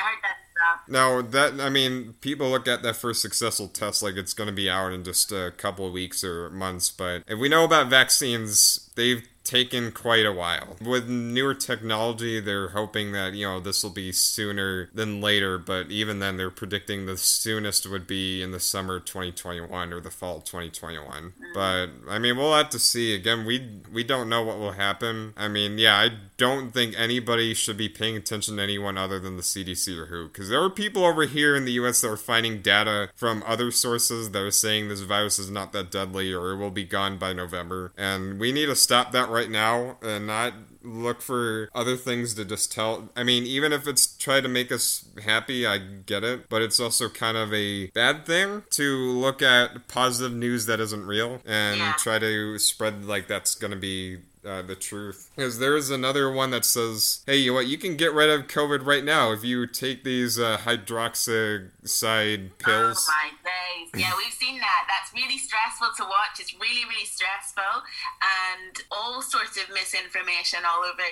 No, 0.88 1.22
that 1.22 1.60
I 1.60 1.70
mean, 1.70 2.14
people 2.20 2.50
look 2.50 2.66
at 2.68 2.82
that 2.82 2.96
first 2.96 3.22
successful 3.22 3.68
test 3.68 4.02
like 4.02 4.16
it's 4.16 4.34
going 4.34 4.48
to 4.48 4.54
be 4.54 4.68
out 4.68 4.92
in 4.92 5.04
just 5.04 5.32
a 5.32 5.52
couple 5.56 5.86
of 5.86 5.92
weeks 5.92 6.24
or 6.24 6.50
months. 6.50 6.90
But 6.90 7.22
if 7.26 7.38
we 7.38 7.48
know 7.48 7.64
about 7.64 7.88
vaccines, 7.88 8.90
they've 8.94 9.22
taken 9.50 9.90
quite 9.90 10.24
a 10.24 10.32
while. 10.32 10.76
With 10.80 11.08
newer 11.08 11.54
technology, 11.54 12.38
they're 12.38 12.68
hoping 12.68 13.10
that 13.12 13.34
you 13.34 13.46
know 13.46 13.58
this 13.58 13.82
will 13.82 13.90
be 13.90 14.12
sooner 14.12 14.88
than 14.94 15.20
later. 15.20 15.58
But 15.58 15.90
even 15.90 16.20
then, 16.20 16.36
they're 16.36 16.50
predicting 16.50 17.06
the 17.06 17.16
soonest 17.16 17.90
would 17.90 18.06
be 18.06 18.42
in 18.42 18.52
the 18.52 18.60
summer 18.60 19.00
2021 19.00 19.92
or 19.92 20.00
the 20.00 20.10
fall 20.10 20.40
2021. 20.40 21.04
Mm. 21.04 21.32
But 21.52 22.10
I 22.10 22.18
mean, 22.20 22.36
we'll 22.36 22.54
have 22.54 22.70
to 22.70 22.78
see. 22.78 23.14
Again, 23.14 23.44
we 23.44 23.68
we 23.92 24.04
don't 24.04 24.28
know 24.28 24.42
what 24.42 24.58
will 24.58 24.72
happen. 24.72 25.34
I 25.36 25.48
mean, 25.48 25.78
yeah, 25.78 25.96
I 25.96 26.10
don't 26.36 26.72
think 26.72 26.94
anybody 26.96 27.52
should 27.52 27.76
be 27.76 27.88
paying 27.88 28.16
attention 28.16 28.56
to 28.56 28.62
anyone 28.62 28.96
other 28.96 29.18
than 29.18 29.36
the 29.36 29.42
CDC 29.42 29.96
or 29.98 30.06
WHO, 30.06 30.28
because 30.28 30.48
there 30.48 30.62
are 30.62 30.70
people 30.70 31.04
over 31.04 31.26
here 31.26 31.56
in 31.56 31.64
the 31.64 31.72
U.S. 31.72 32.00
that 32.02 32.08
are 32.08 32.16
finding 32.16 32.62
data 32.62 33.10
from 33.16 33.42
other 33.46 33.70
sources 33.70 34.30
that 34.30 34.40
are 34.40 34.50
saying 34.50 34.88
this 34.88 35.00
virus 35.00 35.38
is 35.38 35.50
not 35.50 35.72
that 35.72 35.90
deadly 35.90 36.32
or 36.32 36.52
it 36.52 36.56
will 36.56 36.70
be 36.70 36.84
gone 36.84 37.18
by 37.18 37.32
November, 37.32 37.92
and 37.98 38.38
we 38.38 38.52
need 38.52 38.66
to 38.66 38.76
stop 38.76 39.10
that 39.12 39.28
right 39.28 39.39
now 39.48 39.96
and 40.02 40.26
not 40.26 40.52
look 40.82 41.22
for 41.22 41.68
other 41.74 41.96
things 41.96 42.34
to 42.34 42.44
just 42.44 42.72
tell. 42.72 43.10
I 43.14 43.22
mean, 43.22 43.44
even 43.44 43.72
if 43.72 43.86
it's 43.86 44.06
try 44.16 44.40
to 44.40 44.48
make 44.48 44.72
us 44.72 45.04
happy, 45.24 45.66
I 45.66 45.78
get 45.78 46.24
it, 46.24 46.48
but 46.48 46.62
it's 46.62 46.80
also 46.80 47.08
kind 47.08 47.36
of 47.36 47.52
a 47.54 47.86
bad 47.88 48.26
thing 48.26 48.64
to 48.70 48.96
look 49.12 49.40
at 49.42 49.86
positive 49.88 50.36
news 50.36 50.66
that 50.66 50.80
isn't 50.80 51.06
real 51.06 51.40
and 51.46 51.78
Yeah. 51.78 51.94
try 51.98 52.18
to 52.18 52.58
spread 52.58 53.04
like 53.04 53.28
that's 53.28 53.54
going 53.54 53.70
to 53.72 53.76
be 53.76 54.18
uh, 54.46 54.62
the 54.62 54.74
truth. 54.74 55.30
Because 55.36 55.58
there 55.58 55.76
is 55.76 55.90
another 55.90 56.30
one 56.30 56.50
that 56.50 56.64
says, 56.64 57.22
hey, 57.26 57.36
you 57.36 57.50
know 57.50 57.54
what? 57.54 57.66
You 57.66 57.78
can 57.78 57.96
get 57.96 58.12
rid 58.12 58.30
of 58.30 58.46
COVID 58.48 58.86
right 58.86 59.04
now 59.04 59.32
if 59.32 59.44
you 59.44 59.66
take 59.66 60.04
these 60.04 60.38
uh, 60.38 60.58
hydroxycide 60.58 62.50
pills. 62.58 63.08
Oh 63.08 63.12
my 63.12 63.30
days. 63.44 64.00
Yeah, 64.00 64.12
we've 64.16 64.32
seen 64.32 64.58
that. 64.58 64.86
That's 64.86 65.12
really 65.14 65.38
stressful 65.38 65.88
to 65.96 66.04
watch. 66.04 66.38
It's 66.38 66.54
really, 66.54 66.84
really 66.88 67.06
stressful. 67.06 67.82
And 68.22 68.78
all 68.90 69.20
sorts 69.22 69.56
of 69.58 69.68
misinformation 69.74 70.60
all 70.64 70.84
over 70.84 71.02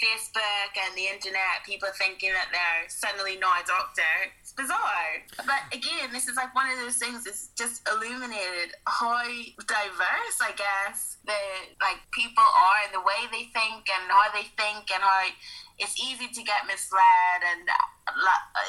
Facebook 0.00 0.72
and 0.74 0.96
the 0.96 1.06
internet. 1.12 1.62
People 1.66 1.90
thinking 1.96 2.32
that 2.32 2.48
they're 2.50 2.88
suddenly 2.88 3.36
not 3.36 3.62
a 3.62 3.66
doctor. 3.66 4.32
Bizarre. 4.56 5.24
But 5.36 5.64
again, 5.72 6.12
this 6.12 6.28
is 6.28 6.36
like 6.36 6.54
one 6.54 6.70
of 6.70 6.78
those 6.78 6.96
things 6.96 7.24
that's 7.24 7.48
just 7.56 7.86
illuminated 7.88 8.76
how 8.86 9.24
diverse, 9.56 10.38
I 10.40 10.52
guess, 10.56 11.16
the 11.24 11.40
like 11.80 11.98
people 12.12 12.44
are 12.44 12.84
and 12.84 12.92
the 12.92 13.00
way 13.00 13.26
they 13.30 13.48
think 13.52 13.88
and 13.88 14.10
how 14.10 14.28
they 14.34 14.48
think 14.56 14.90
and 14.92 15.02
how 15.02 15.24
it's 15.78 15.98
easy 15.98 16.28
to 16.28 16.42
get 16.42 16.66
misled 16.66 17.40
and 17.42 17.68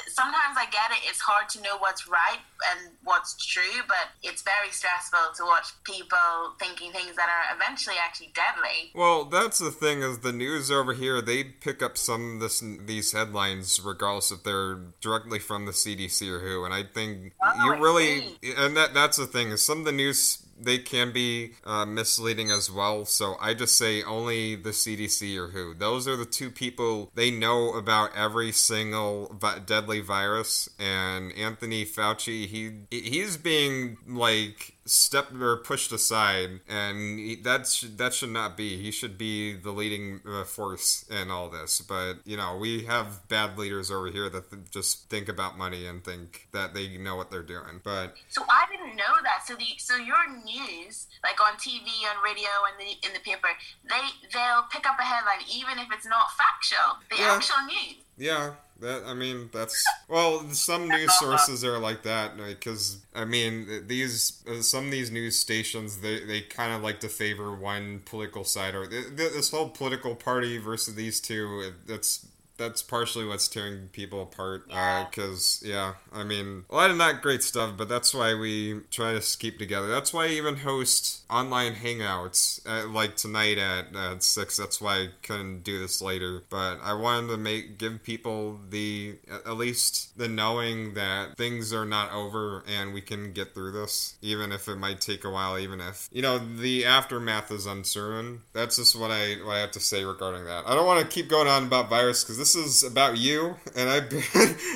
sometimes 0.07 0.55
I 0.57 0.65
get 0.65 0.91
it. 0.91 1.03
It's 1.09 1.19
hard 1.19 1.49
to 1.49 1.61
know 1.61 1.77
what's 1.79 2.07
right 2.07 2.39
and 2.71 2.91
what's 3.03 3.35
true, 3.45 3.81
but 3.87 4.09
it's 4.21 4.41
very 4.41 4.71
stressful 4.71 5.19
to 5.37 5.43
watch 5.43 5.67
people 5.83 6.55
thinking 6.59 6.91
things 6.91 7.15
that 7.15 7.29
are 7.29 7.55
eventually 7.55 7.95
actually 8.03 8.31
deadly. 8.33 8.91
Well, 8.93 9.25
that's 9.25 9.59
the 9.59 9.71
thing 9.71 10.01
is 10.01 10.19
the 10.19 10.31
news 10.31 10.71
over 10.71 10.93
here 10.93 11.21
they 11.21 11.43
pick 11.43 11.81
up 11.81 11.97
some 11.97 12.35
of 12.35 12.39
this 12.41 12.63
these 12.85 13.11
headlines 13.11 13.81
regardless 13.83 14.31
if 14.31 14.43
they're 14.43 14.75
directly 15.01 15.39
from 15.39 15.65
the 15.65 15.71
CDC 15.71 16.29
or 16.29 16.39
who, 16.39 16.65
and 16.65 16.73
I 16.73 16.83
think 16.83 17.33
Oh, 17.43 17.65
you 17.65 17.83
really 17.83 18.37
and 18.57 18.75
that 18.77 18.93
that's 18.93 19.17
the 19.17 19.27
thing 19.27 19.49
is 19.49 19.65
some 19.65 19.79
of 19.79 19.85
the 19.85 19.91
news 19.91 20.42
they 20.59 20.77
can 20.77 21.11
be 21.11 21.53
uh, 21.65 21.85
misleading 21.85 22.51
as 22.51 22.71
well. 22.71 23.05
So 23.05 23.35
I 23.39 23.53
just 23.53 23.77
say 23.77 24.03
only 24.03 24.55
the 24.55 24.69
CDC 24.69 25.37
or 25.37 25.49
who. 25.49 25.73
Those 25.73 26.07
are 26.07 26.15
the 26.15 26.25
two 26.25 26.49
people 26.49 27.11
they 27.15 27.31
know 27.31 27.73
about 27.73 28.15
every 28.15 28.51
single 28.51 29.35
vi- 29.39 29.59
deadly 29.59 29.99
virus. 29.99 30.69
And 30.79 31.31
Anthony 31.33 31.85
Fauci, 31.85 32.47
he 32.47 32.71
he's 32.89 33.37
being 33.37 33.97
like 34.07 34.72
stepped 34.86 35.34
or 35.34 35.57
pushed 35.57 35.91
aside, 35.91 36.59
and 36.67 37.17
he, 37.19 37.36
that's 37.36 37.81
that 37.81 38.13
should 38.13 38.29
not 38.31 38.57
be. 38.57 38.77
He 38.81 38.91
should 38.91 39.17
be 39.17 39.53
the 39.53 39.71
leading 39.71 40.21
uh, 40.27 40.43
force 40.43 41.05
in 41.09 41.31
all 41.31 41.49
this. 41.49 41.81
But 41.81 42.15
you 42.25 42.36
know, 42.38 42.57
we 42.57 42.84
have 42.86 43.27
bad 43.29 43.57
leaders 43.57 43.89
over 43.89 44.07
here 44.11 44.29
that 44.29 44.49
th- 44.51 44.63
just 44.71 45.09
think 45.09 45.29
about 45.29 45.57
money 45.57 45.86
and 45.86 46.03
think 46.03 46.47
that 46.51 46.73
they 46.73 46.97
know 46.97 47.15
what 47.15 47.31
they're 47.31 47.41
doing. 47.43 47.81
But 47.84 48.15
So 48.29 48.43
I 48.43 48.65
didn't 48.71 48.95
know 48.95 49.13
that. 49.23 49.47
So 49.47 49.55
the 49.55 49.65
so 49.77 49.95
your 49.95 50.23
news, 50.43 51.07
like 51.23 51.39
on 51.41 51.53
TV, 51.57 51.88
on 52.09 52.21
radio, 52.23 52.49
and 52.69 52.79
the, 52.79 53.07
in 53.07 53.13
the 53.13 53.19
paper, 53.21 53.49
they 53.88 54.01
they'll 54.34 54.63
pick 54.71 54.88
up 54.88 54.97
a 54.99 55.03
headline 55.03 55.45
even 55.53 55.79
if 55.79 55.88
it's 55.91 56.05
not 56.05 56.27
factual. 56.38 56.99
The 57.09 57.17
Yeah. 57.23 57.36
actual 57.36 57.65
news. 57.67 58.02
Yeah, 58.18 58.53
that 58.80 59.03
I 59.05 59.14
mean 59.14 59.49
that's 59.51 59.97
well, 60.07 60.47
some 60.51 60.88
news 60.88 61.14
sources 61.18 61.64
are 61.64 61.80
like 61.80 62.03
that 62.03 62.38
because 62.38 62.97
I 63.16 63.26
mean 63.26 63.88
these 63.88 64.43
uh, 64.47 64.61
some 64.61 64.86
of 64.86 64.91
these 64.91 65.11
news 65.11 65.38
stations 65.39 65.97
they, 66.01 66.24
they 66.24 66.41
kind 66.41 66.74
of 66.74 66.82
like 66.84 66.99
to 67.01 67.09
favor 67.09 67.53
one 67.55 68.01
political 68.05 68.43
side 68.43 68.76
or 68.76 68.86
th- 68.88 69.16
th- 69.18 69.34
this 69.34 69.49
whole 69.51 69.70
political 69.70 70.16
party 70.16 70.57
versus 70.57 70.95
these 70.95 71.20
two. 71.20 71.74
That's 71.88 72.26
that's 72.57 72.83
partially 72.83 73.25
what's 73.25 73.47
tearing 73.47 73.89
people 73.93 74.21
apart. 74.21 74.65
Yeah. 74.69 75.05
Because 75.09 75.63
yeah, 75.65 75.93
I 76.11 76.23
mean 76.23 76.65
a 76.69 76.75
lot 76.75 76.91
of 76.91 76.97
not 76.97 77.21
great 77.21 77.43
stuff, 77.43 77.75
but 77.77 77.89
that's 77.89 78.13
why 78.13 78.35
we 78.35 78.81
try 78.91 79.17
to 79.17 79.37
keep 79.37 79.57
together. 79.57 79.87
That's 79.87 80.13
why 80.13 80.25
I 80.25 80.29
even 80.29 80.57
host 80.57 81.23
online 81.29 81.75
hangouts 81.75 82.61
uh, 82.67 82.87
like 82.87 83.15
tonight 83.15 83.57
at, 83.57 83.95
at 83.95 84.23
six. 84.23 84.57
That's 84.57 84.81
why 84.81 84.95
I 84.95 85.07
couldn't 85.23 85.63
do 85.63 85.79
this 85.79 86.01
later. 86.01 86.43
But 86.49 86.79
I 86.83 86.93
wanted 86.93 87.27
to 87.29 87.37
make 87.37 87.77
give 87.77 88.03
people 88.03 88.59
the 88.69 89.15
at 89.31 89.53
at 89.53 89.59
least 89.59 90.17
the 90.17 90.27
knowing 90.27 90.95
that 90.95 91.37
things 91.37 91.71
are 91.71 91.85
not 91.85 92.11
over 92.11 92.63
and 92.67 92.93
we 92.93 93.01
can 93.01 93.33
get 93.33 93.53
through 93.53 93.71
this, 93.71 94.15
even 94.21 94.51
if 94.51 94.67
it 94.67 94.77
might 94.77 94.99
take 94.99 95.23
a 95.23 95.29
while. 95.29 95.59
Even 95.59 95.79
if 95.79 96.09
you 96.11 96.21
know 96.21 96.39
the 96.39 96.85
aftermath 96.85 97.51
is 97.51 97.65
uncertain. 97.65 98.41
That's 98.53 98.77
just 98.77 98.99
what 98.99 99.11
I 99.11 99.35
what 99.45 99.55
I 99.55 99.59
have 99.59 99.71
to 99.71 99.79
say 99.79 100.03
regarding 100.03 100.45
that. 100.45 100.65
I 100.65 100.75
don't 100.75 100.87
want 100.87 101.01
to 101.01 101.07
keep 101.07 101.29
going 101.29 101.47
on 101.47 101.65
about 101.65 101.89
virus 101.89 102.23
because 102.23 102.37
this 102.43 102.55
is 102.55 102.83
about 102.83 103.17
you, 103.17 103.55
and 103.73 103.89
I 103.89 104.01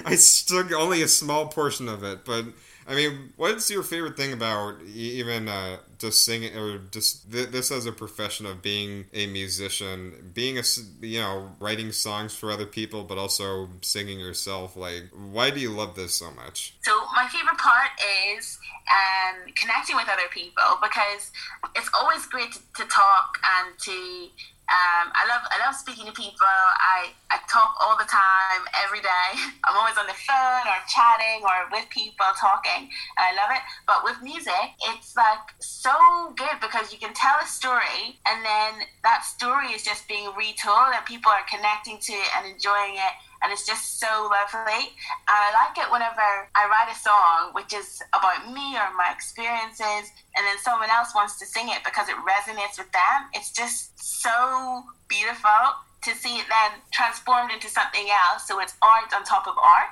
I 0.06 0.16
took 0.48 0.72
only 0.72 1.02
a 1.02 1.08
small 1.08 1.48
portion 1.48 1.88
of 1.90 2.04
it, 2.04 2.26
but. 2.26 2.46
I 2.90 2.96
mean, 2.96 3.34
what's 3.36 3.70
your 3.70 3.84
favorite 3.84 4.16
thing 4.16 4.32
about 4.32 4.76
even 4.82 5.50
uh, 5.50 5.76
just 6.00 6.24
singing 6.24 6.56
or 6.56 6.78
just 6.90 7.30
th- 7.30 7.50
this 7.50 7.70
as 7.70 7.86
a 7.86 7.92
profession 7.92 8.46
of 8.46 8.62
being 8.62 9.08
a 9.12 9.28
musician, 9.28 10.32
being 10.34 10.58
a 10.58 10.64
you 11.02 11.20
know 11.20 11.52
writing 11.60 11.92
songs 11.92 12.34
for 12.34 12.50
other 12.50 12.66
people, 12.66 13.04
but 13.04 13.18
also 13.18 13.68
singing 13.82 14.22
yourself? 14.22 14.78
Like, 14.78 15.10
why 15.14 15.50
do 15.50 15.60
you 15.60 15.72
love 15.72 15.96
this 15.96 16.16
so 16.16 16.32
much? 16.32 16.78
So 16.82 16.94
my 17.14 17.28
favorite 17.28 17.58
part 17.58 17.92
is 18.32 18.58
um, 18.90 19.52
connecting 19.54 19.98
with 19.98 20.08
other 20.08 20.30
people 20.32 20.80
because 20.82 21.32
it's 21.76 21.90
always 22.00 22.26
great 22.28 22.54
to, 22.54 22.60
to 22.78 22.86
talk 22.88 23.38
and 23.44 23.78
to. 23.80 24.30
Um, 24.68 25.16
I 25.16 25.24
love 25.32 25.48
I 25.48 25.64
love 25.64 25.80
speaking 25.80 26.04
to 26.08 26.12
people. 26.12 26.44
I, 26.44 27.16
I 27.32 27.40
talk 27.48 27.80
all 27.80 27.96
the 27.96 28.04
time, 28.04 28.68
every 28.84 29.00
day. 29.00 29.30
I'm 29.64 29.80
always 29.80 29.96
on 29.96 30.12
the 30.12 30.20
phone 30.28 30.66
or 30.68 30.76
chatting 30.92 31.40
or 31.48 31.72
with 31.72 31.88
people 31.88 32.28
talking, 32.36 32.92
and 32.92 33.24
I 33.24 33.32
love 33.32 33.48
it. 33.56 33.64
But 33.88 34.04
with 34.04 34.20
music, 34.20 34.76
it's 34.92 35.16
like 35.16 35.56
so 35.64 36.36
good 36.36 36.60
because 36.60 36.92
you 36.92 37.00
can 37.00 37.16
tell 37.16 37.40
a 37.40 37.48
story, 37.48 38.20
and 38.28 38.44
then 38.44 38.84
that 39.08 39.24
story 39.24 39.72
is 39.72 39.88
just 39.88 40.04
being 40.12 40.36
retold, 40.36 40.92
and 40.92 41.06
people 41.08 41.32
are 41.32 41.48
connecting 41.48 41.96
to 42.04 42.12
it 42.12 42.30
and 42.36 42.52
enjoying 42.52 43.00
it 43.00 43.14
and 43.42 43.52
it's 43.52 43.66
just 43.66 44.00
so 44.00 44.30
lovely. 44.30 44.94
And 45.28 45.40
I 45.40 45.52
like 45.54 45.78
it 45.78 45.92
whenever 45.92 46.50
I 46.56 46.68
write 46.68 46.90
a 46.92 46.98
song 46.98 47.54
which 47.54 47.74
is 47.74 48.02
about 48.14 48.52
me 48.52 48.76
or 48.78 48.90
my 48.96 49.12
experiences, 49.14 50.12
and 50.36 50.42
then 50.46 50.58
someone 50.62 50.90
else 50.90 51.14
wants 51.16 51.40
to 51.40 51.46
sing 51.46 51.70
it 51.70 51.84
because 51.84 52.10
it 52.10 52.16
resonates 52.26 52.78
with 52.78 52.92
them. 52.92 53.18
It's 53.34 53.52
just 53.52 53.98
so 53.98 54.84
beautiful 55.08 55.78
to 56.04 56.16
see 56.16 56.38
it 56.38 56.46
then 56.50 56.80
transformed 56.92 57.52
into 57.52 57.70
something 57.70 58.08
else. 58.10 58.48
So 58.48 58.60
it's 58.60 58.76
art 58.82 59.14
on 59.16 59.24
top 59.24 59.48
of 59.48 59.56
art, 59.58 59.90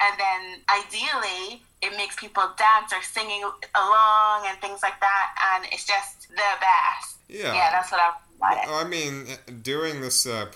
and 0.00 0.14
then 0.18 0.60
ideally 0.68 1.62
it 1.82 1.96
makes 1.96 2.16
people 2.16 2.42
dance 2.56 2.92
or 2.92 3.02
singing 3.02 3.42
along 3.74 4.46
and 4.46 4.58
things 4.60 4.82
like 4.82 4.98
that, 5.00 5.54
and 5.54 5.66
it's 5.72 5.86
just 5.86 6.28
the 6.28 6.50
best. 6.60 7.16
Yeah. 7.28 7.54
Yeah, 7.54 7.70
that's 7.70 7.92
what 7.92 8.00
I 8.00 8.12
like. 8.40 8.68
I 8.68 8.88
mean, 8.88 9.26
doing 9.62 10.00
this 10.00 10.26
uh, 10.26 10.46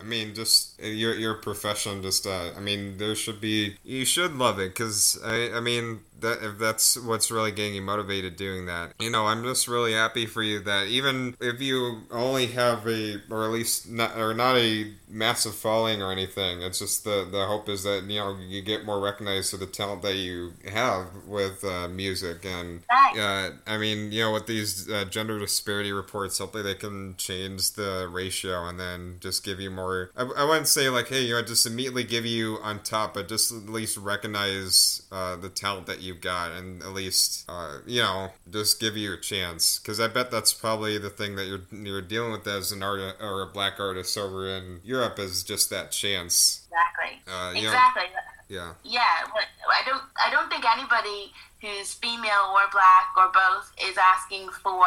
I 0.00 0.04
mean, 0.04 0.34
just 0.34 0.80
your 0.82 1.14
your 1.14 1.34
profession. 1.34 2.02
Just 2.02 2.26
uh, 2.26 2.52
I 2.56 2.60
mean, 2.60 2.96
there 2.98 3.14
should 3.14 3.40
be 3.40 3.76
you 3.84 4.04
should 4.04 4.34
love 4.36 4.58
it 4.58 4.70
because 4.70 5.18
I 5.24 5.52
I 5.52 5.60
mean 5.60 6.00
that 6.20 6.42
if 6.42 6.58
that's 6.58 6.96
what's 6.96 7.30
really 7.30 7.52
getting 7.52 7.74
you 7.74 7.82
motivated 7.82 8.36
doing 8.36 8.66
that. 8.66 8.92
You 8.98 9.10
know, 9.10 9.26
I'm 9.26 9.42
just 9.42 9.68
really 9.68 9.92
happy 9.92 10.26
for 10.26 10.42
you 10.42 10.60
that 10.60 10.88
even 10.88 11.36
if 11.40 11.60
you 11.60 12.02
only 12.10 12.46
have 12.48 12.86
a 12.86 13.20
or 13.30 13.44
at 13.44 13.50
least 13.50 13.88
not 13.88 14.16
or 14.16 14.34
not 14.34 14.56
a 14.56 14.92
massive 15.08 15.54
following 15.54 16.02
or 16.02 16.12
anything, 16.12 16.62
it's 16.62 16.78
just 16.78 17.04
the 17.04 17.28
the 17.30 17.46
hope 17.46 17.68
is 17.68 17.82
that 17.84 18.04
you 18.04 18.18
know 18.18 18.36
you 18.38 18.62
get 18.62 18.84
more 18.84 19.00
recognized 19.00 19.50
for 19.50 19.56
the 19.56 19.66
talent 19.66 20.02
that 20.02 20.16
you 20.16 20.52
have 20.70 21.08
with 21.26 21.64
uh, 21.64 21.88
music 21.88 22.44
and 22.44 22.82
uh, 22.90 23.50
I 23.66 23.76
mean 23.78 24.12
you 24.12 24.22
know 24.22 24.32
with 24.32 24.46
these 24.46 24.90
uh, 24.90 25.04
gender 25.04 25.38
disparity 25.38 25.92
reports, 25.92 26.38
hopefully 26.38 26.62
they 26.62 26.74
can 26.74 27.14
change 27.16 27.72
the 27.72 28.08
ratio 28.10 28.66
and 28.66 28.78
then 28.78 29.16
just 29.20 29.44
give 29.44 29.60
you 29.60 29.70
more. 29.70 30.10
I, 30.16 30.22
I 30.22 30.44
wouldn't 30.44 30.68
say 30.68 30.88
like 30.88 31.08
hey 31.08 31.22
you 31.22 31.34
know 31.34 31.42
just 31.42 31.66
immediately 31.66 32.04
give 32.04 32.26
you 32.26 32.58
on 32.62 32.82
top, 32.82 33.14
but 33.14 33.28
just 33.28 33.52
at 33.52 33.68
least 33.68 33.96
recognize 33.96 35.02
uh, 35.12 35.36
the 35.36 35.48
talent 35.48 35.86
that 35.86 36.00
you've 36.10 36.20
got 36.20 36.50
and 36.50 36.82
at 36.82 36.92
least 36.92 37.44
uh, 37.48 37.78
you 37.86 38.02
know 38.02 38.30
just 38.50 38.80
give 38.80 38.96
you 38.96 39.14
a 39.14 39.16
chance 39.16 39.78
because 39.78 40.00
I 40.00 40.08
bet 40.08 40.30
that's 40.30 40.52
probably 40.52 40.98
the 40.98 41.08
thing 41.10 41.36
that 41.36 41.46
you're 41.46 41.62
you're 41.70 42.02
dealing 42.02 42.32
with 42.32 42.46
as 42.46 42.72
an 42.72 42.82
artist 42.82 43.16
or 43.20 43.42
a 43.42 43.46
black 43.46 43.78
artist 43.78 44.18
over 44.18 44.48
in 44.48 44.80
Europe 44.84 45.18
is 45.18 45.44
just 45.44 45.70
that 45.70 45.92
chance. 45.92 46.66
Exactly. 46.66 47.32
Uh, 47.32 47.52
you 47.54 47.62
know, 47.62 47.68
exactly. 47.68 48.04
yeah. 48.48 48.72
Yeah. 48.82 49.24
but 49.32 49.46
I 49.70 49.82
don't. 49.86 50.02
I 50.26 50.30
don't 50.30 50.48
think 50.50 50.64
anybody 50.66 51.32
who's 51.62 51.94
female 51.94 52.50
or 52.56 52.66
black 52.72 53.06
or 53.16 53.30
both 53.32 53.70
is 53.86 53.96
asking 53.96 54.48
for 54.62 54.84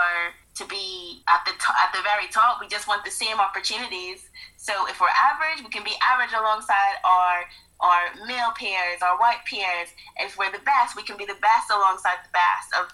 to 0.56 0.66
be 0.68 1.22
at 1.28 1.46
the 1.46 1.52
to- 1.52 1.80
at 1.80 1.94
the 1.94 2.02
very 2.04 2.28
top. 2.28 2.60
We 2.60 2.68
just 2.68 2.88
want 2.88 3.06
the 3.06 3.12
same 3.12 3.40
opportunities. 3.40 4.30
So 4.58 4.74
if 4.88 5.00
we're 5.00 5.08
average, 5.10 5.64
we 5.64 5.70
can 5.70 5.84
be 5.84 5.96
average 6.02 6.34
alongside 6.34 6.96
our 7.04 7.46
our 7.84 8.16
male 8.26 8.56
peers, 8.56 9.04
our 9.04 9.20
white 9.20 9.44
peers. 9.46 9.92
If 10.18 10.38
we're 10.40 10.52
the 10.52 10.64
best, 10.64 10.96
we 10.96 11.04
can 11.04 11.18
be 11.18 11.26
the 11.26 11.38
best 11.44 11.68
alongside 11.70 12.24
the 12.24 12.32
best 12.32 12.72
of 12.80 12.88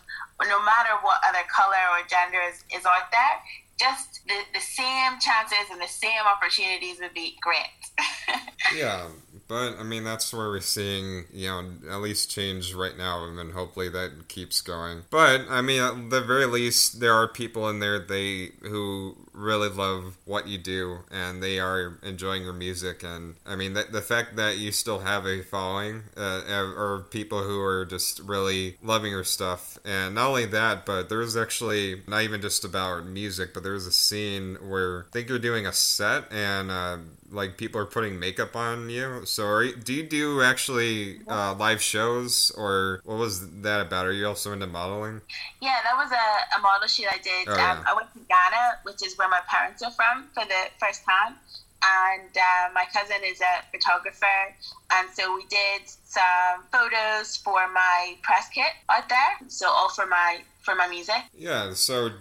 no 0.48 0.58
matter 0.66 0.90
what 1.02 1.22
other 1.28 1.46
color 1.54 1.78
or 1.94 2.02
gender 2.10 2.42
is, 2.50 2.64
is 2.74 2.86
out 2.86 3.12
there. 3.12 3.38
Just 3.78 4.26
the, 4.28 4.36
the 4.54 4.60
same 4.60 5.20
chances 5.22 5.70
and 5.72 5.80
the 5.80 5.88
same 5.88 6.26
opportunities 6.26 7.00
would 7.00 7.14
be 7.14 7.38
great. 7.40 7.80
yeah, 8.76 9.06
but 9.50 9.78
I 9.78 9.84
mean 9.84 10.06
that's 10.06 10.34
where 10.34 10.48
we're 10.48 10.62
seeing 10.62 11.26
you 11.34 11.50
know 11.50 11.66
at 11.92 12.00
least 12.00 12.32
change 12.32 12.74
right 12.74 12.98
now, 12.98 13.26
and 13.26 13.38
then 13.38 13.50
hopefully 13.50 13.90
that 13.90 14.30
keeps 14.30 14.62
going. 14.62 15.02
But 15.10 15.42
I 15.50 15.62
mean, 15.62 15.82
at 15.82 16.10
the 16.10 16.22
very 16.22 16.46
least, 16.46 17.02
there 17.02 17.14
are 17.14 17.28
people 17.28 17.68
in 17.68 17.80
there 17.80 18.00
they 18.00 18.52
who 18.62 19.18
really 19.40 19.70
love 19.70 20.18
what 20.26 20.48
you 20.48 20.58
do 20.58 21.00
and 21.12 21.42
they 21.42 21.60
are 21.60 21.98
enjoying 22.04 22.44
your 22.44 22.54
music 22.54 23.04
and 23.04 23.36
i 23.46 23.56
mean 23.56 23.74
the, 23.74 23.86
the 23.90 24.02
fact 24.02 24.36
that 24.36 24.58
you 24.58 24.72
still 24.72 25.00
have 25.00 25.26
a 25.26 25.42
following 25.42 26.04
uh, 26.18 26.42
or 26.76 27.06
people 27.10 27.42
who 27.44 27.62
are 27.62 27.86
just 27.86 28.20
really 28.20 28.78
loving 28.84 29.12
your 29.12 29.24
stuff 29.24 29.78
and 29.86 30.16
not 30.16 30.28
only 30.28 30.46
that 30.46 30.86
but 30.86 31.10
there's 31.10 31.38
actually 31.38 32.02
not 32.08 32.22
even 32.22 32.42
just 32.42 32.66
about 32.66 33.06
music 33.06 33.54
but 33.54 33.64
there's 33.64 33.88
a 33.88 33.92
scene 33.92 34.56
where 34.56 35.06
i 35.10 35.12
think 35.12 35.30
you're 35.30 35.40
doing 35.40 35.66
a 35.66 35.74
set 35.74 36.32
and 36.32 36.70
uh, 36.70 36.98
like 37.32 37.58
people 37.58 37.80
are 37.82 37.86
putting 37.86 38.20
makeup 38.20 38.56
on 38.56 38.90
you. 38.90 39.26
So, 39.26 39.46
are 39.48 39.72
do 39.72 39.94
you 39.94 40.04
do 40.04 40.42
actually 40.42 41.22
uh, 41.28 41.56
live 41.56 41.82
shows, 41.82 42.52
or 42.58 43.02
what 43.06 43.18
was 43.18 43.50
that 43.62 43.82
about? 43.82 44.06
Are 44.06 44.12
you 44.14 44.28
also 44.28 44.52
into 44.52 44.68
modeling? 44.68 45.22
Yeah, 45.62 45.78
that 45.84 45.96
was 45.96 46.12
a, 46.12 46.58
a 46.58 46.62
model 46.62 46.88
shoot 46.88 47.08
I 47.10 47.18
did. 47.18 47.48
Oh, 47.48 47.54
um, 47.54 47.58
yeah. 47.58 47.84
I 47.88 47.94
went 47.96 48.12
to 48.14 48.20
Ghana, 48.20 48.80
which 48.84 49.06
is 49.06 49.18
where 49.18 49.30
my 49.30 49.42
parents 49.48 49.82
are 49.84 49.92
from, 49.92 50.28
for 50.34 50.46
the 50.46 50.70
first 50.80 51.04
time. 51.06 51.36
And 51.82 52.30
uh, 52.36 52.74
my 52.74 52.84
cousin 52.94 53.24
is 53.24 53.40
a 53.40 53.64
photographer, 53.72 54.54
and 54.92 55.08
so 55.14 55.34
we 55.34 55.46
did 55.46 55.88
some 55.88 56.64
photos 56.74 57.38
for 57.38 57.72
my 57.72 58.18
press 58.22 58.50
kit 58.50 58.74
out 58.90 59.08
there. 59.08 59.48
So 59.48 59.70
all 59.70 59.88
for 59.88 60.06
my 60.06 60.42
for 60.70 60.76
my 60.76 60.88
music. 60.88 61.26
Yeah. 61.34 61.74
So, 61.74 62.12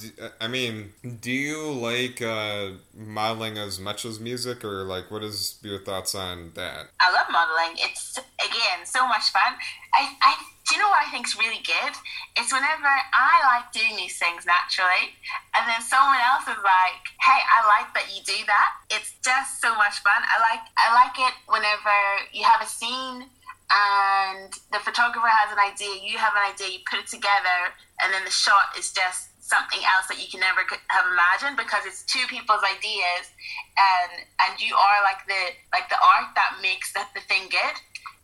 I 0.40 0.48
mean, 0.48 0.94
do 1.20 1.30
you 1.30 1.70
like 1.70 2.22
uh, 2.22 2.80
modeling 2.96 3.58
as 3.58 3.78
much 3.78 4.04
as 4.04 4.18
music, 4.18 4.64
or 4.64 4.84
like, 4.84 5.10
what 5.10 5.22
is 5.22 5.58
your 5.62 5.80
thoughts 5.84 6.14
on 6.14 6.52
that? 6.54 6.88
I 7.00 7.12
love 7.12 7.28
modeling. 7.30 7.76
It's 7.76 8.16
again 8.16 8.86
so 8.86 9.06
much 9.06 9.28
fun. 9.30 9.52
I, 9.92 10.16
I 10.22 10.32
do 10.68 10.76
you 10.76 10.80
know 10.80 10.88
what 10.88 11.04
I 11.06 11.10
think 11.10 11.26
is 11.26 11.36
really 11.36 11.60
good? 11.64 11.92
It's 12.36 12.52
whenever 12.52 12.88
I 12.88 13.40
like 13.56 13.72
doing 13.72 13.96
these 13.96 14.18
things 14.18 14.44
naturally, 14.44 15.12
and 15.56 15.68
then 15.68 15.80
someone 15.84 16.20
else 16.24 16.48
is 16.48 16.60
like, 16.64 17.04
"Hey, 17.20 17.40
I 17.40 17.68
like 17.68 17.92
that 17.92 18.08
you 18.08 18.24
do 18.24 18.38
that." 18.48 18.70
It's 18.88 19.12
just 19.20 19.60
so 19.60 19.76
much 19.76 20.00
fun. 20.00 20.20
I 20.24 20.40
like 20.40 20.64
I 20.80 20.88
like 20.96 21.16
it 21.20 21.34
whenever 21.48 21.96
you 22.32 22.44
have 22.44 22.64
a 22.64 22.68
scene 22.68 23.28
and 23.70 24.52
the 24.72 24.80
photographer 24.80 25.28
has 25.28 25.52
an 25.52 25.60
idea, 25.60 26.00
you 26.00 26.16
have 26.16 26.32
an 26.32 26.44
idea, 26.52 26.78
you 26.78 26.80
put 26.88 27.00
it 27.00 27.08
together, 27.08 27.76
and 28.00 28.12
then 28.12 28.24
the 28.24 28.32
shot 28.32 28.72
is 28.78 28.92
just 28.92 29.28
something 29.48 29.80
else 29.96 30.04
that 30.12 30.20
you 30.20 30.28
can 30.28 30.40
never 30.44 30.60
have 30.92 31.08
imagined 31.08 31.56
because 31.56 31.88
it's 31.88 32.04
two 32.04 32.20
people's 32.28 32.60
ideas 32.60 33.32
and 33.80 34.28
and 34.44 34.60
you 34.60 34.76
are 34.76 35.00
like 35.00 35.24
the 35.24 35.56
like 35.72 35.88
the 35.88 35.96
art 35.96 36.28
that 36.36 36.60
makes 36.60 36.92
that 36.92 37.08
the 37.16 37.24
thing 37.24 37.48
good 37.48 37.76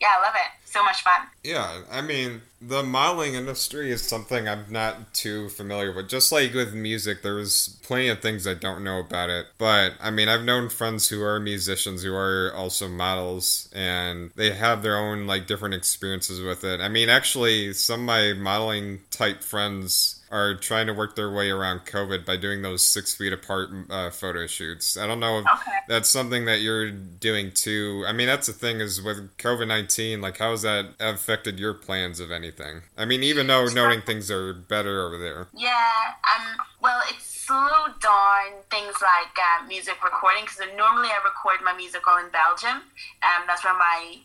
yeah 0.05 0.13
i 0.19 0.21
love 0.21 0.37
it 0.37 0.51
so 0.75 0.83
much 0.83 1.03
fun 1.03 1.23
Yeah, 1.45 1.83
I 1.89 2.01
mean, 2.01 2.41
the 2.61 2.83
modeling 2.83 3.35
industry 3.35 3.93
is 3.93 4.03
something 4.03 4.49
I'm 4.49 4.65
not 4.71 5.15
too 5.15 5.51
familiar 5.51 5.93
with. 5.95 6.09
Just 6.09 6.33
like 6.33 6.53
with 6.53 6.75
music, 6.75 7.23
there's 7.23 7.79
plenty 7.83 8.09
of 8.09 8.21
things 8.21 8.47
I 8.47 8.55
don't 8.55 8.83
know 8.83 8.99
about 8.99 9.31
it. 9.31 9.47
But 9.59 9.93
I 10.01 10.11
mean, 10.11 10.29
I've 10.29 10.43
known 10.43 10.71
friends 10.71 11.09
who 11.09 11.23
are 11.23 11.39
musicians 11.39 12.03
who 12.03 12.15
are 12.15 12.53
also 12.57 12.89
models, 12.89 13.69
and 13.73 14.31
they 14.35 14.51
have 14.53 14.83
their 14.83 14.97
own 14.97 15.29
like 15.29 15.47
different 15.47 15.75
experiences 15.75 16.41
with 16.41 16.65
it. 16.65 16.81
I 16.81 16.89
mean, 16.89 17.09
actually, 17.09 17.73
some 17.75 18.01
of 18.01 18.07
my 18.07 18.33
modeling 18.33 19.01
type 19.11 19.43
friends 19.45 20.24
are 20.35 20.55
trying 20.57 20.87
to 20.89 20.93
work 20.93 21.15
their 21.15 21.31
way 21.33 21.49
around 21.49 21.87
COVID 21.87 22.27
by 22.27 22.37
doing 22.37 22.63
those 22.63 22.83
six 22.83 23.15
feet 23.15 23.33
apart 23.33 23.69
uh, 23.89 24.11
photo 24.11 24.47
shoots. 24.49 24.97
I 24.97 25.07
don't 25.07 25.21
know 25.21 25.39
if 25.39 25.47
Okay. 25.47 25.79
that's 25.87 26.09
something 26.09 26.45
that 26.47 26.61
you're 26.61 26.91
doing 26.91 27.53
too. 27.53 28.05
I 28.09 28.13
mean, 28.13 28.27
that's 28.27 28.49
the 28.49 28.53
thing 28.53 28.81
is 28.81 29.01
with 29.01 29.37
COVID 29.39 29.69
19, 29.69 30.21
like, 30.21 30.39
how 30.39 30.51
has 30.51 30.63
that 30.63 30.87
affected 30.99 31.61
your 31.61 31.73
plans 31.73 32.19
of 32.19 32.33
anything? 32.33 32.83
I 32.99 33.05
mean, 33.05 33.23
even 33.23 33.47
though 33.47 33.67
noting 33.69 34.03
things 34.03 34.31
are 34.31 34.53
better 34.53 35.07
over 35.07 35.19
there. 35.19 35.47
yeah 35.55 36.15
um 36.35 36.57
well 36.81 37.01
it's 37.11 37.27
slowed 37.47 38.01
down 38.03 38.47
things 38.71 38.95
like 39.01 39.35
uh, 39.39 39.67
music 39.69 40.03
recording 40.03 40.43
because 40.45 40.59
normally 40.77 41.09
i 41.09 41.19
record 41.25 41.59
my 41.65 41.75
music 41.77 42.01
all 42.09 42.19
in 42.19 42.31
belgium 42.31 42.79
um 43.23 43.43
that's 43.47 43.63
where 43.65 43.75
my 43.79 44.17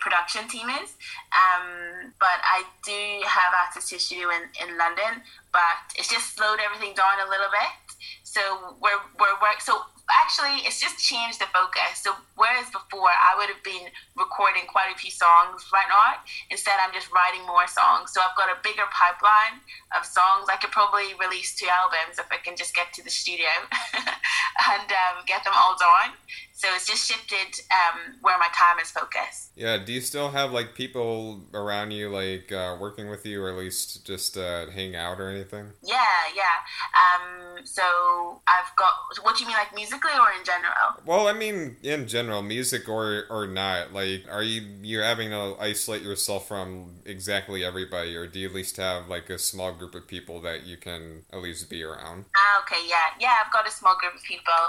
production 0.00 0.48
team 0.48 0.68
is. 0.82 0.94
Um 1.34 2.12
but 2.18 2.38
i 2.44 2.62
do 2.84 3.00
have 3.26 3.52
access 3.54 3.88
to 3.90 3.96
a 3.96 3.98
studio 3.98 4.28
in, 4.30 4.46
in 4.62 4.78
london 4.78 5.22
but 5.52 5.94
it's 5.94 6.08
just 6.08 6.34
slowed 6.34 6.58
everything 6.58 6.94
down 6.94 7.22
a 7.22 7.30
little 7.30 7.50
bit. 7.50 7.78
So 8.22 8.40
we're 8.82 9.02
we're 9.18 9.38
work 9.38 9.62
so 9.62 9.78
actually 10.10 10.60
it's 10.66 10.82
just 10.82 10.98
changed 10.98 11.40
the 11.40 11.48
focus. 11.54 12.02
So 12.02 12.14
whereas 12.34 12.66
before 12.70 13.10
i 13.10 13.34
would 13.38 13.48
have 13.48 13.62
been 13.62 13.90
recording 14.18 14.66
quite 14.66 14.90
a 14.94 14.98
few 14.98 15.10
songs 15.10 15.64
right 15.72 15.88
now 15.88 16.18
instead 16.50 16.74
i'm 16.82 16.92
just 16.92 17.10
writing 17.14 17.46
more 17.46 17.66
songs. 17.66 18.10
So 18.12 18.20
i've 18.22 18.36
got 18.36 18.50
a 18.50 18.58
bigger 18.62 18.86
pipeline 18.90 19.62
of 19.96 20.02
songs. 20.06 20.50
I 20.50 20.56
could 20.58 20.74
probably 20.74 21.14
release 21.18 21.54
two 21.54 21.70
albums 21.70 22.18
if 22.18 22.26
i 22.30 22.38
can 22.42 22.54
just 22.58 22.74
get 22.74 22.92
to 22.98 23.02
the 23.02 23.10
studio 23.10 23.50
and 24.74 24.88
um, 24.90 25.22
get 25.26 25.42
them 25.46 25.54
all 25.54 25.78
done 25.78 26.18
so 26.56 26.68
it's 26.74 26.86
just 26.86 27.10
shifted 27.10 27.60
um, 27.72 28.14
where 28.22 28.38
my 28.38 28.46
time 28.54 28.78
is 28.80 28.90
focused 28.90 29.50
Yeah, 29.56 29.76
do 29.84 29.92
you 29.92 30.00
still 30.00 30.30
have 30.30 30.52
like 30.52 30.74
people 30.74 31.40
around 31.52 31.90
you, 31.90 32.08
like 32.08 32.50
uh, 32.52 32.76
working 32.80 33.10
with 33.10 33.26
you, 33.26 33.42
or 33.42 33.50
at 33.50 33.56
least 33.56 34.06
just 34.06 34.36
uh, 34.38 34.70
hang 34.70 34.94
out 34.96 35.20
or 35.20 35.28
anything? 35.28 35.66
yeah 35.82 36.20
yeah 36.34 36.58
um, 37.02 37.64
so 37.64 38.40
i've 38.46 38.74
got 38.76 38.92
what 39.22 39.36
do 39.36 39.42
you 39.42 39.48
mean 39.48 39.56
like 39.56 39.74
musically 39.74 40.12
or 40.12 40.30
in 40.38 40.44
general 40.44 40.88
Well, 41.04 41.26
I 41.28 41.32
mean, 41.32 41.76
in 41.82 42.06
general, 42.08 42.42
music 42.42 42.88
or 42.88 43.24
or 43.30 43.46
not, 43.46 43.92
like, 43.92 44.24
are 44.30 44.42
you 44.42 44.60
you 44.82 45.00
having 45.00 45.30
to 45.30 45.56
isolate 45.60 46.02
yourself 46.02 46.48
from 46.48 47.00
exactly 47.04 47.64
everybody, 47.64 48.14
or 48.16 48.26
do 48.26 48.38
you 48.38 48.48
at 48.48 48.54
least 48.54 48.76
have 48.78 49.08
like 49.08 49.28
a 49.30 49.38
small 49.38 49.72
group 49.72 49.94
of 49.94 50.06
people 50.06 50.40
that 50.42 50.64
you 50.64 50.76
can 50.76 51.22
at 51.32 51.40
least 51.42 51.68
be 51.68 51.82
around? 51.82 52.24
Ah, 52.36 52.62
okay, 52.62 52.82
yeah, 52.88 53.08
yeah. 53.20 53.34
I've 53.44 53.52
got 53.52 53.66
a 53.68 53.70
small 53.70 53.96
group 54.00 54.14
of 54.14 54.22
people. 54.22 54.62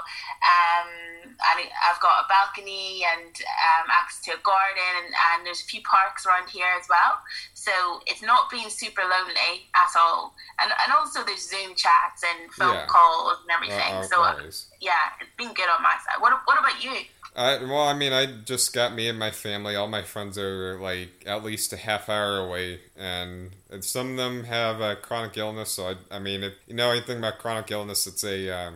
Um, 0.44 0.90
and 1.26 1.58
I've 1.84 2.00
got 2.02 2.24
a 2.24 2.28
balcony 2.28 3.04
and 3.04 3.34
um, 3.36 3.86
access 3.92 4.22
to 4.26 4.32
a 4.32 4.42
garden, 4.44 4.92
and, 5.04 5.14
and 5.14 5.46
there's 5.46 5.62
a 5.62 5.66
few 5.66 5.82
parks 5.82 6.26
around 6.26 6.50
here 6.50 6.68
as 6.80 6.88
well. 6.90 7.20
So 7.54 7.72
it's 8.08 8.22
not 8.22 8.50
been 8.50 8.70
super 8.70 9.02
lonely 9.02 9.68
at 9.76 9.92
all. 10.00 10.34
And 10.60 10.72
and 10.72 10.94
also 10.94 11.24
there's 11.24 11.50
Zoom 11.50 11.76
chats 11.76 12.24
and 12.24 12.52
phone 12.54 12.74
Yeah. 12.74 12.86
calls 12.88 13.38
and 13.42 13.52
everything. 13.52 13.94
Uh, 13.94 14.04
so 14.04 14.22
uh, 14.22 14.36
yeah, 14.82 15.16
it's 15.20 15.36
been 15.38 15.54
good 15.54 15.70
on 15.70 15.82
my 15.84 15.96
side. 16.04 16.22
What 16.22 16.34
what 16.46 16.60
about 16.60 16.84
you? 16.84 16.96
I, 17.38 17.58
well, 17.58 17.82
I 17.82 17.94
mean, 17.94 18.14
I 18.14 18.28
just 18.28 18.72
got 18.74 18.94
me 18.94 19.10
and 19.10 19.20
my 19.20 19.30
family. 19.30 19.76
All 19.76 19.90
my 19.90 20.04
friends 20.04 20.38
are 20.38 20.80
like 20.80 21.10
at 21.26 21.44
least 21.44 21.74
a 21.74 21.78
half 21.78 22.08
hour 22.08 22.38
away, 22.38 22.80
and, 22.98 23.52
and 23.70 23.84
some 23.84 24.12
of 24.12 24.16
them 24.18 24.46
have 24.46 24.80
a 24.80 24.96
chronic 24.96 25.36
illness. 25.36 25.72
So 25.72 25.90
I, 25.90 25.96
I 26.16 26.20
mean, 26.20 26.44
if 26.44 26.54
you 26.66 26.76
know 26.76 26.92
anything 26.92 27.18
about 27.18 27.40
chronic 27.40 27.70
illness, 27.72 28.08
it's 28.08 28.24
a 28.24 28.50
uh, 28.50 28.72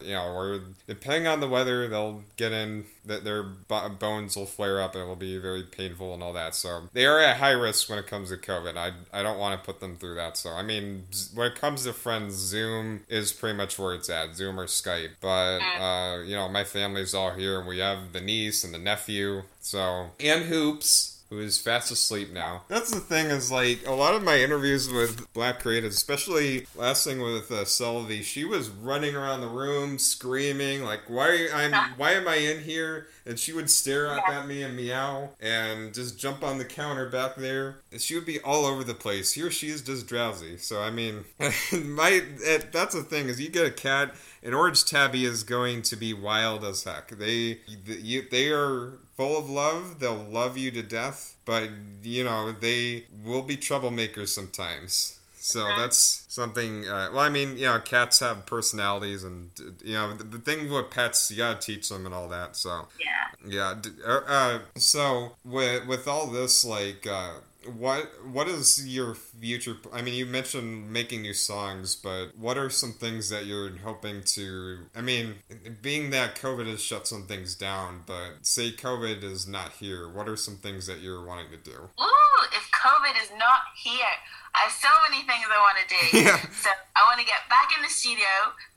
you 0.00 0.12
know, 0.12 0.32
or 0.32 0.60
depending 0.86 1.26
on 1.26 1.40
the 1.40 1.48
weather, 1.48 1.88
they'll 1.88 2.22
get 2.36 2.52
in 2.52 2.84
that 3.04 3.24
their 3.24 3.42
bones 3.42 4.36
will 4.36 4.46
flare 4.46 4.80
up 4.80 4.94
and 4.94 5.04
it 5.04 5.06
will 5.06 5.16
be 5.16 5.38
very 5.38 5.62
painful 5.62 6.12
and 6.12 6.22
all 6.22 6.32
that. 6.32 6.54
So 6.54 6.88
they 6.92 7.06
are 7.06 7.20
at 7.20 7.36
high 7.36 7.52
risk 7.52 7.88
when 7.88 7.98
it 7.98 8.06
comes 8.06 8.30
to 8.30 8.36
COVID. 8.36 8.76
I, 8.76 8.92
I 9.12 9.22
don't 9.22 9.38
want 9.38 9.60
to 9.60 9.64
put 9.64 9.80
them 9.80 9.96
through 9.96 10.16
that. 10.16 10.36
So 10.36 10.50
I 10.50 10.62
mean, 10.62 11.04
when 11.34 11.52
it 11.52 11.54
comes 11.54 11.84
to 11.84 11.92
friends, 11.92 12.34
Zoom 12.34 13.02
is 13.08 13.32
pretty 13.32 13.56
much 13.56 13.78
where 13.78 13.94
it's 13.94 14.10
at, 14.10 14.34
Zoom 14.34 14.58
or 14.58 14.66
Skype. 14.66 15.12
But 15.20 15.60
uh, 15.60 16.22
you 16.22 16.36
know, 16.36 16.48
my 16.48 16.64
family's 16.64 17.14
all 17.14 17.30
here, 17.30 17.58
and 17.58 17.68
we 17.68 17.78
have 17.78 18.12
the 18.12 18.20
niece 18.20 18.64
and 18.64 18.74
the 18.74 18.78
nephew. 18.78 19.42
So 19.60 20.10
and 20.20 20.44
hoops 20.44 21.15
who 21.30 21.38
is 21.38 21.60
fast 21.60 21.90
asleep 21.90 22.32
now. 22.32 22.62
That's 22.68 22.90
the 22.90 23.00
thing 23.00 23.26
is 23.26 23.50
like 23.50 23.86
a 23.86 23.92
lot 23.92 24.14
of 24.14 24.22
my 24.22 24.38
interviews 24.38 24.88
with 24.88 25.32
black 25.32 25.62
creatives, 25.62 25.88
especially 25.88 26.66
last 26.74 27.04
thing 27.04 27.20
with 27.20 27.50
uh, 27.50 27.64
Selvey, 27.64 28.22
she 28.22 28.44
was 28.44 28.68
running 28.68 29.14
around 29.14 29.40
the 29.40 29.48
room 29.48 29.98
screaming 29.98 30.84
like, 30.84 31.08
"Why 31.08 31.28
are 31.28 31.34
you? 31.34 31.48
I'm 31.52 31.72
why 31.96 32.12
am 32.12 32.28
I 32.28 32.36
in 32.36 32.62
here?" 32.62 33.08
And 33.24 33.38
she 33.38 33.52
would 33.52 33.68
stare 33.68 34.08
up 34.08 34.28
at 34.28 34.46
me 34.46 34.62
and 34.62 34.76
meow 34.76 35.30
and 35.40 35.92
just 35.92 36.16
jump 36.16 36.44
on 36.44 36.58
the 36.58 36.64
counter 36.64 37.08
back 37.08 37.34
there. 37.34 37.78
And 37.90 38.00
she 38.00 38.14
would 38.14 38.26
be 38.26 38.38
all 38.40 38.64
over 38.64 38.84
the 38.84 38.94
place. 38.94 39.32
Here 39.32 39.50
she 39.50 39.68
is 39.68 39.82
just 39.82 40.06
drowsy. 40.06 40.58
So 40.58 40.80
I 40.80 40.90
mean, 40.90 41.24
my 41.72 42.22
it, 42.40 42.72
that's 42.72 42.94
the 42.94 43.02
thing 43.02 43.28
is 43.28 43.40
you 43.40 43.48
get 43.48 43.66
a 43.66 43.70
cat 43.70 44.14
an 44.46 44.54
Orange 44.54 44.84
Tabby 44.84 45.24
is 45.24 45.42
going 45.42 45.82
to 45.82 45.96
be 45.96 46.14
wild 46.14 46.64
as 46.64 46.84
heck. 46.84 47.08
They 47.08 47.58
you, 47.66 48.24
they 48.30 48.50
are 48.50 48.92
full 49.16 49.38
of 49.38 49.50
love. 49.50 49.98
They'll 49.98 50.14
love 50.14 50.56
you 50.56 50.70
to 50.72 50.82
death, 50.82 51.36
but 51.44 51.70
you 52.02 52.24
know 52.24 52.52
they 52.52 53.04
will 53.24 53.42
be 53.42 53.56
troublemakers 53.56 54.28
sometimes. 54.28 55.18
So 55.46 55.64
that's 55.76 56.24
something. 56.28 56.88
Uh, 56.88 57.10
well, 57.12 57.20
I 57.20 57.28
mean, 57.28 57.56
you 57.56 57.66
know, 57.66 57.78
cats 57.78 58.18
have 58.18 58.46
personalities, 58.46 59.22
and 59.22 59.50
you 59.84 59.94
know, 59.94 60.12
the, 60.12 60.24
the, 60.24 60.38
thing 60.38 60.68
with 60.68 60.90
pets, 60.90 61.30
you 61.30 61.36
gotta 61.36 61.60
teach 61.60 61.88
them 61.88 62.04
and 62.04 62.12
all 62.12 62.28
that. 62.30 62.56
So 62.56 62.88
yeah, 62.98 63.46
yeah. 63.46 63.74
Uh, 64.04 64.20
uh, 64.26 64.58
so 64.74 65.36
with 65.44 65.86
with 65.86 66.08
all 66.08 66.26
this, 66.26 66.64
like, 66.64 67.06
uh, 67.06 67.34
what 67.76 68.10
what 68.30 68.48
is 68.48 68.86
your 68.86 69.14
future 69.14 69.76
i 69.92 70.00
mean 70.00 70.14
you 70.14 70.26
mentioned 70.26 70.90
making 70.90 71.22
new 71.22 71.34
songs 71.34 71.94
but 71.94 72.28
what 72.36 72.56
are 72.56 72.70
some 72.70 72.92
things 72.92 73.28
that 73.30 73.46
you're 73.46 73.76
hoping 73.78 74.22
to 74.22 74.78
i 74.94 75.00
mean 75.00 75.34
being 75.82 76.10
that 76.10 76.34
covid 76.34 76.66
has 76.66 76.80
shut 76.80 77.06
some 77.06 77.26
things 77.26 77.54
down 77.54 78.02
but 78.06 78.32
say 78.42 78.70
covid 78.70 79.22
is 79.22 79.46
not 79.46 79.72
here 79.72 80.08
what 80.08 80.28
are 80.28 80.36
some 80.36 80.56
things 80.56 80.86
that 80.86 81.00
you're 81.00 81.24
wanting 81.24 81.50
to 81.50 81.56
do? 81.56 81.88
Ooh 82.00 82.26
if 82.52 82.70
covid 82.70 83.20
is 83.22 83.30
not 83.38 83.60
here 83.74 84.16
I 84.54 84.70
have 84.70 84.74
so 84.76 84.88
many 85.08 85.26
things 85.26 85.46
I 85.48 85.58
want 85.58 85.78
to 85.82 85.86
do. 85.88 86.02
Yeah. 86.26 86.40
So 86.54 86.70
I 86.96 87.04
want 87.06 87.20
to 87.20 87.26
get 87.28 87.44
back 87.52 87.70
in 87.76 87.84
the 87.84 87.92
studio, 87.92 88.26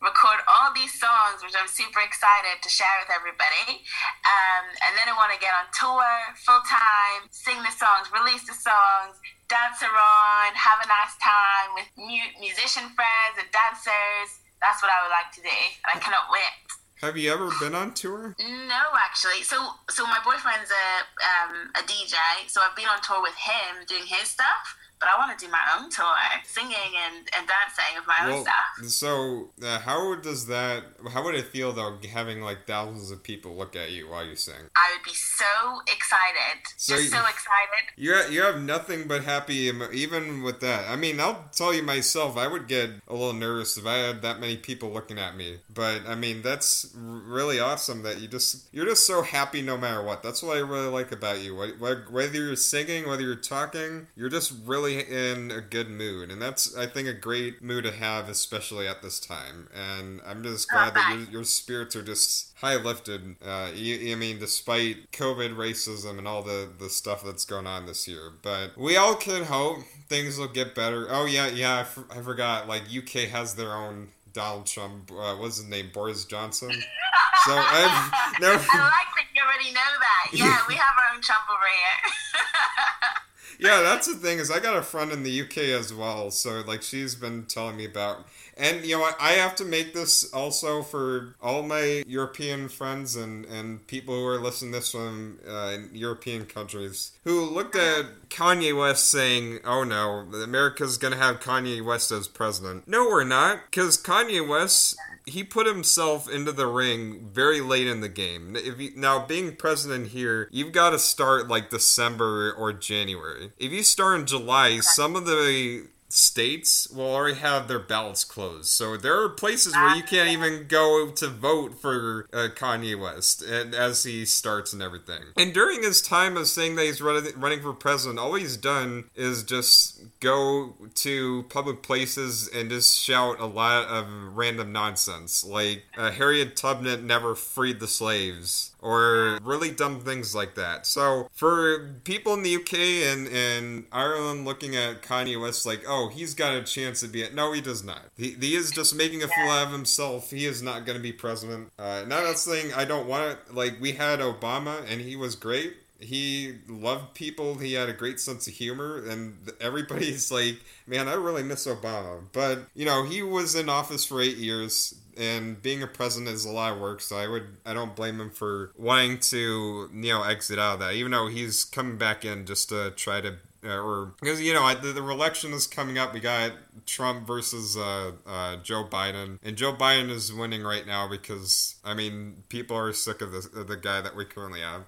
record 0.04 0.44
all 0.46 0.70
these 0.76 0.92
songs, 0.98 1.42
which 1.42 1.56
I'm 1.56 1.70
super 1.70 2.04
excited 2.04 2.62
to 2.62 2.70
share 2.70 2.92
with 3.02 3.10
everybody. 3.10 3.82
Um, 4.28 4.66
and 4.86 4.92
then 5.00 5.08
I 5.10 5.16
want 5.16 5.32
to 5.34 5.40
get 5.40 5.56
on 5.56 5.66
tour 5.72 6.06
full 6.44 6.62
time, 6.68 7.32
sing 7.32 7.58
the 7.64 7.74
songs, 7.74 8.12
release 8.12 8.44
the 8.46 8.58
songs, 8.58 9.18
dance 9.48 9.82
around, 9.82 10.54
have 10.58 10.84
a 10.84 10.88
nice 10.88 11.16
time 11.18 11.70
with 11.80 11.90
mu- 11.98 12.34
musician 12.44 12.92
friends 12.94 13.40
and 13.40 13.48
dancers. 13.50 14.44
That's 14.62 14.84
what 14.84 14.92
I 14.92 15.00
would 15.08 15.14
like 15.16 15.32
to 15.40 15.42
do, 15.42 15.58
and 15.88 15.90
I 15.96 15.98
cannot 16.04 16.28
wait. 16.30 16.68
Have 17.00 17.16
you 17.16 17.32
ever 17.32 17.48
been 17.64 17.74
on 17.74 17.96
tour? 17.96 18.36
No, 18.38 18.84
actually. 19.00 19.42
So, 19.48 19.56
so 19.90 20.04
my 20.04 20.20
boyfriend's 20.20 20.68
a 20.68 20.88
um, 21.24 21.72
a 21.80 21.84
DJ, 21.88 22.20
so 22.52 22.60
I've 22.60 22.76
been 22.76 22.92
on 22.92 23.00
tour 23.02 23.24
with 23.24 23.40
him 23.40 23.88
doing 23.88 24.04
his 24.04 24.28
stuff 24.28 24.76
but 25.00 25.08
I 25.10 25.18
want 25.18 25.38
to 25.38 25.46
do 25.46 25.52
my 25.52 25.62
own 25.78 25.90
tour, 25.90 26.06
singing 26.44 26.76
and, 26.76 27.28
and 27.38 27.48
dancing 27.48 27.98
of 27.98 28.06
my 28.06 28.28
well, 28.28 28.38
own 28.38 28.44
stuff. 28.44 28.90
So, 28.90 29.50
uh, 29.64 29.80
how 29.80 30.16
does 30.16 30.48
that? 30.48 30.84
How 31.12 31.24
would 31.24 31.36
it 31.36 31.46
feel 31.48 31.72
though, 31.72 31.98
having 32.12 32.42
like 32.42 32.68
thousands 32.68 33.12
of 33.12 33.24
people 33.24 33.56
look 33.56 33.76
at 33.76 33.92
you 33.92 34.10
while 34.10 34.26
you 34.26 34.36
sing? 34.36 34.56
I 34.76 34.96
would 34.96 35.06
be 35.06 35.16
so 35.16 35.46
excited, 35.84 36.62
so 36.78 36.96
just 36.96 37.06
you, 37.06 37.10
so 37.12 37.20
excited. 37.20 37.94
You 37.96 38.16
you 38.30 38.44
have 38.44 38.62
nothing 38.62 39.08
but 39.08 39.24
happy, 39.24 39.72
even 39.94 40.44
with 40.44 40.60
that. 40.60 40.90
I 40.90 40.96
mean, 40.96 41.20
I'll 41.20 41.46
tell 41.52 41.74
you 41.74 41.84
myself, 41.84 42.38
I 42.38 42.48
would 42.48 42.68
get 42.68 42.90
a 43.08 43.14
little 43.14 43.34
nervous 43.34 43.78
if 43.78 43.86
I 43.86 43.98
had 43.98 44.22
that 44.24 44.40
many 44.40 44.58
people 44.58 44.90
looking 44.92 45.18
at 45.18 45.36
me. 45.36 45.58
But 45.74 46.02
I 46.08 46.16
mean, 46.16 46.42
that's 46.42 46.94
really 46.96 47.60
awesome 47.60 48.04
that 48.04 48.20
you 48.20 48.28
just 48.28 48.68
you're 48.74 48.86
just 48.86 49.08
so 49.08 49.22
happy 49.22 49.62
no 49.62 49.78
matter 49.78 50.04
what. 50.04 50.24
That's 50.24 50.44
what 50.44 50.58
I 50.58 50.60
really 50.60 50.88
like 50.88 51.12
about 51.12 51.40
you. 51.40 51.56
Whether 51.56 52.34
you're 52.38 52.56
singing, 52.56 53.08
whether 53.08 53.22
you're 53.22 53.36
talking, 53.36 54.08
you're 54.16 54.30
just 54.30 54.54
really 54.66 54.89
really 54.90 55.32
in 55.34 55.52
a 55.52 55.62
good 55.62 55.90
mood, 55.90 56.32
and 56.32 56.42
that's 56.42 56.76
I 56.76 56.86
think 56.88 57.08
a 57.08 57.14
great 57.14 57.62
mood 57.62 57.84
to 57.86 57.92
have, 57.92 58.30
especially 58.30 58.88
at 58.88 59.02
this 59.02 59.20
time. 59.20 59.70
And 59.74 60.22
I'm 60.26 60.44
just 60.44 60.70
glad 60.70 60.94
that 60.94 61.16
your, 61.18 61.30
your 61.30 61.44
spirits 61.44 61.96
are 61.96 62.02
just 62.02 62.54
high 62.58 62.76
lifted. 62.76 63.36
Uh, 63.46 63.70
you, 63.74 64.12
I 64.12 64.16
mean, 64.16 64.40
despite 64.40 65.12
COVID, 65.12 65.56
racism, 65.56 66.18
and 66.18 66.28
all 66.28 66.44
the 66.44 66.70
the 66.78 66.90
stuff 66.90 67.24
that's 67.24 67.46
going 67.46 67.68
on 67.68 67.86
this 67.86 68.08
year, 68.08 68.32
but 68.42 68.78
we 68.78 68.98
all 68.98 69.16
can 69.16 69.46
hope 69.46 69.80
things 70.08 70.38
will 70.38 70.48
get 70.48 70.76
better. 70.76 71.08
Oh 71.10 71.26
yeah, 71.26 71.48
yeah, 71.48 71.78
I, 71.78 71.82
f- 71.82 72.00
I 72.10 72.22
forgot. 72.22 72.68
Like 72.68 72.84
UK 72.96 73.30
has 73.30 73.56
their 73.56 73.74
own 73.74 74.10
Donald 74.34 74.66
Trump. 74.66 75.12
Uh, 75.12 75.36
what's 75.36 75.58
his 75.58 75.68
name? 75.68 75.90
Boris 75.94 76.26
Johnson. 76.26 76.72
So 76.72 77.52
I've 77.56 78.40
never. 78.42 78.54
I 78.72 78.80
like 78.84 79.16
that 79.16 79.26
you 79.36 79.42
already 79.42 79.74
know 79.74 79.92
that. 80.00 80.30
Yeah, 80.34 80.60
we 80.68 80.76
have 80.76 80.94
our 80.98 81.16
own 81.16 81.22
Trump 81.22 81.44
over 81.50 81.66
here. 81.66 83.24
yeah, 83.60 83.82
that's 83.82 84.08
the 84.08 84.16
thing 84.16 84.40
is 84.40 84.50
I 84.50 84.60
got 84.60 84.78
a 84.78 84.82
friend 84.82 85.12
in 85.12 85.24
the 85.24 85.42
UK 85.42 85.58
as 85.58 85.94
well, 85.94 86.32
so 86.32 86.64
like 86.66 86.82
she's 86.82 87.16
been 87.16 87.46
telling 87.46 87.78
me 87.78 87.86
about 87.86 88.26
and 88.60 88.86
you 88.86 88.96
know 88.96 89.02
what? 89.02 89.16
I 89.22 89.32
have 89.32 89.56
to 89.56 89.66
make 89.66 89.94
this 89.94 90.32
also 90.34 90.84
for 90.84 91.36
all 91.42 91.64
my 91.64 92.04
European 92.06 92.68
friends 92.68 93.16
and, 93.16 93.46
and 93.46 93.88
people 93.88 94.14
who 94.14 94.26
are 94.26 94.38
listening 94.38 94.74
to 94.74 94.80
this 94.80 94.92
from 94.92 95.40
uh, 95.48 95.78
European 95.94 96.46
countries 96.46 97.14
who 97.24 97.50
looked 97.50 97.78
at 97.78 98.30
Kanye 98.30 98.78
West 98.78 99.10
saying, 99.10 99.60
"Oh 99.64 99.86
no, 99.86 100.28
America's 100.44 100.98
gonna 100.98 101.16
have 101.16 101.40
Kanye 101.40 101.84
West 101.84 102.12
as 102.12 102.28
president." 102.28 102.86
No, 102.86 103.06
we're 103.06 103.24
not, 103.24 103.62
because 103.72 103.98
Kanye 103.98 104.46
West 104.46 104.98
he 105.30 105.44
put 105.44 105.68
himself 105.68 106.30
into 106.30 106.52
the 106.52 106.68
ring 106.68 107.30
very 107.32 107.62
late 107.62 107.88
in 107.88 108.02
the 108.02 108.10
game. 108.10 108.56
If 108.56 108.80
you, 108.80 108.92
now 108.96 109.26
being 109.26 109.56
president 109.56 110.08
here, 110.08 110.50
you've 110.52 110.72
got 110.72 110.92
to 110.92 111.00
start 111.00 111.48
like 111.48 111.70
December 111.70 112.54
or 112.54 112.74
January. 112.74 113.52
If 113.58 113.72
you 113.72 113.84
start 113.84 114.20
in 114.20 114.26
July, 114.26 114.80
some 114.80 115.16
of 115.16 115.26
the 115.26 115.88
states 116.10 116.90
will 116.90 117.14
already 117.14 117.38
have 117.38 117.68
their 117.68 117.80
ballots 117.80 118.24
closed. 118.24 118.68
So 118.68 118.98
there 118.98 119.22
are 119.22 119.30
places 119.30 119.74
where 119.74 119.96
you 119.96 120.04
can't 120.04 120.30
even 120.30 120.66
go 120.68 121.12
to 121.12 121.28
vote 121.28 121.80
for 121.80 122.28
uh, 122.34 122.48
Kanye 122.56 123.00
West 123.00 123.42
and 123.44 123.76
as 123.76 124.04
he 124.04 124.26
starts 124.26 124.74
and 124.74 124.82
everything. 124.82 125.22
And 125.38 125.54
during 125.54 125.84
his 125.84 126.02
time 126.02 126.36
of 126.36 126.48
saying 126.48 126.76
that 126.76 126.86
he's 126.86 127.02
running, 127.02 127.32
running 127.40 127.62
for 127.62 127.74
president, 127.74 128.20
all 128.20 128.34
he's 128.34 128.58
done 128.58 129.06
is 129.16 129.44
just 129.44 130.02
go 130.20 130.74
to 130.96 131.46
public 131.50 131.84
places 131.84 132.50
and 132.54 132.70
just 132.70 133.00
shout 133.00 133.40
a 133.40 133.46
lot 133.46 133.88
of 133.88 134.08
random 134.36 134.72
nonsense. 134.72 135.44
Like 135.44 135.84
uh, 135.98 136.12
Harriet 136.12 136.56
Tubman 136.56 137.06
never 137.06 137.36
freed 137.36 137.80
the 137.80 137.88
slaves 137.88 138.72
or 138.82 139.40
really 139.44 139.72
dumb 139.72 140.00
things 140.02 140.34
like 140.34 140.56
that. 140.56 140.86
So 140.86 141.30
for 141.34 141.96
people 142.04 142.34
in 142.34 142.44
the 142.44 142.56
UK 142.56 142.74
and, 142.74 143.28
and 143.28 143.86
Ireland 143.92 144.46
looking 144.46 144.76
at 144.76 145.02
Kanye 145.02 145.40
West 145.40 145.66
like, 145.66 145.84
oh, 145.88 145.99
he's 146.08 146.34
got 146.34 146.56
a 146.56 146.64
chance 146.64 147.02
to 147.02 147.08
be 147.08 147.22
it. 147.22 147.36
No, 147.36 147.52
he 147.52 147.62
does 147.62 147.84
not. 147.84 148.02
He, 148.18 148.32
he 148.32 148.56
is 148.56 148.72
just 148.72 148.96
making 148.96 149.22
a 149.22 149.28
fool 149.28 149.50
out 149.50 149.68
of 149.68 149.74
himself. 149.74 150.32
He 150.32 150.46
is 150.46 150.62
not 150.62 150.86
going 150.86 150.98
to 150.98 151.04
be 151.04 151.12
president. 151.12 151.72
Uh, 151.78 152.06
not 152.08 152.24
that 152.24 152.38
saying 152.38 152.74
I 152.74 152.86
don't 152.86 153.08
want 153.08 153.32
it. 153.32 153.54
Like 153.54 153.76
we 153.82 153.94
had 153.94 154.20
Obama 154.20 154.90
and 154.90 155.02
he 155.02 155.16
was 155.16 155.36
great. 155.36 155.76
He 156.00 156.56
loved 156.70 157.14
people. 157.14 157.56
He 157.56 157.74
had 157.74 157.90
a 157.90 157.94
great 157.94 158.22
sense 158.22 158.48
of 158.48 158.54
humor, 158.54 159.04
and 159.06 159.36
everybody's 159.60 160.32
like, 160.32 160.62
"Man, 160.88 161.10
I 161.10 161.14
really 161.16 161.44
miss 161.44 161.68
Obama." 161.68 162.22
But 162.32 162.68
you 162.74 162.86
know, 162.86 163.04
he 163.04 163.22
was 163.22 163.54
in 163.54 163.68
office 163.68 164.06
for 164.06 164.22
eight 164.22 164.38
years 164.38 164.96
and 165.20 165.62
being 165.62 165.84
a 165.84 165.88
president 165.88 166.34
is 166.34 166.46
a 166.46 166.52
lot 166.52 166.74
of 166.74 166.80
work. 166.80 167.02
So 167.02 167.18
I 167.18 167.28
would 167.28 167.58
I 167.66 167.74
don't 167.74 167.96
blame 167.96 168.20
him 168.20 168.32
for 168.32 168.72
wanting 168.78 169.20
to 169.20 169.90
you 169.94 170.14
know 170.14 170.24
exit 170.24 170.58
out 170.58 170.76
of 170.76 170.80
that, 170.80 170.94
even 170.94 171.12
though 171.12 171.28
he's 171.28 171.66
coming 171.66 171.98
back 171.98 172.26
in 172.26 172.46
just 172.46 172.70
to 172.70 172.92
try 172.92 173.22
to. 173.22 173.36
Uh, 173.64 173.78
or 173.78 174.14
because 174.22 174.42
you 174.42 174.54
know 174.54 174.74
the, 174.76 174.94
the 174.94 175.04
election 175.04 175.52
is 175.52 175.68
coming 175.68 175.98
up, 175.98 176.14
we 176.14 176.20
got 176.20 176.54
Trump 176.86 177.28
versus 177.28 177.76
uh, 177.76 178.14
uh, 178.26 178.56
Joe 178.58 178.86
Biden, 178.86 179.38
and 179.44 179.58
Joe 179.58 179.74
Biden 179.74 180.10
is 180.10 180.32
winning 180.32 180.64
right 180.64 180.88
now 180.88 181.10
because 181.10 181.76
I 181.84 181.94
mean 181.94 182.44
people 182.48 182.78
are 182.78 182.94
sick 182.94 183.22
of, 183.22 183.34
of 183.34 183.68
the 183.68 183.76
guy 183.76 184.02
that 184.02 184.16
we 184.16 184.26
currently 184.26 184.62
have. 184.62 184.84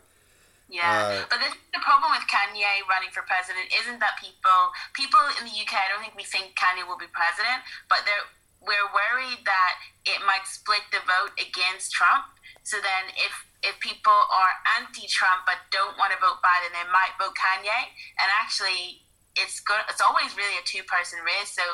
Yeah, 0.70 0.88
uh, 0.88 1.28
but 1.28 1.44
the, 1.44 1.52
the 1.76 1.84
problem 1.84 2.16
with 2.16 2.24
Kanye 2.32 2.88
running 2.88 3.12
for 3.12 3.28
president 3.28 3.68
isn't 3.84 4.00
that 4.00 4.16
people 4.24 4.72
people 4.94 5.20
in 5.40 5.44
the 5.44 5.52
UK. 5.52 5.76
I 5.76 5.92
don't 5.92 6.00
think 6.00 6.16
we 6.16 6.24
think 6.24 6.56
Kanye 6.56 6.88
will 6.88 7.00
be 7.00 7.12
president, 7.12 7.68
but 7.92 8.08
they're 8.08 8.24
we're 8.62 8.90
worried 8.94 9.42
that 9.46 9.74
it 10.06 10.22
might 10.26 10.46
split 10.46 10.86
the 10.94 11.02
vote 11.02 11.34
against 11.42 11.92
Trump. 11.92 12.30
So 12.64 12.78
then, 12.78 13.10
if 13.18 13.34
if 13.62 13.78
people 13.80 14.14
are 14.14 14.54
anti-Trump 14.82 15.46
but 15.46 15.62
don't 15.70 15.98
want 16.02 16.14
to 16.14 16.20
vote 16.22 16.42
Biden, 16.42 16.74
they 16.74 16.88
might 16.90 17.14
vote 17.22 17.38
Kanye. 17.38 17.94
And 18.18 18.28
actually, 18.42 19.06
it's 19.38 19.62
good. 19.62 19.80
It's 19.88 20.02
always 20.02 20.34
really 20.36 20.58
a 20.58 20.66
two-person 20.66 21.22
race. 21.22 21.54
So 21.54 21.66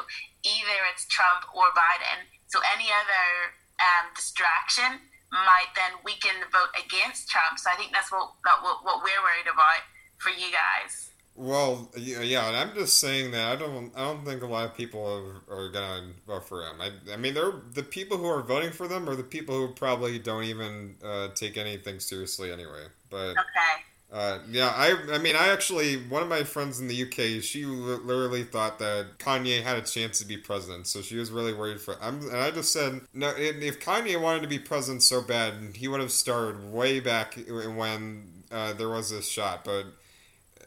either 0.43 0.77
it's 0.91 1.07
Trump 1.07 1.47
or 1.55 1.71
Biden. 1.71 2.27
So 2.51 2.59
any 2.75 2.91
other 2.91 3.55
um, 3.79 4.11
distraction 4.13 5.07
might 5.31 5.71
then 5.75 5.99
weaken 6.03 6.39
the 6.39 6.49
vote 6.51 6.71
against 6.75 7.27
Trump. 7.27 7.59
So 7.59 7.71
I 7.71 7.75
think 7.75 7.91
that's 7.91 8.11
what 8.11 8.35
that, 8.47 8.63
what, 8.63 8.83
what 8.83 9.03
we're 9.03 9.23
worried 9.23 9.49
about 9.49 9.83
for 10.19 10.31
you 10.31 10.51
guys. 10.51 11.11
Well, 11.37 11.91
yeah, 11.95 12.47
and 12.47 12.57
I'm 12.57 12.73
just 12.73 12.99
saying 12.99 13.29
that 13.31 13.51
I 13.51 13.55
don't, 13.55 13.91
I 13.95 13.99
don't 14.05 14.25
think 14.25 14.41
a 14.41 14.47
lot 14.47 14.65
of 14.65 14.75
people 14.75 15.05
are, 15.49 15.55
are 15.55 15.69
gonna 15.69 16.07
vote 16.25 16.47
for 16.47 16.63
him. 16.63 16.81
I, 16.81 16.89
I 17.13 17.17
mean, 17.17 17.35
they're 17.35 17.53
the 17.73 17.83
people 17.83 18.17
who 18.17 18.25
are 18.25 18.41
voting 18.41 18.71
for 18.71 18.87
them 18.87 19.07
are 19.07 19.15
the 19.15 19.23
people 19.23 19.55
who 19.55 19.71
probably 19.73 20.17
don't 20.17 20.45
even 20.45 20.95
uh, 21.05 21.27
take 21.35 21.55
anything 21.55 21.99
seriously 21.99 22.51
anyway. 22.51 22.87
But 23.11 23.31
okay. 23.31 23.83
Uh, 24.11 24.39
yeah, 24.49 24.73
I, 24.73 24.95
I 25.11 25.17
mean, 25.17 25.35
I 25.35 25.49
actually, 25.49 25.97
one 25.97 26.23
of 26.23 26.29
my 26.29 26.43
friends 26.43 26.79
in 26.79 26.87
the 26.87 27.03
UK, 27.03 27.43
she 27.43 27.65
literally 27.65 28.43
thought 28.43 28.79
that 28.79 29.19
Kanye 29.19 29.61
had 29.61 29.77
a 29.77 29.81
chance 29.81 30.19
to 30.19 30.25
be 30.25 30.37
president, 30.37 30.87
so 30.87 31.01
she 31.01 31.17
was 31.17 31.29
really 31.29 31.53
worried 31.53 31.81
for. 31.81 32.01
I'm, 32.01 32.21
and 32.21 32.37
I 32.37 32.49
just 32.51 32.71
said, 32.71 33.01
no, 33.13 33.33
if 33.37 33.81
Kanye 33.81 34.19
wanted 34.19 34.43
to 34.43 34.47
be 34.47 34.59
president 34.59 35.03
so 35.03 35.21
bad, 35.21 35.53
he 35.75 35.89
would 35.89 35.99
have 35.99 36.11
started 36.11 36.71
way 36.71 37.01
back 37.01 37.37
when 37.47 38.43
uh, 38.49 38.73
there 38.73 38.89
was 38.89 39.09
this 39.09 39.27
shot. 39.27 39.65
But 39.65 39.87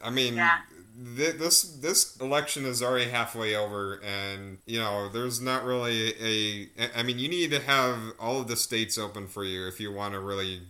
I 0.02 0.10
mean, 0.10 0.36
yeah. 0.36 0.58
th- 1.16 1.36
this 1.36 1.62
this 1.62 2.16
election 2.18 2.64
is 2.64 2.82
already 2.82 3.10
halfway 3.10 3.54
over, 3.54 4.00
and 4.02 4.58
you 4.66 4.78
know, 4.78 5.08
there's 5.08 5.40
not 5.40 5.64
really 5.64 6.14
a. 6.20 6.68
I 6.96 7.02
mean, 7.02 7.18
you 7.18 7.28
need 7.28 7.50
to 7.50 7.60
have 7.60 7.98
all 8.18 8.40
of 8.40 8.48
the 8.48 8.56
states 8.56 8.98
open 8.98 9.26
for 9.26 9.44
you 9.44 9.66
if 9.66 9.80
you 9.80 9.92
want 9.92 10.14
to 10.14 10.20
really 10.20 10.62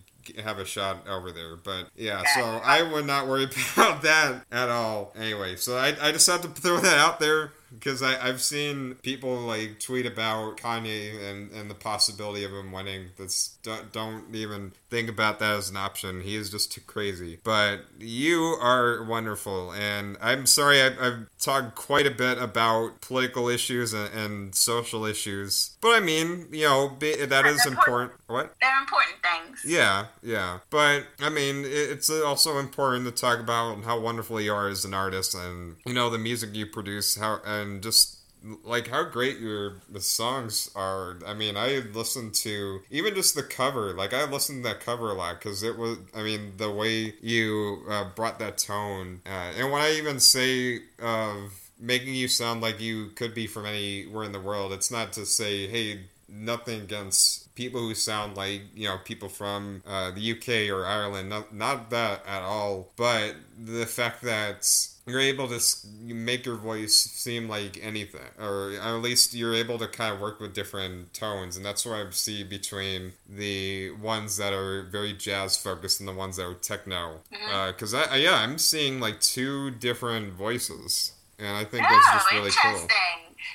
have 0.43 0.59
a 0.59 0.65
shot 0.65 1.07
over 1.07 1.31
there. 1.31 1.55
But 1.55 1.87
yeah, 1.95 2.23
so 2.35 2.61
I 2.63 2.83
would 2.83 3.05
not 3.05 3.27
worry 3.27 3.43
about 3.73 4.01
that 4.03 4.45
at 4.51 4.69
all. 4.69 5.13
Anyway, 5.17 5.55
so 5.55 5.77
I, 5.77 5.95
I 6.01 6.11
just 6.11 6.27
have 6.27 6.41
to 6.41 6.47
throw 6.47 6.79
that 6.79 6.97
out 6.97 7.19
there 7.19 7.53
because 7.73 8.01
I, 8.01 8.27
I've 8.27 8.41
seen 8.41 8.95
people 9.01 9.35
like 9.39 9.79
tweet 9.79 10.05
about 10.05 10.57
Kanye 10.57 11.29
and, 11.29 11.51
and 11.51 11.69
the 11.69 11.75
possibility 11.75 12.43
of 12.43 12.51
him 12.51 12.71
winning. 12.71 13.07
That's 13.17 13.57
don't, 13.63 13.91
don't 13.91 14.35
even 14.35 14.73
think 14.89 15.09
about 15.09 15.39
that 15.39 15.57
as 15.57 15.69
an 15.69 15.77
option. 15.77 16.21
He 16.21 16.35
is 16.35 16.49
just 16.49 16.71
too 16.71 16.81
crazy. 16.81 17.39
But 17.43 17.81
you 17.99 18.57
are 18.61 19.03
wonderful, 19.03 19.71
and 19.73 20.17
I'm 20.21 20.45
sorry 20.45 20.81
I, 20.81 20.89
have 20.91 21.27
talked 21.39 21.75
quite 21.75 22.05
a 22.05 22.11
bit 22.11 22.37
about 22.37 23.01
political 23.01 23.47
issues 23.47 23.93
and, 23.93 24.13
and, 24.13 24.55
social 24.55 25.05
issues. 25.05 25.77
But 25.81 25.89
I 25.89 25.99
mean, 26.01 26.47
you 26.51 26.65
know, 26.65 26.89
be, 26.89 27.15
that 27.25 27.45
is 27.45 27.65
important. 27.65 28.11
What? 28.27 28.53
They're 28.59 28.79
important 28.79 29.15
things. 29.21 29.63
Yeah, 29.65 30.07
yeah. 30.21 30.59
But 30.69 31.05
I 31.19 31.29
mean, 31.29 31.63
it's 31.65 32.09
also 32.09 32.59
important 32.59 33.05
to 33.05 33.11
talk 33.11 33.39
about 33.39 33.83
how 33.83 33.99
wonderful 33.99 34.41
you 34.41 34.53
are 34.53 34.67
as 34.67 34.83
an 34.83 34.93
artist, 34.93 35.35
and 35.35 35.77
you 35.85 35.93
know 35.93 36.09
the 36.09 36.17
music 36.17 36.53
you 36.53 36.65
produce. 36.65 37.15
How 37.15 37.39
uh, 37.45 37.60
and 37.61 37.81
just 37.81 38.17
like 38.63 38.87
how 38.87 39.03
great 39.03 39.39
your 39.39 39.81
the 39.89 40.01
songs 40.01 40.69
are. 40.75 41.19
I 41.25 41.33
mean, 41.33 41.55
I 41.55 41.83
listened 41.93 42.33
to 42.35 42.81
even 42.89 43.15
just 43.15 43.35
the 43.35 43.43
cover. 43.43 43.93
Like 43.93 44.13
I 44.13 44.25
listened 44.25 44.63
to 44.63 44.69
that 44.69 44.79
cover 44.79 45.11
a 45.11 45.13
lot 45.13 45.39
because 45.39 45.63
it 45.63 45.77
was. 45.77 45.97
I 46.15 46.23
mean, 46.23 46.53
the 46.57 46.71
way 46.71 47.15
you 47.21 47.83
uh, 47.89 48.05
brought 48.15 48.39
that 48.39 48.57
tone, 48.57 49.21
uh, 49.25 49.53
and 49.57 49.71
when 49.71 49.81
I 49.81 49.93
even 49.93 50.19
say 50.19 50.79
of 51.01 51.69
making 51.79 52.13
you 52.13 52.27
sound 52.27 52.61
like 52.61 52.79
you 52.79 53.07
could 53.09 53.33
be 53.33 53.47
from 53.47 53.65
anywhere 53.65 54.23
in 54.23 54.31
the 54.31 54.39
world, 54.39 54.71
it's 54.71 54.91
not 54.91 55.13
to 55.13 55.25
say, 55.25 55.67
hey, 55.67 56.01
nothing 56.27 56.81
against 56.81 57.53
people 57.55 57.81
who 57.81 57.93
sound 57.93 58.37
like 58.37 58.61
you 58.73 58.87
know 58.87 58.97
people 59.03 59.29
from 59.29 59.83
uh, 59.85 60.11
the 60.11 60.31
UK 60.31 60.75
or 60.75 60.85
Ireland. 60.85 61.29
Not 61.29 61.53
not 61.53 61.89
that 61.91 62.25
at 62.25 62.41
all, 62.41 62.91
but 62.95 63.35
the 63.63 63.85
fact 63.85 64.23
that 64.23 64.67
you're 65.05 65.19
able 65.19 65.47
to 65.47 65.59
make 66.03 66.45
your 66.45 66.55
voice 66.55 66.95
seem 66.95 67.49
like 67.49 67.79
anything, 67.81 68.21
or 68.39 68.73
at 68.73 68.93
least 68.97 69.33
you're 69.33 69.55
able 69.55 69.77
to 69.79 69.87
kind 69.87 70.13
of 70.13 70.21
work 70.21 70.39
with 70.39 70.53
different 70.53 71.13
tones, 71.13 71.57
and 71.57 71.65
that's 71.65 71.85
what 71.85 71.95
I 71.95 72.09
see 72.11 72.43
between 72.43 73.13
the 73.27 73.91
ones 73.91 74.37
that 74.37 74.53
are 74.53 74.83
very 74.83 75.13
jazz 75.13 75.57
focused 75.57 75.99
and 75.99 76.07
the 76.07 76.13
ones 76.13 76.37
that 76.37 76.45
are 76.45 76.53
techno. 76.53 77.21
Because 77.29 77.93
mm-hmm. 77.93 78.11
uh, 78.11 78.15
I, 78.15 78.17
yeah, 78.17 78.35
I'm 78.35 78.57
seeing 78.57 78.99
like 78.99 79.19
two 79.21 79.71
different 79.71 80.33
voices, 80.33 81.13
and 81.39 81.57
I 81.57 81.63
think 81.63 81.85
oh, 81.87 81.91
that's 81.91 82.23
just 82.23 82.31
really 82.31 82.51
cool. 82.51 82.87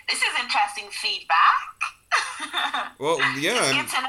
This 0.09 0.19
is 0.19 0.41
interesting 0.41 0.89
feedback. 0.91 1.77
well, 2.99 3.19
yeah. 3.39 3.83
Good 3.83 3.91
to 3.91 4.03
know. 4.03 4.09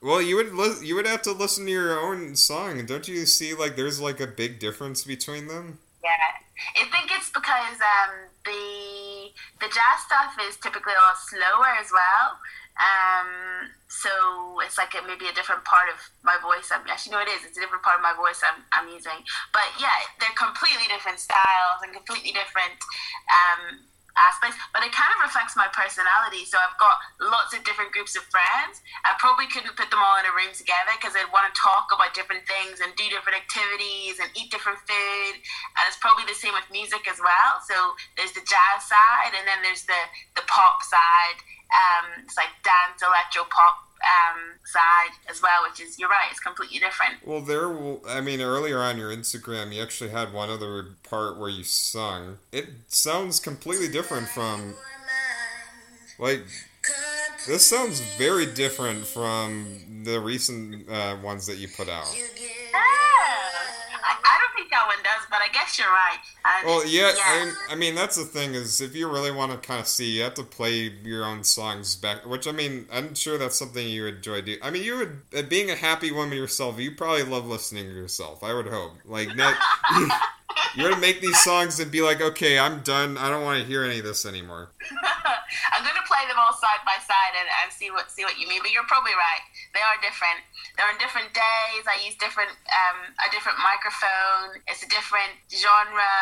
Well, 0.00 0.22
you 0.22 0.36
would 0.36 0.52
li- 0.52 0.86
you 0.86 0.94
would 0.96 1.06
have 1.06 1.22
to 1.22 1.32
listen 1.32 1.64
to 1.66 1.70
your 1.70 1.98
own 1.98 2.36
song, 2.36 2.84
don't 2.86 3.08
you 3.08 3.26
see? 3.26 3.54
Like, 3.54 3.76
there's 3.76 4.00
like 4.00 4.20
a 4.20 4.26
big 4.26 4.58
difference 4.58 5.04
between 5.04 5.48
them. 5.48 5.78
Yeah, 6.02 6.10
I 6.78 6.86
think 6.86 7.10
it's 7.10 7.30
because 7.30 7.78
um, 7.82 8.30
the 8.44 9.34
the 9.58 9.68
jazz 9.70 9.98
stuff 10.06 10.38
is 10.46 10.56
typically 10.62 10.94
a 10.94 11.02
lot 11.02 11.18
slower 11.18 11.70
as 11.78 11.90
well. 11.90 12.38
Um, 12.74 13.70
so 13.86 14.10
it's 14.66 14.74
like 14.74 14.98
a, 14.98 15.02
maybe 15.06 15.30
a 15.30 15.34
different 15.34 15.62
part 15.62 15.86
of 15.86 15.98
my 16.26 16.34
voice. 16.42 16.74
I'm, 16.74 16.82
actually, 16.90 17.14
no, 17.14 17.22
it 17.22 17.30
is. 17.30 17.46
It's 17.46 17.54
a 17.54 17.62
different 17.62 17.86
part 17.86 17.94
of 17.94 18.02
my 18.02 18.14
voice 18.18 18.42
I'm, 18.42 18.66
I'm 18.74 18.90
using. 18.90 19.22
But 19.54 19.70
yeah, 19.78 19.94
they're 20.18 20.34
completely 20.34 20.90
different 20.90 21.22
styles 21.22 21.86
and 21.86 21.94
completely 21.94 22.34
different 22.34 22.74
um, 23.30 23.86
aspects, 24.18 24.58
it 24.84 24.92
kind 24.92 25.08
of 25.16 25.24
reflects 25.24 25.56
my 25.56 25.66
personality. 25.72 26.44
So 26.44 26.60
I've 26.60 26.76
got 26.76 27.00
lots 27.18 27.56
of 27.56 27.64
different 27.64 27.90
groups 27.96 28.14
of 28.14 28.22
friends. 28.28 28.84
I 29.08 29.16
probably 29.16 29.48
couldn't 29.48 29.74
put 29.80 29.88
them 29.88 30.04
all 30.04 30.20
in 30.20 30.28
a 30.28 30.34
room 30.36 30.52
together 30.52 30.92
because 31.00 31.16
they'd 31.16 31.32
want 31.32 31.48
to 31.48 31.54
talk 31.56 31.88
about 31.88 32.12
different 32.12 32.44
things 32.44 32.84
and 32.84 32.92
do 32.94 33.08
different 33.08 33.40
activities 33.40 34.20
and 34.20 34.28
eat 34.36 34.52
different 34.52 34.78
food. 34.84 35.34
And 35.40 35.82
it's 35.88 35.98
probably 36.04 36.28
the 36.28 36.36
same 36.36 36.52
with 36.52 36.68
music 36.68 37.08
as 37.08 37.16
well. 37.16 37.64
So 37.64 37.76
there's 38.20 38.36
the 38.36 38.44
jazz 38.44 38.84
side 38.84 39.32
and 39.32 39.48
then 39.48 39.64
there's 39.64 39.88
the, 39.88 40.02
the 40.36 40.44
pop 40.44 40.84
side. 40.84 41.38
Um, 41.72 42.28
it's 42.28 42.36
like 42.36 42.52
dance, 42.60 43.00
electro 43.00 43.48
pop 43.48 43.93
um, 44.02 44.58
side 44.64 45.12
as 45.30 45.40
well, 45.42 45.62
which 45.68 45.80
is 45.80 45.98
you're 45.98 46.08
right, 46.08 46.28
it's 46.30 46.40
completely 46.40 46.78
different. 46.78 47.14
Well, 47.24 47.40
there, 47.40 47.70
I 48.08 48.20
mean, 48.20 48.40
earlier 48.40 48.80
on 48.80 48.98
your 48.98 49.14
Instagram, 49.14 49.74
you 49.74 49.82
actually 49.82 50.10
had 50.10 50.32
one 50.32 50.50
other 50.50 50.86
part 51.08 51.38
where 51.38 51.48
you 51.48 51.64
sung. 51.64 52.38
It 52.52 52.68
sounds 52.88 53.40
completely 53.40 53.88
different 53.88 54.28
from, 54.28 54.74
like, 56.18 56.44
this 57.46 57.64
sounds 57.64 58.00
very 58.16 58.46
different 58.46 59.06
from 59.06 60.02
the 60.04 60.20
recent 60.20 60.88
uh, 60.90 61.16
ones 61.22 61.46
that 61.46 61.56
you 61.56 61.68
put 61.68 61.88
out. 61.88 62.06
I 64.06 64.38
don't 64.38 64.54
think 64.54 64.70
that 64.70 64.86
one 64.86 64.98
does, 65.02 65.26
but 65.30 65.38
I 65.40 65.48
guess 65.52 65.78
you're 65.78 65.88
right. 65.88 66.18
Uh, 66.44 66.60
well, 66.66 66.86
yeah, 66.86 67.12
yeah. 67.16 67.52
I, 67.70 67.72
I, 67.72 67.74
mean 67.74 67.94
that's 67.94 68.16
the 68.16 68.24
thing 68.24 68.54
is 68.54 68.80
if 68.80 68.94
you 68.94 69.10
really 69.10 69.30
want 69.30 69.52
to 69.52 69.58
kind 69.58 69.80
of 69.80 69.86
see, 69.86 70.10
you 70.10 70.22
have 70.22 70.34
to 70.34 70.42
play 70.42 70.92
your 71.02 71.24
own 71.24 71.42
songs 71.42 71.96
back. 71.96 72.26
Which 72.26 72.46
I 72.46 72.52
mean, 72.52 72.86
I'm 72.92 73.14
sure 73.14 73.38
that's 73.38 73.56
something 73.56 73.88
you 73.88 74.06
enjoy 74.06 74.42
doing. 74.42 74.58
I 74.62 74.70
mean, 74.70 74.82
you 74.82 74.98
would 74.98 75.22
uh, 75.36 75.42
being 75.42 75.70
a 75.70 75.74
happy 75.74 76.12
woman 76.12 76.36
yourself. 76.36 76.78
You 76.78 76.94
probably 76.94 77.22
love 77.22 77.46
listening 77.46 77.86
to 77.86 77.94
yourself. 77.94 78.44
I 78.44 78.52
would 78.52 78.66
hope. 78.66 78.92
Like, 79.06 79.34
not, 79.36 79.56
you're 80.76 80.90
gonna 80.90 81.00
make 81.00 81.20
these 81.20 81.40
songs 81.40 81.80
and 81.80 81.90
be 81.90 82.02
like, 82.02 82.20
okay, 82.20 82.58
I'm 82.58 82.80
done. 82.80 83.16
I 83.16 83.30
don't 83.30 83.42
want 83.42 83.62
to 83.62 83.66
hear 83.66 83.84
any 83.84 84.00
of 84.00 84.04
this 84.04 84.26
anymore. 84.26 84.70
I'm 85.72 85.82
gonna 85.84 86.06
play 86.06 86.28
them 86.28 86.36
all 86.38 86.52
side 86.52 86.84
by 86.84 87.00
side 87.00 87.34
and, 87.38 87.48
and 87.62 87.72
see 87.72 87.90
what 87.90 88.10
see 88.10 88.24
what 88.24 88.38
you 88.38 88.48
mean. 88.48 88.60
But 88.60 88.72
you're 88.72 88.84
probably 88.84 89.16
right. 89.16 89.44
They 89.72 89.80
are 89.80 89.96
different. 90.02 90.44
On 90.74 90.98
different 90.98 91.30
days. 91.30 91.86
I 91.86 92.02
use 92.02 92.18
different 92.18 92.50
um, 92.50 93.14
a 93.22 93.30
different 93.30 93.62
microphone. 93.62 94.58
It's 94.66 94.82
a 94.82 94.90
different 94.90 95.38
genre. 95.46 96.14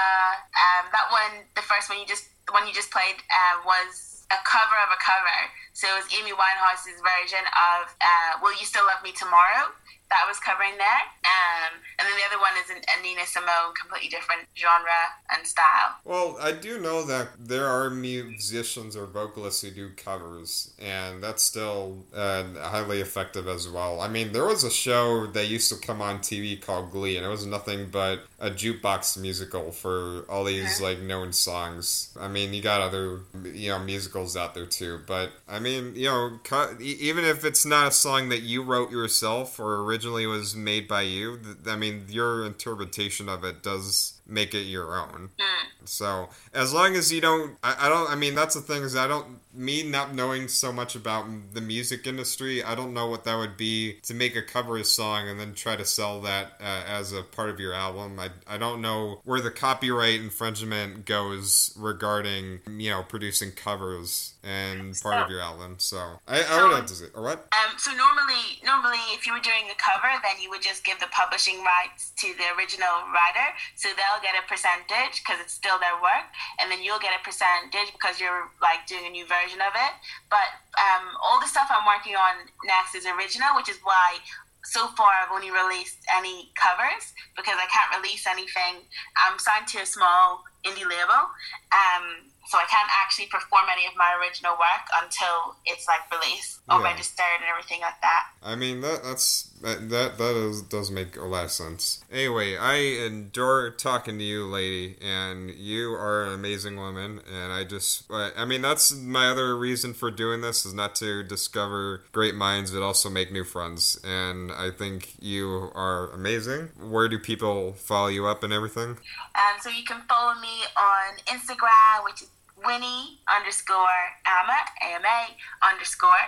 Um, 0.52 0.92
that 0.92 1.08
one, 1.08 1.48
the 1.56 1.64
first 1.64 1.88
one 1.88 1.96
you 1.96 2.04
just 2.04 2.28
the 2.44 2.52
one 2.52 2.68
you 2.68 2.74
just 2.76 2.92
played 2.92 3.16
uh, 3.32 3.64
was 3.64 4.28
a 4.28 4.36
cover 4.44 4.76
of 4.84 4.92
a 4.92 5.00
cover. 5.00 5.40
So 5.72 5.88
it 5.88 6.04
was 6.04 6.08
Amy 6.12 6.36
Winehouse's 6.36 7.00
version 7.00 7.40
of 7.48 7.96
uh, 7.96 8.44
"Will 8.44 8.52
You 8.60 8.68
Still 8.68 8.84
Love 8.84 9.00
Me 9.00 9.16
Tomorrow." 9.16 9.72
That 10.12 10.28
was 10.28 10.38
covering 10.38 10.76
there. 10.76 11.02
Um, 11.24 11.80
and 11.98 12.04
then 12.04 12.16
the 12.20 12.26
other 12.28 12.40
one 12.40 12.52
is 12.60 12.68
an, 12.68 12.84
a 12.84 13.02
Nina 13.02 13.24
Simone, 13.24 13.72
completely 13.72 14.08
different 14.08 14.44
genre 14.54 15.16
and 15.34 15.46
style. 15.46 15.96
Well, 16.04 16.36
I 16.40 16.52
do 16.52 16.78
know 16.80 17.02
that 17.04 17.28
there 17.40 17.66
are 17.66 17.88
musicians 17.88 18.94
or 18.94 19.06
vocalists 19.06 19.62
who 19.62 19.70
do 19.70 19.90
covers, 19.96 20.74
and 20.78 21.22
that's 21.22 21.42
still 21.42 22.04
uh, 22.14 22.44
highly 22.60 23.00
effective 23.00 23.48
as 23.48 23.68
well. 23.68 24.00
I 24.00 24.08
mean, 24.08 24.32
there 24.32 24.44
was 24.44 24.64
a 24.64 24.70
show 24.70 25.26
that 25.28 25.48
used 25.48 25.72
to 25.72 25.76
come 25.76 26.02
on 26.02 26.18
TV 26.18 26.60
called 26.60 26.90
Glee, 26.90 27.16
and 27.16 27.24
it 27.24 27.30
was 27.30 27.46
nothing 27.46 27.88
but 27.90 28.20
a 28.38 28.50
jukebox 28.50 29.16
musical 29.18 29.70
for 29.70 30.26
all 30.28 30.44
these 30.44 30.80
like 30.80 31.00
known 31.00 31.32
songs. 31.32 32.10
I 32.20 32.28
mean, 32.28 32.52
you 32.52 32.60
got 32.60 32.80
other 32.80 33.20
you 33.44 33.70
know 33.70 33.78
musicals 33.78 34.36
out 34.36 34.54
there 34.54 34.66
too, 34.66 35.00
but 35.06 35.30
I 35.48 35.58
mean, 35.58 35.94
you 35.94 36.08
know, 36.08 36.40
even 36.80 37.24
if 37.24 37.44
it's 37.44 37.64
not 37.64 37.88
a 37.88 37.92
song 37.92 38.28
that 38.28 38.42
you 38.42 38.62
wrote 38.62 38.90
yourself 38.90 39.58
or 39.58 39.82
originally 39.82 40.01
originally 40.02 40.26
was 40.26 40.56
made 40.56 40.88
by 40.88 41.02
you, 41.02 41.38
I 41.66 41.76
mean, 41.76 42.06
your 42.08 42.44
interpretation 42.44 43.28
of 43.28 43.44
it 43.44 43.62
does 43.62 44.20
make 44.32 44.54
it 44.54 44.62
your 44.62 44.96
own. 44.98 45.30
Mm. 45.38 45.88
So 45.88 46.28
as 46.54 46.72
long 46.72 46.96
as 46.96 47.12
you 47.12 47.20
don't, 47.20 47.56
I, 47.62 47.86
I, 47.86 47.88
don't. 47.88 48.10
I 48.10 48.14
mean, 48.14 48.34
that's 48.34 48.54
the 48.54 48.60
thing 48.60 48.82
is 48.82 48.96
I 48.96 49.06
don't 49.06 49.40
me 49.54 49.82
not 49.82 50.14
knowing 50.14 50.48
so 50.48 50.72
much 50.72 50.94
about 50.94 51.26
the 51.52 51.60
music 51.60 52.06
industry, 52.06 52.62
I 52.62 52.74
don't 52.74 52.94
know 52.94 53.06
what 53.08 53.24
that 53.24 53.36
would 53.36 53.56
be 53.56 53.98
to 54.02 54.14
make 54.14 54.34
a 54.34 54.42
cover 54.42 54.82
song 54.84 55.28
and 55.28 55.38
then 55.38 55.54
try 55.54 55.76
to 55.76 55.84
sell 55.84 56.20
that 56.22 56.52
uh, 56.60 56.82
as 56.86 57.12
a 57.12 57.22
part 57.22 57.50
of 57.50 57.60
your 57.60 57.74
album. 57.74 58.18
I, 58.18 58.30
I 58.46 58.58
don't 58.58 58.80
know 58.80 59.20
where 59.24 59.40
the 59.40 59.50
copyright 59.50 60.20
infringement 60.20 61.04
goes 61.04 61.74
regarding, 61.78 62.60
you 62.78 62.90
know, 62.90 63.02
producing 63.02 63.52
covers 63.52 64.34
and 64.42 64.98
part 65.00 65.22
of 65.22 65.30
your 65.30 65.40
album. 65.40 65.76
So 65.78 65.98
I, 66.26 66.42
I 66.42 66.62
would 66.64 66.74
have 66.74 66.86
to 66.86 66.94
say, 66.94 67.06
or 67.14 67.22
what? 67.22 67.46
Um, 67.52 67.78
so 67.78 67.92
normally, 67.92 68.58
normally, 68.64 68.98
if 69.12 69.26
you 69.26 69.32
were 69.32 69.40
doing 69.40 69.68
a 69.70 69.76
cover, 69.76 70.08
then 70.22 70.40
you 70.42 70.50
would 70.50 70.62
just 70.62 70.84
give 70.84 70.98
the 70.98 71.08
publishing 71.12 71.62
rights 71.62 72.12
to 72.16 72.34
the 72.38 72.56
original 72.58 72.88
writer, 73.12 73.48
so 73.76 73.88
they'll 73.90 74.21
get 74.22 74.38
a 74.38 74.44
percentage 74.48 75.20
because 75.20 75.42
it's 75.42 75.52
still 75.52 75.76
their 75.82 75.98
work, 76.00 76.26
and 76.62 76.70
then 76.70 76.80
you'll 76.82 77.02
get 77.02 77.12
a 77.12 77.22
percentage 77.26 77.90
because 77.92 78.18
you're 78.22 78.48
like 78.62 78.86
doing 78.86 79.04
a 79.06 79.12
new 79.12 79.26
version 79.26 79.60
of 79.60 79.74
it. 79.74 79.92
But 80.30 80.48
um, 80.78 81.12
all 81.22 81.38
the 81.42 81.50
stuff 81.50 81.68
I'm 81.68 81.84
working 81.84 82.14
on 82.14 82.46
next 82.64 82.94
is 82.94 83.04
original, 83.04 83.52
which 83.58 83.68
is 83.68 83.78
why 83.82 84.22
so 84.64 84.86
far 84.94 85.10
I've 85.10 85.34
only 85.34 85.50
released 85.50 85.98
any 86.16 86.54
covers 86.54 87.12
because 87.36 87.58
I 87.58 87.66
can't 87.66 87.98
release 87.98 88.24
anything. 88.30 88.86
I'm 89.18 89.38
signed 89.38 89.66
to 89.74 89.82
a 89.82 89.86
small 89.86 90.44
indie 90.64 90.86
label. 90.86 91.26
Um, 91.74 92.30
so 92.46 92.58
I 92.58 92.66
can't 92.70 92.90
actually 93.02 93.26
perform 93.26 93.66
any 93.72 93.86
of 93.86 93.94
my 93.96 94.14
original 94.20 94.52
work 94.52 94.84
until 95.02 95.56
it's 95.66 95.86
like 95.88 96.06
released 96.10 96.60
or 96.70 96.78
Yeah. 96.78 96.90
registered 96.94 97.38
and 97.40 97.44
everything 97.50 97.80
like 97.80 98.00
that. 98.02 98.26
I 98.42 98.54
mean 98.54 98.80
that 98.82 99.02
that's 99.02 99.50
that 99.62 99.90
that, 99.90 100.18
that 100.18 100.36
is, 100.36 100.62
does 100.62 100.90
make 100.90 101.16
a 101.16 101.24
lot 101.24 101.44
of 101.44 101.50
sense. 101.50 102.04
Anyway, 102.10 102.56
I 102.56 102.74
adore 102.74 103.70
talking 103.70 104.18
to 104.18 104.24
you, 104.24 104.46
lady, 104.46 104.96
and 105.00 105.50
you 105.50 105.92
are 105.92 106.24
an 106.24 106.32
amazing 106.34 106.76
woman. 106.76 107.20
And 107.32 107.52
I 107.52 107.64
just, 107.64 108.04
I 108.10 108.44
mean, 108.44 108.62
that's 108.62 108.92
my 108.94 109.28
other 109.28 109.56
reason 109.56 109.94
for 109.94 110.10
doing 110.10 110.40
this 110.40 110.66
is 110.66 110.74
not 110.74 110.94
to 110.96 111.22
discover 111.22 112.02
great 112.12 112.34
minds, 112.34 112.70
but 112.70 112.82
also 112.82 113.08
make 113.08 113.32
new 113.32 113.44
friends. 113.44 113.98
And 114.04 114.52
I 114.52 114.70
think 114.70 115.14
you 115.20 115.70
are 115.74 116.10
amazing. 116.10 116.70
Where 116.80 117.08
do 117.08 117.18
people 117.18 117.72
follow 117.74 118.08
you 118.08 118.26
up 118.26 118.42
and 118.42 118.52
everything? 118.52 118.98
Um, 119.34 119.60
so 119.60 119.70
you 119.70 119.84
can 119.84 120.02
follow 120.08 120.34
me 120.40 120.64
on 120.76 121.16
Instagram, 121.26 122.04
which 122.04 122.22
is 122.22 122.28
Winnie 122.64 123.20
underscore 123.28 124.02
Ama, 124.26 124.58
A-M-A 124.82 125.36
underscore. 125.66 126.26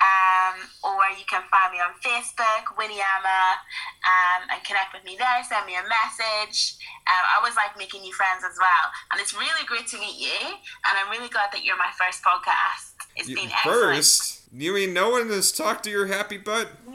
Um, 0.00 0.56
or 0.82 1.04
you 1.18 1.24
can 1.28 1.42
find 1.52 1.72
me 1.72 1.78
on 1.78 1.92
Facebook, 2.00 2.72
Winnie 2.78 3.00
Ama, 3.04 3.40
um, 4.08 4.48
and 4.50 4.64
connect 4.64 4.94
with 4.96 5.04
me 5.04 5.16
there. 5.20 5.44
Send 5.44 5.66
me 5.66 5.74
a 5.76 5.84
message. 5.84 6.76
Um, 7.04 7.22
I 7.28 7.36
always 7.36 7.54
like 7.56 7.76
making 7.76 8.00
new 8.02 8.12
friends 8.12 8.40
as 8.44 8.56
well. 8.56 8.84
And 9.12 9.20
it's 9.20 9.34
really 9.36 9.64
great 9.66 9.86
to 9.92 9.98
meet 10.00 10.16
you. 10.16 10.40
And 10.88 10.92
I'm 10.96 11.10
really 11.10 11.28
glad 11.28 11.52
that 11.52 11.64
you're 11.64 11.76
my 11.76 11.92
first 12.00 12.22
podcast. 12.24 12.96
It's 13.16 13.28
You- 13.28 13.36
been 13.36 13.52
excellent. 13.52 13.96
first, 13.96 14.40
you 14.52 14.72
mean 14.72 14.94
no 14.94 15.10
one 15.10 15.28
has 15.28 15.52
talked 15.52 15.84
to 15.84 15.90
your 15.90 16.06
happy 16.06 16.38
butt? 16.38 16.68
No, 16.86 16.94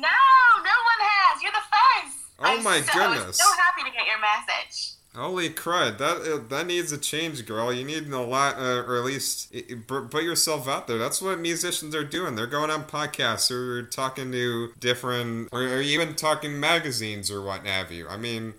no 0.65 0.75
one 0.89 1.01
has. 1.05 1.43
You're 1.43 1.51
the 1.53 1.67
first. 1.69 2.17
Oh 2.39 2.43
I'm 2.57 2.63
my 2.63 2.81
so, 2.81 2.99
I 2.99 3.25
was 3.25 3.37
so 3.37 3.45
happy 3.55 3.83
to 3.83 3.91
get 3.91 4.07
your 4.07 4.19
message. 4.19 4.94
Holy 5.15 5.49
crud! 5.49 5.97
That 5.97 6.17
uh, 6.17 6.47
that 6.49 6.67
needs 6.67 6.91
a 6.91 6.97
change, 6.97 7.45
girl. 7.45 7.71
You 7.71 7.85
need 7.85 8.07
a 8.07 8.21
lot, 8.21 8.57
uh, 8.57 8.83
or 8.85 8.97
at 8.97 9.05
least 9.05 9.53
put 9.87 10.23
yourself 10.23 10.67
out 10.67 10.87
there. 10.87 10.97
That's 10.97 11.21
what 11.21 11.39
musicians 11.39 11.95
are 11.95 12.03
doing. 12.03 12.35
They're 12.35 12.47
going 12.47 12.69
on 12.69 12.83
podcasts 12.83 13.49
or 13.49 13.83
talking 13.83 14.31
to 14.33 14.73
different, 14.79 15.49
or, 15.51 15.61
or 15.61 15.81
even 15.81 16.15
talking 16.15 16.59
magazines 16.59 17.31
or 17.31 17.41
what 17.41 17.65
have 17.65 17.91
you. 17.91 18.07
I 18.09 18.17
mean, 18.17 18.55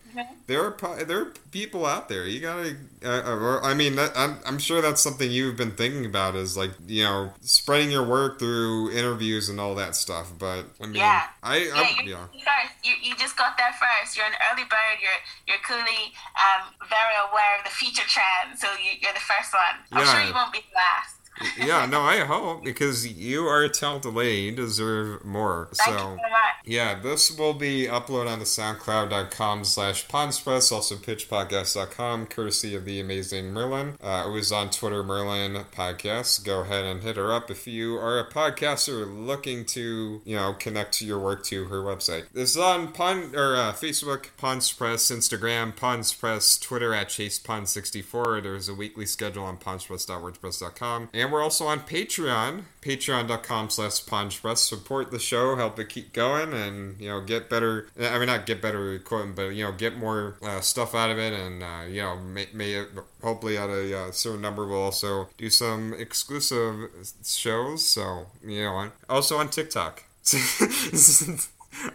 there 0.46 0.64
are 0.64 1.04
there 1.04 1.20
are 1.20 1.32
people 1.50 1.84
out 1.84 2.09
there. 2.09 2.26
You 2.26 2.40
gotta. 2.40 2.76
Uh, 3.04 3.09
uh, 3.09 3.36
or, 3.36 3.64
I 3.64 3.74
mean, 3.74 3.96
that, 3.96 4.12
I'm 4.16 4.38
I'm 4.46 4.59
sure 4.59 4.80
that's 4.80 5.00
something 5.00 5.30
you've 5.30 5.57
been 5.57 5.72
thinking 5.72 6.07
about 6.07 6.34
is 6.34 6.57
like 6.57 6.70
you 6.86 7.04
know 7.04 7.32
spreading 7.42 7.90
your 7.90 8.04
work 8.04 8.38
through 8.38 8.92
interviews 8.92 9.48
and 9.48 9.61
all 9.61 9.74
that 9.74 9.94
stuff. 9.94 10.32
But 10.38 10.64
I 10.80 10.86
mean, 10.86 10.94
Yeah. 10.96 11.24
I, 11.42 11.59
Yeah, 11.59 11.72
I 11.74 12.02
yeah. 12.04 12.26
first. 12.32 12.74
You, 12.84 12.94
you 13.02 13.16
just 13.16 13.36
got 13.36 13.57
there 13.59 13.74
first. 13.78 14.16
You're 14.16 14.26
an 14.26 14.32
early 14.50 14.64
bird. 14.64 14.98
You're 15.00 15.20
you're 15.46 15.62
clearly 15.64 16.12
um, 16.47 16.62
very 16.88 17.16
aware 17.28 17.59
of 17.59 17.64
the 17.64 17.70
future 17.74 18.07
trend. 18.07 18.59
So 18.59 18.68
you, 18.78 18.94
you're 19.01 19.12
the 19.16 19.20
first 19.24 19.53
one. 19.53 19.82
I'm 19.92 20.05
Yeah. 20.07 20.12
sure 20.14 20.22
you 20.22 20.34
won't 20.34 20.53
be 20.53 20.62
the 20.70 20.76
last. 20.76 21.18
Yeah, 21.59 21.87
no, 21.87 22.01
I 22.03 22.18
hope 22.20 22.64
because 22.64 23.07
you 23.07 23.47
are 23.47 23.66
lady. 24.05 24.43
You 24.43 24.53
deserve 24.53 25.24
more. 25.24 25.68
Thank 25.72 25.99
so. 25.99 26.16
so. 26.16 26.18
Yeah, 26.68 26.99
this 26.99 27.30
will 27.30 27.55
be 27.55 27.87
uploaded 27.87 28.28
onto 28.28 28.45
soundcloud.com 28.45 29.62
slash 29.62 30.09
Ponspress, 30.09 30.72
also 30.72 30.97
pitchpodcast.com, 30.97 32.26
courtesy 32.26 32.74
of 32.74 32.84
the 32.84 32.99
amazing 32.99 33.53
Merlin. 33.53 33.97
Uh, 34.03 34.24
it 34.26 34.32
was 34.32 34.51
on 34.51 34.70
Twitter, 34.70 35.05
Merlin 35.05 35.64
Podcast. 35.72 36.45
Go 36.45 36.62
ahead 36.62 36.84
and 36.84 37.05
hit 37.05 37.16
her 37.16 37.32
up 37.32 37.53
if 37.53 37.68
you 37.68 37.97
are 37.97 38.18
a 38.18 38.28
podcaster 38.28 39.07
looking 39.07 39.64
to, 39.66 40.20
you 40.24 40.34
know, 40.34 40.55
connect 40.55 41.01
your 41.01 41.20
work 41.20 41.45
to 41.45 41.66
her 41.66 41.82
website. 41.82 42.24
This 42.32 42.51
is 42.51 42.57
on 42.57 42.91
Pon 42.93 43.37
or 43.37 43.55
uh, 43.55 43.72
Facebook, 43.72 44.30
Ponspress, 44.37 45.14
Instagram, 45.14 45.72
Ponspress, 45.72 46.61
Twitter 46.61 46.93
at 46.93 47.11
ChasePon64. 47.11 48.43
There's 48.43 48.68
a 48.68 48.74
weekly 48.74 49.07
schedule 49.07 49.45
on 49.45 49.57
ponspress.wordpress.com. 49.57 51.11
And 51.14 51.25
we're 51.30 51.42
also 51.42 51.66
on 51.66 51.80
Patreon, 51.80 52.64
patreon.com 52.82 53.70
slash 53.70 54.04
Ponspress. 54.04 54.58
Support 54.58 55.10
the 55.10 55.18
show, 55.18 55.56
help 55.56 55.78
it 55.78 55.88
keep 55.88 56.12
going, 56.12 56.52
and, 56.52 57.00
you 57.00 57.08
know, 57.08 57.20
get 57.20 57.48
better, 57.48 57.88
I 58.00 58.18
mean, 58.18 58.26
not 58.26 58.46
get 58.46 58.62
better 58.62 58.94
equipment, 58.94 59.36
but, 59.36 59.48
you 59.48 59.64
know, 59.64 59.72
get 59.72 59.96
more 59.96 60.36
uh, 60.42 60.60
stuff 60.60 60.94
out 60.94 61.10
of 61.10 61.18
it, 61.18 61.32
and, 61.32 61.62
uh, 61.62 61.82
you 61.88 62.02
know, 62.02 62.16
may, 62.16 62.46
may 62.52 62.84
hopefully 63.22 63.58
at 63.58 63.68
a 63.68 63.98
uh, 63.98 64.10
certain 64.10 64.40
number 64.40 64.66
we'll 64.66 64.82
also 64.82 65.28
do 65.38 65.50
some 65.50 65.94
exclusive 65.98 66.90
shows, 67.24 67.84
so, 67.84 68.26
you 68.44 68.62
know, 68.62 68.90
also 69.08 69.36
on 69.38 69.48
TikTok. 69.48 70.04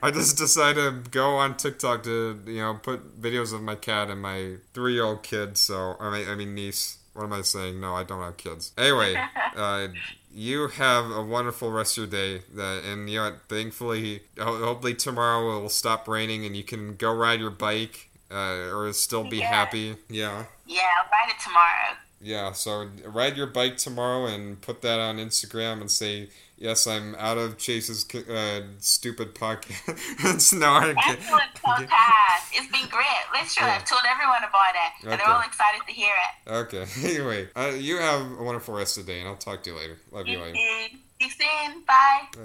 I 0.03 0.11
just 0.11 0.37
decided 0.37 1.05
to 1.05 1.09
go 1.09 1.35
on 1.37 1.57
TikTok 1.57 2.03
to, 2.03 2.39
you 2.45 2.59
know, 2.61 2.79
put 2.81 3.21
videos 3.21 3.53
of 3.53 3.61
my 3.61 3.75
cat 3.75 4.09
and 4.09 4.21
my 4.21 4.55
three 4.73 4.93
year 4.93 5.03
old 5.03 5.23
kid, 5.23 5.57
so, 5.57 5.95
I 5.99 6.35
mean, 6.35 6.55
niece. 6.55 6.97
What 7.13 7.23
am 7.25 7.33
I 7.33 7.41
saying? 7.41 7.79
No, 7.79 7.95
I 7.95 8.03
don't 8.03 8.21
have 8.21 8.37
kids. 8.37 8.71
Anyway, 8.77 9.15
uh, 9.55 9.89
you 10.33 10.67
have 10.69 11.11
a 11.11 11.21
wonderful 11.21 11.69
rest 11.71 11.97
of 11.97 12.03
your 12.03 12.11
day. 12.11 12.43
That 12.55 12.83
and 12.85 13.09
you 13.09 13.17
know, 13.19 13.33
thankfully, 13.49 14.21
hopefully 14.39 14.95
tomorrow 14.95 15.57
it 15.57 15.61
will 15.61 15.69
stop 15.69 16.07
raining 16.07 16.45
and 16.45 16.55
you 16.55 16.63
can 16.63 16.95
go 16.95 17.13
ride 17.13 17.39
your 17.41 17.49
bike 17.49 18.09
uh, 18.31 18.73
or 18.73 18.91
still 18.93 19.25
be 19.29 19.37
Yeah. 19.39 19.47
happy. 19.47 19.95
Yeah, 20.09 20.45
Yeah, 20.65 20.81
I'll 21.03 21.09
write 21.11 21.29
it 21.35 21.41
tomorrow. 21.43 21.97
yeah. 22.21 22.51
So 22.53 22.89
ride 23.05 23.35
your 23.35 23.47
bike 23.47 23.75
tomorrow 23.77 24.27
and 24.27 24.61
put 24.61 24.81
that 24.83 24.99
on 24.99 25.17
Instagram 25.17 25.81
and 25.81 25.91
say. 25.91 26.29
Yes, 26.61 26.85
I'm 26.85 27.15
out 27.15 27.39
of 27.39 27.57
Chase's 27.57 28.05
uh, 28.13 28.61
stupid 28.77 29.33
podcast. 29.33 30.53
no, 30.59 30.67
I'm. 30.73 30.95
Excellent 30.95 31.53
podcast. 31.55 32.51
It's 32.53 32.71
been 32.71 32.87
great. 32.87 33.07
Literally, 33.33 33.67
Yeah. 33.71 33.77
I've 33.77 33.85
told 33.85 34.03
everyone 34.07 34.43
about 34.43 34.75
it, 34.75 35.09
and 35.09 35.19
they're 35.19 35.27
all 35.27 35.41
excited 35.41 35.81
to 35.87 35.91
hear 35.91 36.13
it. 36.45 36.51
Okay. 36.51 36.85
Anyway, 37.03 37.49
uh, 37.55 37.71
you 37.75 37.97
have 37.97 38.21
a 38.39 38.43
wonderful 38.43 38.75
rest 38.75 38.99
of 38.99 39.07
the 39.07 39.11
day, 39.11 39.19
and 39.21 39.27
I'll 39.27 39.37
talk 39.37 39.63
to 39.63 39.71
you 39.71 39.75
later. 39.75 39.97
Love 40.11 40.27
you 40.27 40.37
You 40.37 40.43
later. 40.43 40.55
See 40.55 40.99
you 41.19 41.29
soon. 41.31 41.81
Bye. 41.87 42.27
Bye. 42.35 42.41